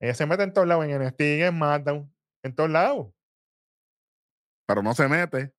Ella 0.00 0.14
se 0.14 0.24
mete 0.24 0.44
en 0.44 0.52
todos 0.52 0.68
lados, 0.68 0.84
en 0.84 0.92
NXT, 0.92 1.20
en 1.20 1.52
SmackDown, 1.52 2.14
en 2.44 2.54
todos 2.54 2.70
lados. 2.70 3.12
Pero 4.66 4.82
no 4.82 4.94
se 4.94 5.08
mete 5.08 5.52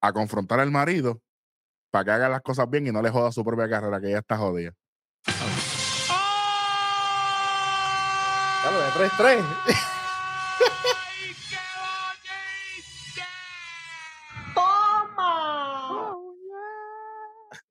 a 0.00 0.12
confrontar 0.12 0.60
al 0.60 0.70
marido 0.70 1.20
para 1.90 2.04
que 2.04 2.10
haga 2.12 2.28
las 2.28 2.40
cosas 2.42 2.68
bien 2.70 2.86
y 2.86 2.92
no 2.92 3.02
le 3.02 3.10
joda 3.10 3.32
su 3.32 3.44
propia 3.44 3.68
carrera, 3.68 4.00
que 4.00 4.10
ya 4.10 4.18
está 4.18 4.36
jodida. 4.36 4.72
Claro, 8.62 8.78
de 8.80 8.90
3-3. 8.90 9.44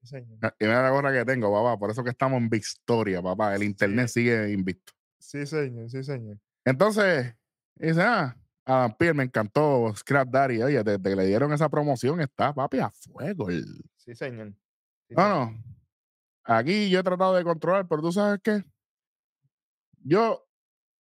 Sí, 0.02 0.08
señor. 0.08 0.40
Ah, 0.42 0.56
Y 0.60 0.66
mira 0.66 0.82
la 0.82 0.90
gorra 0.90 1.12
que 1.12 1.26
tengo, 1.26 1.52
papá. 1.54 1.78
Por 1.78 1.92
eso 1.92 2.04
que 2.04 2.10
estamos 2.10 2.38
en 2.40 2.50
victoria, 2.50 3.22
papá. 3.22 3.56
El 3.56 3.64
internet 3.64 4.08
sigue 4.08 4.52
invicto. 4.52 4.94
Sí, 5.20 5.46
señor, 5.46 5.90
sí, 5.90 6.04
señor. 6.04 6.38
Entonces, 6.66 7.36
dice, 7.76 8.02
ah, 8.02 8.36
Adam 8.70 8.96
Pearce 8.98 9.14
me 9.16 9.24
encantó 9.24 9.92
Scrap 9.96 10.30
Daddy. 10.30 10.62
Oye, 10.62 10.84
desde 10.84 11.02
que 11.02 11.16
le 11.16 11.26
dieron 11.26 11.52
esa 11.54 11.70
promoción 11.70 12.22
está, 12.22 12.54
papi, 12.54 12.80
a 12.80 12.90
fuego. 12.92 13.50
el- 13.50 13.84
Sí, 13.98 14.14
señor. 14.16 14.54
Sí, 15.08 15.16
No, 15.16 15.24
señor. 15.24 15.52
no. 15.52 15.64
Aquí 16.44 16.90
yo 16.90 17.00
he 17.00 17.04
tratado 17.04 17.36
de 17.36 17.44
controlar, 17.44 17.88
pero 17.88 18.02
tú 18.02 18.12
sabes 18.12 18.40
qué. 18.44 18.64
Yo 20.04 20.48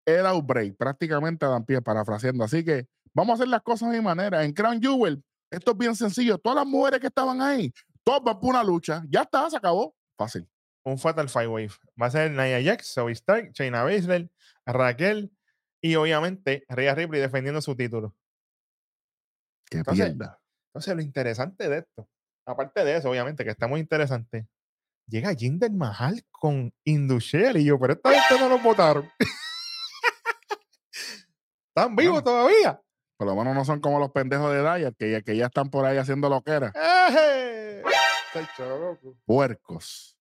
he 0.06 0.14
dado 0.14 0.42
break 0.42 0.76
prácticamente 0.78 1.46
a 1.46 1.50
Dan 1.50 1.66
Pierre 1.66 1.82
parafraseando. 1.84 2.44
Así 2.44 2.64
que 2.64 2.88
vamos 3.14 3.34
a 3.34 3.36
hacer 3.36 3.48
las 3.48 3.62
cosas 3.62 3.90
a 3.90 3.92
mi 3.92 4.02
manera. 4.02 4.44
En 4.44 4.54
Crown 4.54 4.82
Jewel, 4.82 5.24
esto 5.52 5.72
es 5.72 5.78
bien 5.78 5.96
sencillo. 5.96 6.38
Todas 6.38 6.58
las 6.58 6.68
mujeres 6.68 7.00
que 7.00 7.08
estaban 7.08 7.42
ahí, 7.42 7.74
todas 8.04 8.24
van 8.24 8.40
por 8.40 8.50
una 8.52 8.64
lucha. 8.64 9.04
Ya 9.10 9.22
está, 9.22 9.50
se 9.50 9.58
acabó. 9.58 9.96
Fácil. 10.18 10.48
un 10.84 10.98
Fatal 10.98 11.30
Five 11.30 11.48
Wave. 11.48 11.72
Va 12.02 12.08
a 12.08 12.12
ser 12.12 12.32
Nia 12.32 12.64
Jax, 12.64 12.94
Zoe 12.94 13.12
Stark, 13.12 13.52
Shayna 13.54 13.84
Baszler, 13.84 14.32
Raquel 14.66 15.32
y 15.82 15.96
obviamente 15.96 16.66
Rhea 16.70 16.96
Ripley 16.96 17.22
defendiendo 17.22 17.62
su 17.62 17.76
título. 17.76 18.16
Que 19.70 19.80
Entonces, 19.80 20.06
pierda. 20.08 20.40
Entonces, 20.70 20.96
lo 20.96 21.02
interesante 21.02 21.70
de 21.70 21.80
esto, 21.80 22.10
aparte 22.46 22.84
de 22.84 22.98
eso, 22.98 23.10
obviamente, 23.10 23.44
que 23.44 23.52
está 23.52 23.68
muy 23.68 23.80
interesante, 23.80 24.48
llega 25.08 25.34
Jinder 25.34 25.72
Mahal 25.72 26.24
con 26.32 26.74
Indushel 26.86 27.58
y 27.58 27.66
yo, 27.66 27.80
pero 27.80 27.94
esta 27.94 28.10
gente 28.22 28.44
no 28.44 28.50
lo 28.50 28.60
votaron. 28.60 29.10
¿Están 31.76 31.96
vivos 31.96 32.24
todavía? 32.24 32.82
Por 33.18 33.28
lo 33.28 33.36
menos 33.36 33.54
no 33.56 33.66
son 33.66 33.80
como 33.82 34.00
los 34.00 34.12
pendejos 34.12 34.52
de 34.52 34.62
Dyer, 34.64 34.96
que 34.96 35.12
ya, 35.12 35.22
que 35.22 35.36
ya 35.36 35.48
están 35.48 35.70
por 35.70 35.86
ahí 35.86 35.98
haciendo 35.98 36.30
lo 36.30 36.42
que 36.42 36.52
era. 36.52 36.74
Loco. 38.58 39.16
Puercos. 39.26 40.18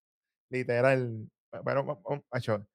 Literal. 0.51 1.29
Pero, 1.64 1.85
ma- 1.85 1.99
ma- 2.09 2.23
macho, 2.33 2.66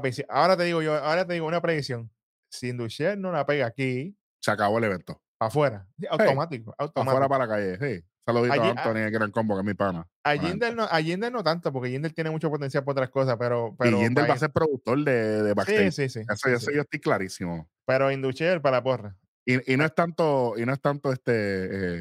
papi, 0.00 0.10
ahora 0.28 0.56
te 0.56 0.64
digo 0.64 0.80
yo, 0.82 0.94
ahora 0.96 1.26
te 1.26 1.34
digo 1.34 1.46
una 1.46 1.60
predicción. 1.60 2.10
Si 2.50 2.68
Indushel 2.68 3.20
no 3.20 3.30
la 3.32 3.44
pega 3.46 3.66
aquí, 3.66 4.16
Se 4.40 4.50
acabó 4.50 4.78
el 4.78 4.84
evento. 4.84 5.20
afuera, 5.38 5.86
sí, 5.98 6.06
automático, 6.08 6.74
automático. 6.78 7.10
Afuera 7.10 7.28
para 7.28 7.46
la 7.46 7.54
calle. 7.54 7.78
Sí. 8.00 8.04
Saludito 8.24 8.52
Allí- 8.54 8.68
a 8.68 8.70
Anthony, 8.70 8.98
el 8.98 9.10
gran 9.10 9.30
combo, 9.32 9.54
que 9.56 9.60
es 9.62 9.66
mi 9.66 9.74
pana. 9.74 10.06
A 10.22 10.32
Jinder, 10.36 11.32
no, 11.32 11.42
tanto, 11.42 11.72
porque 11.72 11.90
Jinder 11.90 12.12
tiene 12.12 12.30
mucho 12.30 12.48
potencial 12.50 12.84
para 12.84 12.92
otras 12.92 13.10
cosas, 13.10 13.36
pero... 13.36 13.74
pero 13.76 13.98
y 13.98 14.00
Jinder 14.04 14.30
va 14.30 14.34
a 14.34 14.38
ser 14.38 14.50
productor 14.52 15.02
de, 15.04 15.42
de 15.42 15.48
Sí, 15.50 15.54
backstage. 15.56 15.92
sí, 15.92 16.08
sí. 16.08 16.20
Eso, 16.20 16.48
sí, 16.48 16.54
eso 16.54 16.70
yo 16.70 16.82
estoy 16.82 17.00
clarísimo. 17.00 17.68
Pero 17.84 18.12
Induchel 18.12 18.60
para 18.62 18.76
la 18.76 18.82
porra. 18.84 19.16
Y, 19.44 19.72
y 19.72 19.76
no 19.76 19.84
es 19.84 19.92
tanto, 19.94 20.54
y 20.56 20.64
no 20.64 20.72
es 20.72 20.80
tanto 20.80 21.12
este, 21.12 21.32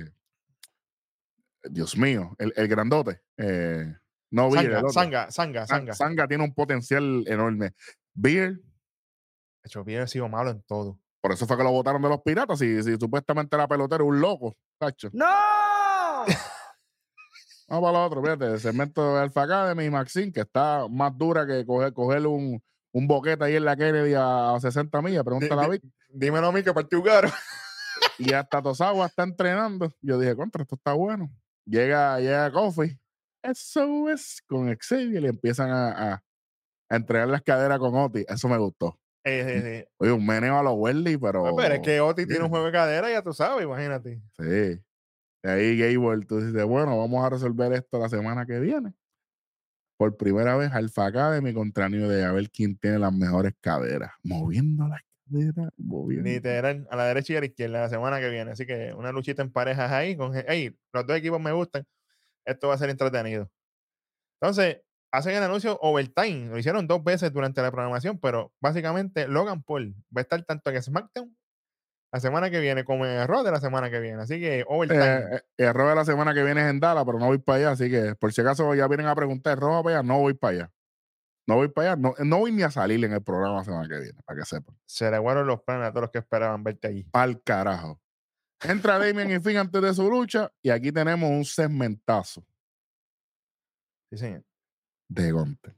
eh, 0.02 0.06
Dios 1.64 1.98
mío, 1.98 2.36
el, 2.38 2.54
el 2.56 2.68
grandote. 2.68 3.22
eh, 3.38 3.96
no 4.32 4.50
Beer, 4.50 4.72
Sanga. 4.90 4.92
Sanga, 4.92 5.32
Sanga, 5.32 5.68
San- 5.68 5.78
Sanga. 5.80 5.94
Sanga 5.94 6.28
tiene 6.28 6.44
un 6.44 6.54
potencial 6.54 7.24
enorme. 7.28 7.74
Beer, 8.14 8.60
Hecho, 9.64 9.84
bien, 9.84 10.02
ha 10.02 10.08
sido 10.08 10.28
malo 10.28 10.50
en 10.50 10.64
todo. 10.64 10.98
por 11.22 11.32
eso 11.34 11.46
fue 11.46 11.56
que 11.56 11.64
lo 11.64 11.72
votaron 11.72 12.02
de 12.02 12.10
los 12.10 12.22
piratas. 12.24 12.58
Si, 12.58 12.82
si 12.82 12.98
supuestamente 12.98 13.56
era 13.56 13.68
pelotero, 13.68 14.06
un 14.06 14.20
loco. 14.20 14.58
Tacho. 14.80 15.10
¡No! 15.14 15.26
Vamos 17.68 17.84
para 17.88 17.92
lo 18.00 18.06
otro, 18.06 18.22
fíjate, 18.22 18.46
el 18.54 18.60
segmento 18.60 19.16
de 19.16 19.22
Alpha 19.22 19.44
Academy 19.44 19.86
y 19.86 19.90
Maxine, 19.90 20.32
que 20.34 20.42
está 20.42 20.88
más 20.90 21.18
dura 21.18 21.46
que 21.48 21.66
coger, 21.66 21.94
coger 21.94 22.28
un, 22.28 22.62
un 22.92 23.08
boquete 23.08 23.46
ahí 23.46 23.56
en 23.56 23.64
la 23.66 23.78
Kennedy 23.78 24.14
a 24.18 24.58
60 24.60 25.02
millas, 25.02 25.24
pregúntale 25.24 25.62
a 25.62 25.68
Vic. 25.70 25.84
Dímelo 26.10 26.48
a 26.48 26.52
mí 26.52 26.64
que 26.64 26.74
partió 26.74 27.02
Garo. 27.02 27.30
Y 28.18 28.34
hasta 28.34 28.62
Tosawa 28.62 29.06
está 29.06 29.24
entrenando. 29.24 29.90
Yo 30.02 30.20
dije, 30.20 30.36
contra, 30.36 30.64
esto 30.64 30.76
está 30.76 30.94
bueno. 30.94 31.32
Llega, 31.66 32.20
llega 32.20 32.52
Kofi. 32.52 32.98
Eso 33.44 34.10
es 34.10 34.42
con 34.46 34.76
Xavier 34.76 35.24
y 35.24 35.28
empiezan 35.28 35.70
a, 35.70 36.14
a, 36.14 36.24
a 36.89 36.96
entregar 36.96 37.28
las 37.28 37.42
caderas 37.42 37.80
con 37.80 37.96
Oti. 37.96 38.26
Eso 38.28 38.48
me 38.48 38.58
gustó. 38.58 39.00
Eh, 39.24 39.39
eh, 39.39 39.62
eh. 39.66 39.88
Oye, 39.98 40.12
un 40.12 40.26
meneo 40.26 40.58
a 40.58 40.64
los 40.64 40.74
Welly, 40.76 41.18
pero. 41.18 41.44
Pues, 41.44 41.56
pero 41.58 41.76
es 41.76 41.82
que 41.82 42.02
Oti 42.02 42.26
tiene 42.26 42.44
un 42.44 42.50
juego 42.50 42.66
de 42.66 42.72
cadera, 42.72 43.10
ya 43.10 43.22
tú 43.22 43.34
sabes, 43.34 43.66
imagínate. 43.66 44.22
Sí. 44.38 44.44
De 45.44 45.52
ahí 45.52 45.78
Gable, 45.78 46.26
tú 46.26 46.39
dices, 46.39 46.64
bueno, 46.66 46.98
vamos 46.98 47.26
a 47.26 47.30
resolver 47.30 47.74
esto 47.74 48.00
la 48.00 48.10
semana 48.10 48.46
que 48.46 48.60
viene. 48.60 48.94
Por 49.98 50.18
primera 50.18 50.56
vez, 50.56 50.72
Alpha 50.72 51.06
Academy 51.06 51.54
contra 51.54 51.89
New 51.89 52.08
Day, 52.08 52.24
a 52.24 52.32
ver 52.32 52.50
quién 52.50 52.78
tiene 52.78 53.00
las 53.00 53.14
mejores 53.14 53.54
caderas. 53.60 54.12
Moviendo 54.24 54.88
las 54.88 55.02
cadera 55.32 55.70
moviendo. 55.78 56.30
Literal, 56.30 56.88
a 56.89 56.96
la 56.96 57.06
derecha 57.06 57.34
y 57.34 57.36
a 57.38 57.39
la 57.39 57.46
izquierda 57.46 57.82
la 57.82 57.89
semana 57.89 58.20
que 58.20 58.30
viene. 58.30 58.52
Así 58.52 58.66
que 58.66 58.94
una 58.94 59.12
luchita 59.12 59.42
en 59.42 59.52
parejas 59.52 59.92
ahí. 59.92 60.16
Con, 60.16 60.34
hey, 60.48 60.76
los 60.94 61.06
dos 61.06 61.18
equipos 61.18 61.39
me 61.39 61.52
gustan. 61.52 61.86
Esto 62.46 62.68
va 62.68 62.76
a 62.76 62.78
ser 62.78 62.89
entretenido. 62.89 63.50
Entonces, 64.42 64.82
hacen 65.12 65.36
el 65.36 65.44
anuncio 65.44 65.78
overtime. 65.82 66.48
Lo 66.50 66.58
hicieron 66.58 66.88
dos 66.88 67.04
veces 67.04 67.32
durante 67.32 67.62
la 67.62 67.72
programación, 67.72 68.20
pero 68.20 68.54
básicamente 68.60 69.28
Logan 69.28 69.64
Paul 69.64 69.96
va 70.16 70.20
a 70.20 70.22
estar 70.22 70.44
tanto 70.44 70.70
en 70.72 70.82
SmackDown 70.82 71.36
la 72.14 72.20
semana 72.20 72.50
que 72.50 72.60
viene 72.60 72.84
como 72.84 73.06
en 73.06 73.26
Raw 73.26 73.44
de 73.44 73.52
la 73.52 73.60
semana 73.60 73.89
que 73.89 74.00
viene. 74.00 74.22
Así 74.22 74.39
que 74.39 74.66
overtime. 74.68 75.06
Eh, 75.06 75.36
eh, 75.36 75.42
el 75.58 75.66
error 75.68 75.89
de 75.89 75.96
la 75.96 76.06
semana 76.06 76.34
que 76.34 76.44
viene 76.44 76.62
es 76.62 76.70
en 76.70 76.80
Dallas, 76.80 77.06
pero 77.06 77.20
no 77.20 77.28
voy 77.28 77.38
para 77.38 77.58
allá. 77.58 77.72
Así 77.72 77.89
que, 77.89 78.16
por 78.16 78.34
si 78.34 78.42
acaso 78.42 78.74
ya 78.76 78.88
vienen 78.88 79.08
a 79.08 79.16
preguntar, 79.16 79.58
¿roja 79.58 79.82
para 79.82 80.00
allá? 80.00 80.08
No 80.08 80.20
voy 80.20 80.34
para 80.34 80.52
allá. 80.52 80.72
No 81.48 81.56
voy 81.56 81.70
para 81.70 81.94
allá. 81.94 82.02
No, 82.02 82.14
no 82.20 82.38
voy 82.39 82.52
ni 82.52 82.64
a 82.64 82.72
salir 82.72 83.04
en 83.06 83.14
el 83.14 83.24
programa 83.24 83.58
la 83.58 83.64
semana 83.64 83.88
que 83.88 84.00
viene, 84.00 84.20
para 84.26 84.39
que 84.39 84.46
sepan. 84.46 84.78
Se 84.86 85.10
le 85.10 85.22
fueron 85.22 85.48
los 85.48 85.62
planes 85.64 85.88
a 85.88 85.92
todos 85.92 86.02
los 86.02 86.12
que 86.12 86.20
esperaban 86.20 86.64
verte 86.64 86.89
allí. 86.89 87.08
Al 87.14 87.42
carajo. 87.44 88.02
Entra 88.64 88.99
Damien 88.99 89.32
y 89.32 89.39
Finn 89.39 89.57
antes 89.57 89.82
de 89.82 89.93
su 89.93 90.09
lucha 90.09 90.51
y 90.62 90.70
aquí 90.70 90.91
tenemos 90.91 91.30
un 91.30 91.43
segmentazo 91.45 92.45
Sí, 94.12 94.18
señor. 94.18 94.43
de 95.07 95.32
Gunter. 95.32 95.76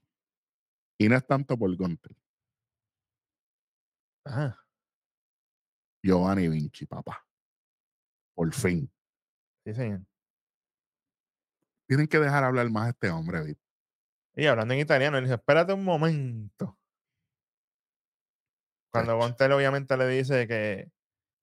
Y 0.98 1.08
no 1.08 1.16
es 1.16 1.26
tanto 1.26 1.58
por 1.58 1.76
Gunter. 1.76 2.16
Ajá. 4.26 4.60
Giovanni 6.04 6.48
Vinci, 6.50 6.86
papá. 6.86 7.26
Por 8.36 8.52
fin. 8.54 8.92
Sí, 9.66 9.74
señor. 9.74 10.02
Tienen 11.88 12.08
que 12.08 12.20
dejar 12.20 12.44
hablar 12.44 12.70
más 12.70 12.88
a 12.88 12.90
este 12.90 13.10
hombre, 13.10 13.44
Vic. 13.44 13.60
Y 14.36 14.48
hablando 14.48 14.74
en 14.74 14.80
italiano, 14.80 15.18
él 15.18 15.26
dice, 15.26 15.36
espérate 15.36 15.74
un 15.74 15.84
momento. 15.84 16.80
Cuando. 18.92 19.18
Gontel 19.18 19.52
obviamente 19.52 19.96
le 19.96 20.08
dice 20.08 20.48
que, 20.48 20.92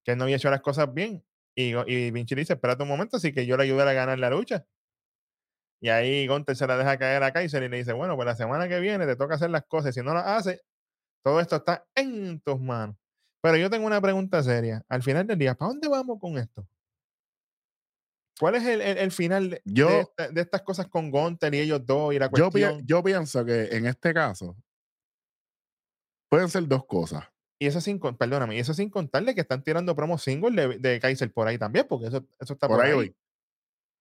que 0.03 0.11
él 0.11 0.17
no 0.17 0.25
había 0.25 0.35
hecho 0.35 0.49
las 0.49 0.61
cosas 0.61 0.93
bien. 0.93 1.23
Y, 1.55 1.75
y 1.91 2.11
Vinci 2.11 2.33
dice, 2.35 2.53
espérate 2.53 2.83
un 2.83 2.89
momento, 2.89 3.17
así 3.17 3.33
que 3.33 3.45
yo 3.45 3.57
le 3.57 3.63
ayudé 3.63 3.81
a 3.83 3.93
ganar 3.93 4.17
la 4.19 4.29
lucha. 4.29 4.65
Y 5.83 5.89
ahí 5.89 6.27
Gontel 6.27 6.55
se 6.55 6.67
la 6.67 6.77
deja 6.77 6.97
caer 6.97 7.23
a 7.23 7.33
Kaiser 7.33 7.63
y 7.63 7.69
le 7.69 7.77
dice, 7.77 7.93
bueno, 7.93 8.15
pues 8.15 8.25
la 8.27 8.35
semana 8.35 8.67
que 8.69 8.79
viene 8.79 9.05
te 9.05 9.15
toca 9.15 9.35
hacer 9.35 9.49
las 9.49 9.65
cosas. 9.65 9.93
Si 9.95 10.01
no 10.01 10.13
las 10.13 10.25
haces, 10.27 10.61
todo 11.23 11.39
esto 11.39 11.55
está 11.57 11.85
en 11.95 12.39
tus 12.41 12.59
manos. 12.59 12.95
Pero 13.41 13.57
yo 13.57 13.69
tengo 13.69 13.87
una 13.87 13.99
pregunta 13.99 14.43
seria. 14.43 14.83
Al 14.87 15.01
final 15.01 15.25
del 15.25 15.39
día, 15.39 15.55
¿para 15.55 15.69
dónde 15.69 15.87
vamos 15.87 16.19
con 16.19 16.37
esto? 16.37 16.67
¿Cuál 18.39 18.55
es 18.55 18.65
el, 18.65 18.81
el- 18.81 18.97
el 18.99 19.11
final 19.11 19.49
de, 19.49 19.55
de 19.57 19.61
Yo- 19.73 19.89
esta- 20.01 20.29
de 20.29 20.41
estas 20.41 20.61
cosas 20.61 20.87
con 20.87 21.09
Gontel 21.11 21.53
y 21.55 21.59
ellos 21.59 21.85
dos 21.85 22.13
y 22.13 22.19
la 22.19 22.27
Yo, 22.27 22.49
pi- 22.51 22.61
cuestión? 22.61 22.81
yo 22.85 23.03
pienso 23.03 23.43
que 23.43 23.63
en 23.75 23.87
este 23.87 24.13
caso 24.13 24.55
pueden 26.29 26.49
ser 26.49 26.67
dos 26.67 26.85
cosas. 26.85 27.23
Y 27.61 27.67
eso 27.67 27.79
sin, 27.79 27.99
perdóname, 27.99 28.55
y 28.55 28.59
eso 28.59 28.73
sin 28.73 28.89
contarle 28.89 29.35
que 29.35 29.41
están 29.41 29.63
tirando 29.63 29.95
promo 29.95 30.17
single 30.17 30.67
de, 30.67 30.79
de 30.79 30.99
Kaiser 30.99 31.31
por 31.31 31.47
ahí 31.47 31.59
también, 31.59 31.85
porque 31.87 32.07
eso, 32.07 32.27
eso 32.39 32.53
está 32.53 32.67
Por 32.67 32.81
ahí 32.81 32.91
voy. 32.91 33.15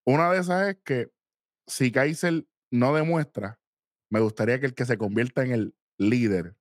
Una 0.06 0.32
de 0.32 0.38
esas 0.40 0.68
es 0.70 0.78
que 0.82 1.10
si 1.66 1.92
Kaiser 1.92 2.46
no 2.70 2.94
demuestra, 2.94 3.60
me 4.10 4.20
gustaría 4.20 4.58
que 4.60 4.64
el 4.64 4.74
que 4.74 4.86
se 4.86 4.96
convierta 4.96 5.44
en 5.44 5.52
el 5.52 5.74
líder 5.98 6.56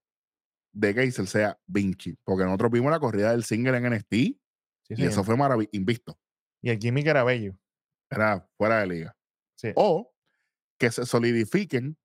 de 0.74 0.94
Kaiser 0.94 1.26
sea 1.26 1.58
Vinci, 1.68 2.18
porque 2.26 2.44
nosotros 2.44 2.70
vimos 2.70 2.92
la 2.92 3.00
corrida 3.00 3.32
del 3.32 3.46
single 3.46 3.78
en 3.78 3.94
NXT 3.94 4.12
Sí, 4.12 4.96
y 4.96 4.96
señor. 4.98 5.12
eso 5.12 5.24
fue 5.24 5.38
maravilloso, 5.38 5.70
invisto, 5.72 6.20
Y 6.62 6.70
el 6.70 6.80
gimmick 6.80 7.08
era 7.08 7.24
bello. 7.24 7.58
era 8.12 8.46
fuera 8.58 8.82
de 8.82 8.88
liga. 8.88 9.18
Sí. 9.56 9.72
O 9.76 10.14
que 10.78 10.92
se 10.92 11.06
solidifiquen 11.06 11.98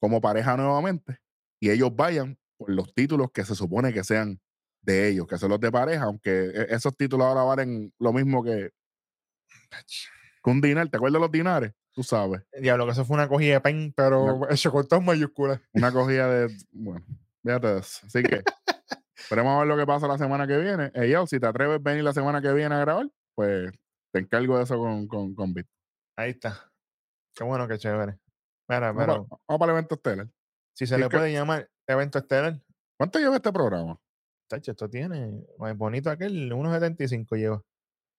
como 0.00 0.20
pareja 0.20 0.56
nuevamente 0.56 1.18
y 1.60 1.70
ellos 1.70 1.96
vayan 1.96 2.38
por 2.58 2.70
los 2.70 2.92
títulos 2.92 3.30
que 3.32 3.44
se 3.44 3.54
supone 3.54 3.92
que 3.92 4.04
sean 4.04 4.38
de 4.82 5.08
ellos, 5.08 5.26
que 5.26 5.38
son 5.38 5.50
los 5.50 5.60
de 5.60 5.70
pareja, 5.72 6.04
aunque 6.04 6.30
e- 6.30 6.66
esos 6.74 6.96
títulos 6.96 7.26
ahora 7.26 7.42
valen 7.42 7.92
lo 7.98 8.12
mismo 8.12 8.42
que, 8.44 8.70
que 10.42 10.50
un 10.50 10.60
dinar. 10.60 10.88
¿Te 10.88 10.96
acuerdas 10.96 11.14
de 11.14 11.20
los 11.20 11.32
dinares? 11.32 11.72
Tú 11.92 12.02
sabes. 12.02 12.42
Diablo, 12.60 12.86
que 12.86 12.92
eso 12.92 13.04
fue 13.04 13.14
una 13.14 13.28
cogida 13.28 13.54
de 13.54 13.60
pen, 13.60 13.92
pero 13.96 14.48
hecho 14.50 14.70
con 14.70 14.86
todas 14.86 15.04
mayúsculas. 15.04 15.60
Una 15.72 15.92
cogida 15.92 16.28
de. 16.28 16.56
Bueno, 16.70 17.04
fíjate 17.42 17.78
eso. 17.78 18.06
Así 18.06 18.22
que 18.22 18.42
esperemos 19.16 19.56
a 19.56 19.58
ver 19.60 19.68
lo 19.68 19.76
que 19.76 19.86
pasa 19.86 20.06
la 20.06 20.18
semana 20.18 20.46
que 20.46 20.58
viene. 20.58 20.90
Ey, 20.94 21.10
yo, 21.10 21.26
si 21.26 21.40
te 21.40 21.46
atreves 21.46 21.76
a 21.76 21.78
venir 21.78 22.04
la 22.04 22.12
semana 22.12 22.40
que 22.40 22.52
viene 22.52 22.74
a 22.74 22.78
grabar, 22.80 23.08
pues 23.34 23.72
te 24.12 24.20
encargo 24.20 24.56
de 24.58 24.64
eso 24.64 24.78
con, 24.78 25.06
con, 25.08 25.34
con 25.34 25.52
Vic. 25.54 25.66
Ahí 26.16 26.30
está. 26.30 26.70
Qué 27.34 27.44
bueno, 27.44 27.66
qué 27.68 27.78
chévere. 27.78 28.18
Mira, 28.68 28.92
pa- 29.28 29.38
vamos 29.48 29.58
para 29.58 29.72
el 29.72 29.78
evento 29.78 29.94
estelar. 29.96 30.28
si 30.74 30.86
se 30.86 30.96
le 30.98 31.08
que- 31.08 31.16
puede 31.16 31.32
llamar 31.32 31.68
evento 31.88 32.18
estelar, 32.18 32.60
¿Cuánto 32.96 33.18
lleva 33.18 33.36
este 33.36 33.52
programa? 33.52 34.00
tacho, 34.48 34.70
esto 34.72 34.88
tiene, 34.88 35.44
más 35.58 35.76
bonito 35.76 36.10
aquel, 36.10 36.50
1.75 36.52 37.36
lleva. 37.36 37.62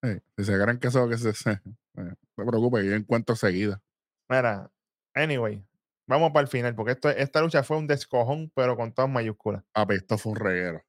Sí, 0.03 0.09
si 0.37 0.45
se 0.45 0.61
creen 0.61 0.79
que 0.79 0.87
eso 0.87 1.09
que 1.09 1.17
se, 1.17 1.33
se- 1.33 1.51
eh, 1.51 1.61
no 1.95 2.15
te 2.35 2.45
preocupes, 2.45 2.85
yo 2.85 2.93
encuentro 2.93 3.35
seguida. 3.35 3.81
Mira, 4.29 4.71
anyway, 5.15 5.65
vamos 6.07 6.31
para 6.31 6.43
el 6.43 6.47
final, 6.47 6.75
porque 6.75 6.91
esto, 6.93 7.09
esta 7.09 7.41
lucha 7.41 7.63
fue 7.63 7.77
un 7.77 7.87
descojón, 7.87 8.51
pero 8.55 8.77
con 8.77 8.93
todas 8.93 9.09
mayúsculas. 9.11 9.63
Ah, 9.73 9.85
pues 9.85 10.01
esto 10.01 10.17
fue 10.17 10.31
un 10.33 10.37
reguero. 10.37 10.83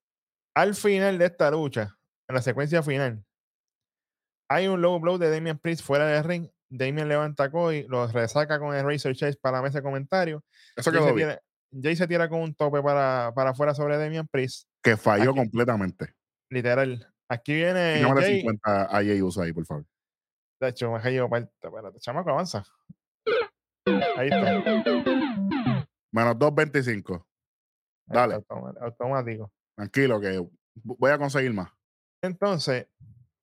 Al 0.55 0.74
final 0.74 1.18
de 1.18 1.24
esta 1.26 1.51
lucha, 1.51 1.99
en 2.28 2.35
la 2.35 2.43
secuencia 2.43 2.83
final, 2.83 3.24
hay 4.49 4.66
un 4.68 4.81
low 4.81 4.99
blow 5.01 5.18
de 5.18 5.31
Damian 5.31 5.59
Priest 5.59 5.83
fuera 5.83 6.07
del 6.07 6.24
ring. 6.24 6.49
Damian 6.68 7.09
levanta 7.09 7.45
a 7.45 7.51
Cody, 7.51 7.85
lo 7.89 8.07
resaca 8.09 8.59
con 8.61 8.74
el 8.74 8.85
Razor 8.85 9.14
Chase 9.16 9.39
para 9.41 9.57
la 9.59 9.62
mesa 9.62 9.78
de 9.78 9.83
comentarios. 9.83 10.43
Eso 10.76 10.93
quedó 10.93 11.07
se, 11.09 11.12
bien. 11.14 11.28
tira, 11.28 11.43
Jay 11.72 11.94
se 11.96 12.06
tira 12.08 12.28
con 12.28 12.40
un 12.40 12.54
tope 12.54 12.82
para, 12.82 13.32
para 13.34 13.50
afuera 13.50 13.74
sobre 13.74 13.96
Damian 13.96 14.26
Priest. 14.28 14.68
Que 14.82 14.96
falló 14.96 15.30
aquí- 15.30 15.38
completamente. 15.40 16.14
Literal. 16.50 17.06
Aquí 17.28 17.54
viene 17.54 17.94
Dígame 17.96 18.20
Jay. 18.22 18.40
50 18.40 18.82
a 18.84 18.94
Jay 19.04 19.22
Uso 19.22 19.42
ahí, 19.42 19.52
por 19.52 19.64
favor. 19.64 19.84
De 20.60 20.68
hecho, 20.68 20.90
me 20.90 21.00
caído 21.00 21.28
parte. 21.28 21.52
Espérate, 21.62 21.98
chamaco, 22.00 22.30
avanza. 22.30 22.64
Ahí 24.16 24.28
está. 24.28 24.52
Menos 26.12 26.36
2.25. 26.36 27.24
Ahí 28.08 28.16
Dale. 28.16 28.36
está, 28.38 28.54
automático. 28.80 29.52
Tranquilo, 29.76 30.20
que 30.20 30.44
voy 30.82 31.10
a 31.12 31.18
conseguir 31.18 31.52
más. 31.54 31.70
Entonces, 32.22 32.88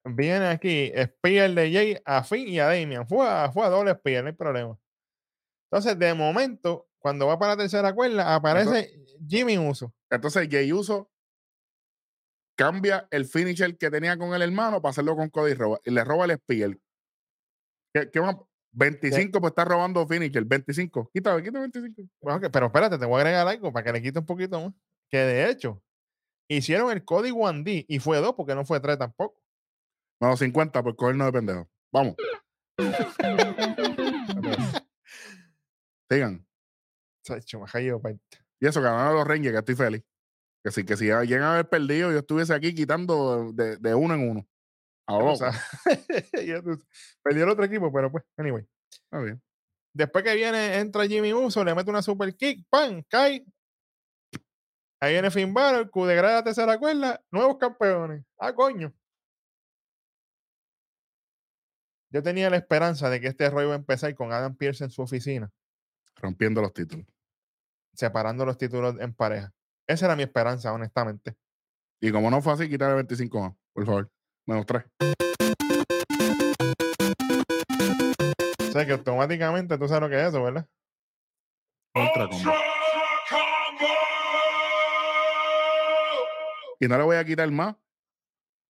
viene 0.05 0.47
aquí 0.47 0.91
Spear 0.95 1.51
de 1.51 1.71
Jay 1.71 1.97
a 2.05 2.23
Finn 2.23 2.47
y 2.49 2.59
a 2.59 2.65
Damian. 2.67 3.07
Fue 3.07 3.25
a, 3.27 3.49
fue 3.51 3.65
a 3.65 3.69
doble 3.69 3.93
Spear, 3.95 4.23
no 4.23 4.27
hay 4.29 4.35
problema. 4.35 4.77
Entonces, 5.71 5.97
de 5.97 6.13
momento, 6.13 6.86
cuando 6.99 7.27
va 7.27 7.39
para 7.39 7.53
la 7.53 7.63
tercera 7.63 7.93
cuerda, 7.93 8.35
aparece 8.35 8.93
Jimmy 9.27 9.57
Uso. 9.57 9.93
Entonces 10.09 10.47
Jay 10.49 10.71
Uso 10.73 11.09
cambia 12.55 13.07
el 13.11 13.25
finisher 13.25 13.77
que 13.77 13.91
tenía 13.91 14.17
con 14.17 14.33
el 14.33 14.41
hermano 14.41 14.81
para 14.81 14.91
hacerlo 14.91 15.15
con 15.15 15.29
Cody 15.29 15.53
Roba, 15.53 15.79
y 15.85 15.91
le 15.91 16.03
roba 16.03 16.25
el 16.25 16.37
Spear. 16.37 16.77
¿Qué, 17.93 18.09
qué 18.11 18.21
más? 18.21 18.35
25 18.71 19.41
pues 19.41 19.51
está 19.51 19.65
robando 19.65 20.07
finisher. 20.07 20.45
25. 20.45 21.09
Quítame, 21.13 21.41
quítame 21.41 21.67
25. 21.71 22.09
Bueno, 22.21 22.51
pero 22.51 22.67
espérate, 22.67 22.97
te 22.97 23.05
voy 23.05 23.17
a 23.17 23.21
agregar 23.21 23.47
algo 23.47 23.73
para 23.73 23.83
que 23.83 23.93
le 23.93 24.01
quite 24.01 24.19
un 24.19 24.25
poquito 24.25 24.61
más. 24.61 24.73
Que 25.09 25.17
de 25.17 25.49
hecho, 25.49 25.81
hicieron 26.47 26.91
el 26.91 27.03
Cody 27.03 27.31
1D 27.31 27.85
y 27.87 27.99
fue 27.99 28.17
2 28.17 28.33
porque 28.35 28.55
no 28.55 28.65
fue 28.65 28.79
3 28.79 28.97
tampoco. 28.97 29.41
Menos 30.19 30.39
50 30.39 30.83
por 30.83 30.95
cogernos 30.95 31.27
de 31.27 31.31
pendejo. 31.31 31.69
Vamos. 31.91 32.15
Sigan. 36.09 36.46
Chacho, 37.27 37.59
me 37.59 37.65
ha 37.65 37.67
caído 37.71 38.01
parte. 38.01 38.19
Y 38.59 38.67
eso, 38.67 38.81
ganaron 38.81 39.15
los 39.15 39.27
Rangers, 39.27 39.53
que 39.53 39.59
estoy 39.59 39.75
feliz. 39.75 40.03
Que 40.63 40.71
si, 40.71 40.83
que 40.85 40.97
si 40.97 41.05
llegan 41.05 41.43
a 41.43 41.53
haber 41.53 41.69
perdido, 41.69 42.11
yo 42.11 42.19
estuviese 42.19 42.53
aquí 42.53 42.73
quitando 42.73 43.51
de, 43.53 43.77
de 43.77 43.93
uno 43.95 44.13
en 44.15 44.29
uno. 44.29 44.47
A 45.07 45.13
Ya 45.13 45.19
tú 45.19 45.25
loco. 45.25 45.35
sabes. 45.37 45.61
Ya 46.47 46.61
tú- 46.61 46.83
Perdió 47.23 47.43
el 47.43 47.49
otro 47.49 47.63
equipo, 47.65 47.91
pero 47.91 48.11
pues, 48.11 48.23
anyway. 48.37 48.65
Está 48.91 49.19
bien. 49.19 49.41
Después 49.93 50.23
que 50.23 50.35
viene, 50.35 50.77
entra 50.79 51.07
Jimmy 51.07 51.33
Uso, 51.33 51.63
le 51.63 51.73
mete 51.73 51.89
una 51.89 52.01
super 52.01 52.35
kick, 52.35 52.65
¡pam! 52.69 53.03
Cae. 53.09 53.45
Ahí 54.99 55.13
viene 55.13 55.29
Finn 55.31 55.53
Balor, 55.53 55.89
Q 55.91 56.05
de 56.05 56.15
grada 56.15 56.43
tercera 56.43 56.77
cuerda, 56.79 57.21
nuevos 57.31 57.57
campeones. 57.57 58.23
¡Ah, 58.39 58.53
coño! 58.53 58.93
Yo 62.09 62.23
tenía 62.23 62.49
la 62.49 62.57
esperanza 62.57 63.09
de 63.09 63.19
que 63.19 63.27
este 63.27 63.49
rollo 63.49 63.65
iba 63.67 63.73
a 63.73 63.77
empezar 63.77 64.13
con 64.15 64.31
Adam 64.31 64.55
Pierce 64.55 64.83
en 64.83 64.89
su 64.89 65.01
oficina, 65.01 65.51
Rompiendo 66.15 66.61
los 66.61 66.73
títulos. 66.73 67.05
Separando 67.97 68.45
los 68.45 68.57
títulos 68.57 68.95
en 68.99 69.13
pareja. 69.13 69.51
Esa 69.87 70.05
era 70.05 70.15
mi 70.15 70.23
esperanza, 70.23 70.71
honestamente. 70.71 71.35
Y 71.99 72.11
como 72.11 72.29
no 72.29 72.41
fue 72.41 72.53
así, 72.53 72.69
quitarle 72.69 72.95
25 72.95 73.41
más, 73.41 73.53
por 73.73 73.85
favor. 73.85 74.11
Menos 74.45 74.65
3. 74.67 74.83
O 78.59 78.71
sea 78.71 78.85
que 78.85 78.91
automáticamente 78.91 79.77
tú 79.77 79.87
sabes 79.87 80.01
lo 80.01 80.09
que 80.09 80.21
es 80.21 80.27
eso, 80.27 80.43
¿verdad? 80.43 80.67
Ultra 81.95 82.29
combo. 82.29 82.53
Y 86.79 86.87
no 86.87 86.97
le 86.97 87.03
voy 87.03 87.15
a 87.15 87.25
quitar 87.25 87.49
más 87.49 87.75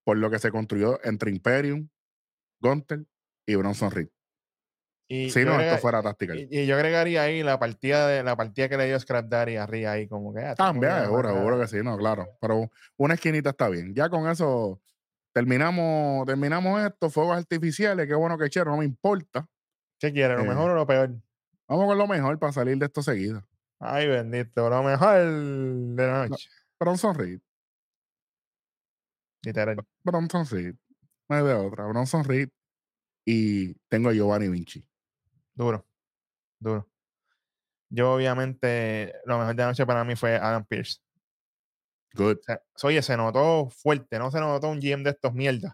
por 0.06 0.18
lo 0.18 0.32
que 0.32 0.40
se 0.40 0.50
construyó 0.50 1.04
entre 1.04 1.32
Imperium, 1.32 1.90
Gunter 2.62 3.06
y 3.46 3.56
Bronson 3.56 3.92
Reed. 3.92 4.08
Y 5.10 5.30
Sí, 5.30 5.46
no, 5.46 5.60
esto 5.60 5.78
fuera 5.78 6.04
táctica. 6.04 6.36
y, 6.36 6.48
y 6.52 6.66
yo 6.66 6.76
agregaría 6.76 7.22
ahí 7.22 7.42
la 7.42 7.58
partida 7.60 8.08
de 8.08 8.24
la 8.24 8.36
partida 8.36 8.68
que 8.68 8.76
le 8.78 8.88
dio 8.88 9.00
Scrap 9.00 9.28
Daddy 9.28 9.56
arriba 9.56 9.92
ahí, 9.94 10.08
como 10.08 10.34
que. 10.34 10.42
ah, 10.42 10.56
También, 10.56 11.04
seguro, 11.04 11.34
seguro 11.34 11.60
que 11.60 11.68
sí, 11.68 11.78
no, 11.82 11.98
claro. 11.98 12.28
Pero 12.42 12.70
una 12.98 13.14
esquinita 13.14 13.52
está 13.52 13.70
bien. 13.70 13.94
Ya 13.96 14.10
con 14.10 14.30
eso 14.30 14.82
terminamos, 15.34 16.26
terminamos 16.26 16.82
esto, 16.82 17.10
fuegos 17.10 17.38
artificiales, 17.38 18.06
qué 18.08 18.16
bueno 18.16 18.38
que 18.38 18.50
chero, 18.50 18.72
no 18.72 18.78
me 18.78 18.86
importa. 18.86 19.48
¿Qué 20.00 20.12
quiere? 20.12 20.36
¿Lo 20.36 20.42
Eh. 20.44 20.48
mejor 20.48 20.72
o 20.72 20.76
lo 20.76 20.86
peor? 20.86 21.12
Vamos 21.70 21.86
con 21.86 21.98
lo 21.98 22.08
mejor 22.08 22.38
para 22.40 22.52
salir 22.52 22.78
de 22.78 22.86
esto 22.88 23.02
seguido. 23.02 23.48
Ay, 23.80 24.08
bendito, 24.08 24.70
lo 24.70 24.84
mejor 24.84 25.18
de 25.24 26.08
la 26.08 26.28
noche. 26.28 26.50
Bronson 26.80 27.16
Reed, 27.16 27.40
Literal. 29.44 29.78
Bronson 30.04 30.46
Reed. 30.50 30.76
No 31.30 31.36
hay 31.36 31.44
de 31.46 31.54
otra. 31.54 31.86
Bronson 31.86 32.24
Reed. 32.24 32.50
Y 33.26 33.74
tengo 33.90 34.10
a 34.10 34.14
Giovanni 34.14 34.48
Vinci. 34.50 34.87
Duro. 35.58 35.86
Duro. 36.60 36.88
Yo, 37.90 38.14
obviamente, 38.14 39.14
lo 39.26 39.40
mejor 39.40 39.56
de 39.56 39.64
la 39.64 39.68
noche 39.70 39.86
para 39.86 40.04
mí 40.04 40.16
fue 40.16 40.36
Adam 40.36 40.66
Pierce. 40.66 41.00
Good. 42.14 42.38
O 42.38 42.44
sea, 42.44 42.62
oye, 42.84 43.02
se 43.02 43.18
notó 43.18 43.70
fuerte, 43.70 44.20
no 44.20 44.30
se 44.32 44.40
notó 44.40 44.70
un 44.70 44.80
GM 44.80 45.04
de 45.04 45.12
estos 45.12 45.34
mierdas. 45.34 45.74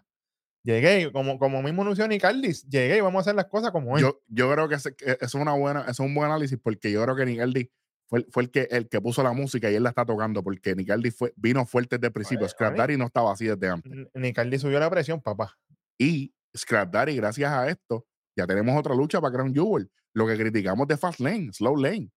Llegué, 0.62 1.12
como, 1.12 1.38
como 1.38 1.62
mismo 1.62 1.82
anunció 1.82 2.08
Nicaldis, 2.08 2.66
llegué 2.68 2.96
y 2.96 3.00
vamos 3.00 3.18
a 3.18 3.22
hacer 3.22 3.34
las 3.34 3.46
cosas 3.46 3.70
como 3.70 3.96
es. 3.96 4.02
Yo, 4.02 4.20
yo 4.28 4.50
creo 4.50 4.68
que, 4.68 4.76
ese- 4.76 4.96
es 5.20 5.34
una 5.34 5.52
buena, 5.52 5.84
es 5.88 6.00
un 6.00 6.14
buen 6.14 6.26
análisis 6.30 6.58
porque 6.62 6.90
yo 6.90 7.02
creo 7.02 7.14
que 7.16 7.26
Nigaldi 7.26 7.70
fue, 8.06 8.20
el- 8.20 8.26
fue 8.30 8.44
el 8.44 8.50
que 8.50 8.62
el 8.70 8.88
que 8.88 9.00
puso 9.02 9.22
la 9.22 9.32
música 9.32 9.70
y 9.70 9.74
él 9.74 9.82
la 9.82 9.90
está 9.90 10.06
tocando 10.06 10.42
porque 10.42 10.74
Nigaldi 10.74 11.10
fue, 11.10 11.34
vino 11.36 11.66
fuerte 11.66 11.96
desde 11.96 12.06
el 12.06 12.12
principio. 12.14 12.46
Oye, 12.46 12.48
Scrap. 12.50 12.76
Daddy 12.76 12.96
no 12.96 13.06
estaba 13.06 13.32
así 13.32 13.44
desde 13.46 13.68
antes. 13.68 13.92
Nicaldis 14.14 14.62
subió 14.62 14.80
la 14.80 14.88
presión, 14.88 15.20
papá. 15.20 15.54
Y 15.98 16.32
Scrap 16.56 16.90
Daddy, 16.90 17.16
gracias 17.16 17.50
a 17.52 17.68
esto, 17.68 18.06
ya 18.36 18.46
tenemos 18.46 18.78
otra 18.78 18.94
lucha 18.94 19.20
para 19.20 19.32
Crown 19.34 19.52
Jewel. 19.54 19.90
Lo 20.12 20.26
que 20.26 20.36
criticamos 20.36 20.86
de 20.88 20.96
Fast 20.96 21.20
Lane, 21.20 21.52
Slow 21.52 21.76
Lane. 21.76 22.10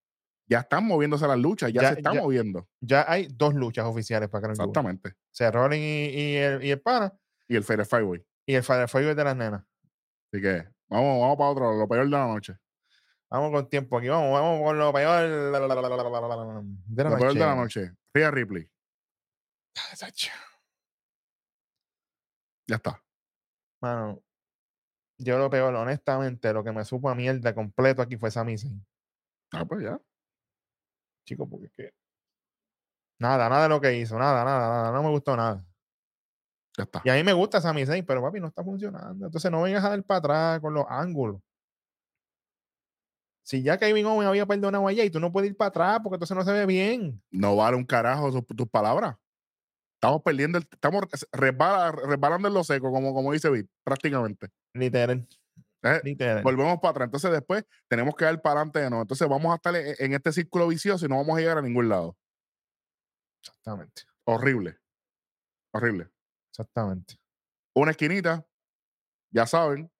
Ya 0.50 0.60
están 0.60 0.86
moviéndose 0.86 1.28
las 1.28 1.38
luchas, 1.38 1.74
ya, 1.74 1.82
Ya- 1.82 1.90
se 1.90 1.96
están 1.98 2.14
ya- 2.16 2.22
moviendo. 2.22 2.70
Ya 2.80 3.06
hay 3.08 3.28
dos 3.30 3.54
luchas 3.54 3.86
oficiales 3.86 4.30
para 4.30 4.44
Crown 4.44 4.56
Jewel. 4.56 4.70
Exactamente. 4.70 5.10
O 5.10 5.14
sea, 5.32 5.52
Rollins 5.52 5.84
y, 5.84 6.20
y 6.20 6.36
el, 6.36 6.64
y 6.64 6.72
el 6.72 6.82
pana 6.82 7.14
Y 7.50 7.56
el 7.56 7.64
Fair 7.64 7.86
Fireway. 7.86 8.26
y 8.46 8.54
el 8.56 8.64
Firefly 8.64 9.14
de 9.14 9.24
las 9.24 9.36
nenas. 9.36 9.64
Así 10.32 10.42
que 10.42 10.68
vamos, 10.90 11.20
vamos 11.22 11.38
para 11.38 11.50
otro, 11.50 11.74
lo 11.78 11.88
peor 11.88 12.06
de 12.06 12.12
la 12.12 12.28
noche. 12.28 12.56
Vamos 13.30 13.52
con 13.52 13.70
tiempo 13.70 13.98
aquí, 13.98 14.08
vamos, 14.08 14.32
vamos 14.32 14.62
con 14.64 14.78
lo 14.78 14.94
peor 14.94 15.22
de 15.30 15.52
la 15.52 15.60
Lo 15.60 15.68
noche. 15.68 17.18
peor 17.20 17.34
de 17.34 17.40
la 17.40 17.56
noche. 17.56 17.92
Rhea 18.14 18.32
Ripley. 18.32 18.70
Ya 22.68 22.76
está. 22.78 23.02
Mano, 23.82 24.22
yo 25.18 25.38
lo 25.38 25.50
peor, 25.50 25.74
honestamente, 25.76 26.54
lo 26.54 26.64
que 26.64 26.72
me 26.72 26.86
supo 26.86 27.10
a 27.10 27.16
mierda 27.16 27.54
completo 27.56 28.02
aquí 28.02 28.18
fue 28.18 28.32
Sami 28.32 28.58
Zayn. 28.58 28.86
Ah, 29.54 29.66
pues 29.66 29.84
ya. 29.84 30.00
Chico, 31.26 31.48
porque 31.50 31.68
es 31.68 31.72
que. 31.76 31.92
Nada, 33.20 33.50
nada 33.50 33.64
de 33.64 33.70
lo 33.70 33.82
que 33.82 33.98
hizo, 33.98 34.18
nada, 34.20 34.44
nada, 34.44 34.70
nada. 34.70 34.92
No 34.92 35.04
me 35.04 35.10
gustó 35.10 35.36
nada. 35.36 35.66
Ya 36.78 36.84
está. 36.84 37.02
Y 37.04 37.10
a 37.10 37.16
mí 37.16 37.24
me 37.24 37.34
gusta 37.34 37.60
Sami 37.60 37.86
Zayn, 37.86 38.06
pero 38.06 38.22
papi, 38.22 38.40
no 38.40 38.48
está 38.48 38.64
funcionando. 38.64 39.26
Entonces 39.26 39.50
no 39.52 39.62
vengas 39.64 39.84
a 39.84 39.90
dar 39.90 40.04
para 40.04 40.20
atrás 40.20 40.60
con 40.62 40.74
los 40.74 40.86
ángulos. 40.88 41.42
Si 43.44 43.64
ya 43.64 43.78
Kevin 43.78 44.06
Owens 44.06 44.28
había 44.28 44.46
perdonado 44.46 44.88
allá 44.88 45.04
y 45.06 45.10
tú 45.10 45.20
no 45.20 45.32
puedes 45.32 45.50
ir 45.50 45.58
para 45.58 45.70
atrás 45.70 46.00
porque 46.04 46.16
entonces 46.16 46.36
no 46.36 46.44
se 46.44 46.52
ve 46.52 46.66
bien. 46.66 47.24
No 47.32 47.56
vale 47.56 47.78
un 47.78 47.86
carajo 47.86 48.30
tus 48.44 48.68
palabras. 48.70 49.16
Estamos 49.96 50.22
perdiendo, 50.22 50.60
el- 50.60 50.68
estamos 50.70 51.02
resbala- 51.32 51.92
resbalando 51.92 52.50
en 52.50 52.54
lo 52.54 52.64
seco, 52.64 52.92
como, 52.92 53.14
como 53.14 53.32
dice 53.32 53.50
Vic, 53.50 53.68
prácticamente. 53.84 54.50
Literal. 54.78 55.28
Eh, 55.84 56.02
Literal. 56.04 56.44
Volvemos 56.44 56.80
para 56.80 56.92
atrás. 56.92 57.08
Entonces 57.08 57.32
después 57.32 57.66
tenemos 57.88 58.16
que 58.16 58.26
dar 58.26 58.42
para 58.42 58.62
adelante 58.62 58.80
de 58.80 58.90
nuevo. 58.90 59.02
Entonces 59.04 59.28
vamos 59.28 59.52
a 59.52 59.56
estar 59.56 59.76
en, 59.76 60.14
este 60.14 60.32
círculo 60.32 60.68
vicioso 60.68 61.06
y 61.06 61.10
no 61.10 61.18
vamos 61.18 61.38
a 61.38 61.40
llegar 61.42 61.58
a 61.58 61.62
ningún 61.62 61.90
lado. 61.90 62.18
Exactamente. 63.42 64.04
Horrible. 64.26 64.78
Horrible. 65.74 66.10
Exactamente. 66.52 67.16
Una 67.76 67.92
esquinita. 67.92 68.46
Ya 69.32 69.46
saben. 69.46 69.92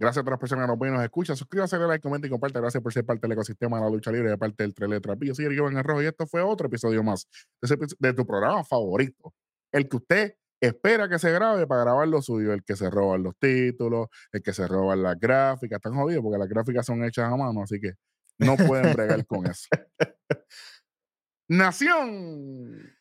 Gracias 0.00 0.22
a 0.22 0.24
todas 0.24 0.34
las 0.34 0.40
personas 0.40 0.64
que 0.64 0.68
nos 0.68 0.78
ven 0.78 0.90
y 0.90 0.96
nos 0.96 1.02
escuchan. 1.04 1.36
Suscríbanse, 1.36 1.76
denle 1.76 1.88
like, 1.88 2.02
comenten 2.02 2.28
y 2.28 2.30
compartan. 2.30 2.62
Gracias 2.62 2.82
por 2.82 2.92
ser 2.92 3.04
parte 3.04 3.22
del 3.22 3.32
ecosistema 3.32 3.78
de 3.78 3.84
la 3.84 3.90
lucha 3.90 4.12
libre 4.12 4.28
y 4.28 4.30
de 4.30 4.38
parte 4.38 4.62
del 4.62 4.72
Tres 4.72 4.88
Letras. 4.88 5.18
Yo 5.20 5.34
soy 5.34 5.46
Iván 5.46 5.76
Arrojo 5.76 6.02
y 6.02 6.06
esto 6.06 6.24
fue 6.26 6.40
otro 6.40 6.68
episodio 6.68 7.02
más 7.02 7.26
de, 7.60 7.66
ese 7.66 7.76
epi- 7.76 7.96
de 7.98 8.14
tu 8.14 8.24
programa 8.24 8.62
favorito. 8.62 9.34
El 9.72 9.88
que 9.88 9.96
usted 9.96 10.36
espera 10.60 11.08
que 11.08 11.18
se 11.18 11.30
grabe 11.30 11.66
para 11.66 11.82
grabar 11.82 12.08
lo 12.08 12.22
suyo. 12.22 12.52
El 12.52 12.64
que 12.64 12.76
se 12.76 12.90
roban 12.90 13.22
los 13.22 13.36
títulos, 13.38 14.08
el 14.32 14.42
que 14.42 14.52
se 14.52 14.66
roban 14.66 15.02
las 15.02 15.18
gráficas. 15.18 15.76
Están 15.76 15.94
jodidos 15.94 16.22
porque 16.22 16.38
las 16.38 16.48
gráficas 16.48 16.86
son 16.86 17.04
hechas 17.04 17.32
a 17.32 17.36
mano, 17.36 17.62
así 17.62 17.80
que 17.80 17.94
no 18.38 18.56
pueden 18.56 18.94
bregar 18.94 19.26
con 19.26 19.46
eso. 19.46 19.68
Nación. 21.48 22.96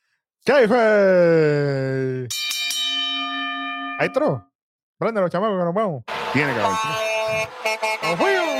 ¡Keife! 0.45 2.27
Ahí 3.99 4.07
entró. 4.07 4.49
Prende 4.97 5.21
los 5.21 5.29
chamacos 5.29 5.59
que 5.59 5.65
nos 5.65 5.73
vamos. 5.73 6.03
Tiene 6.33 6.53
que 6.53 6.59
haber. 6.59 8.56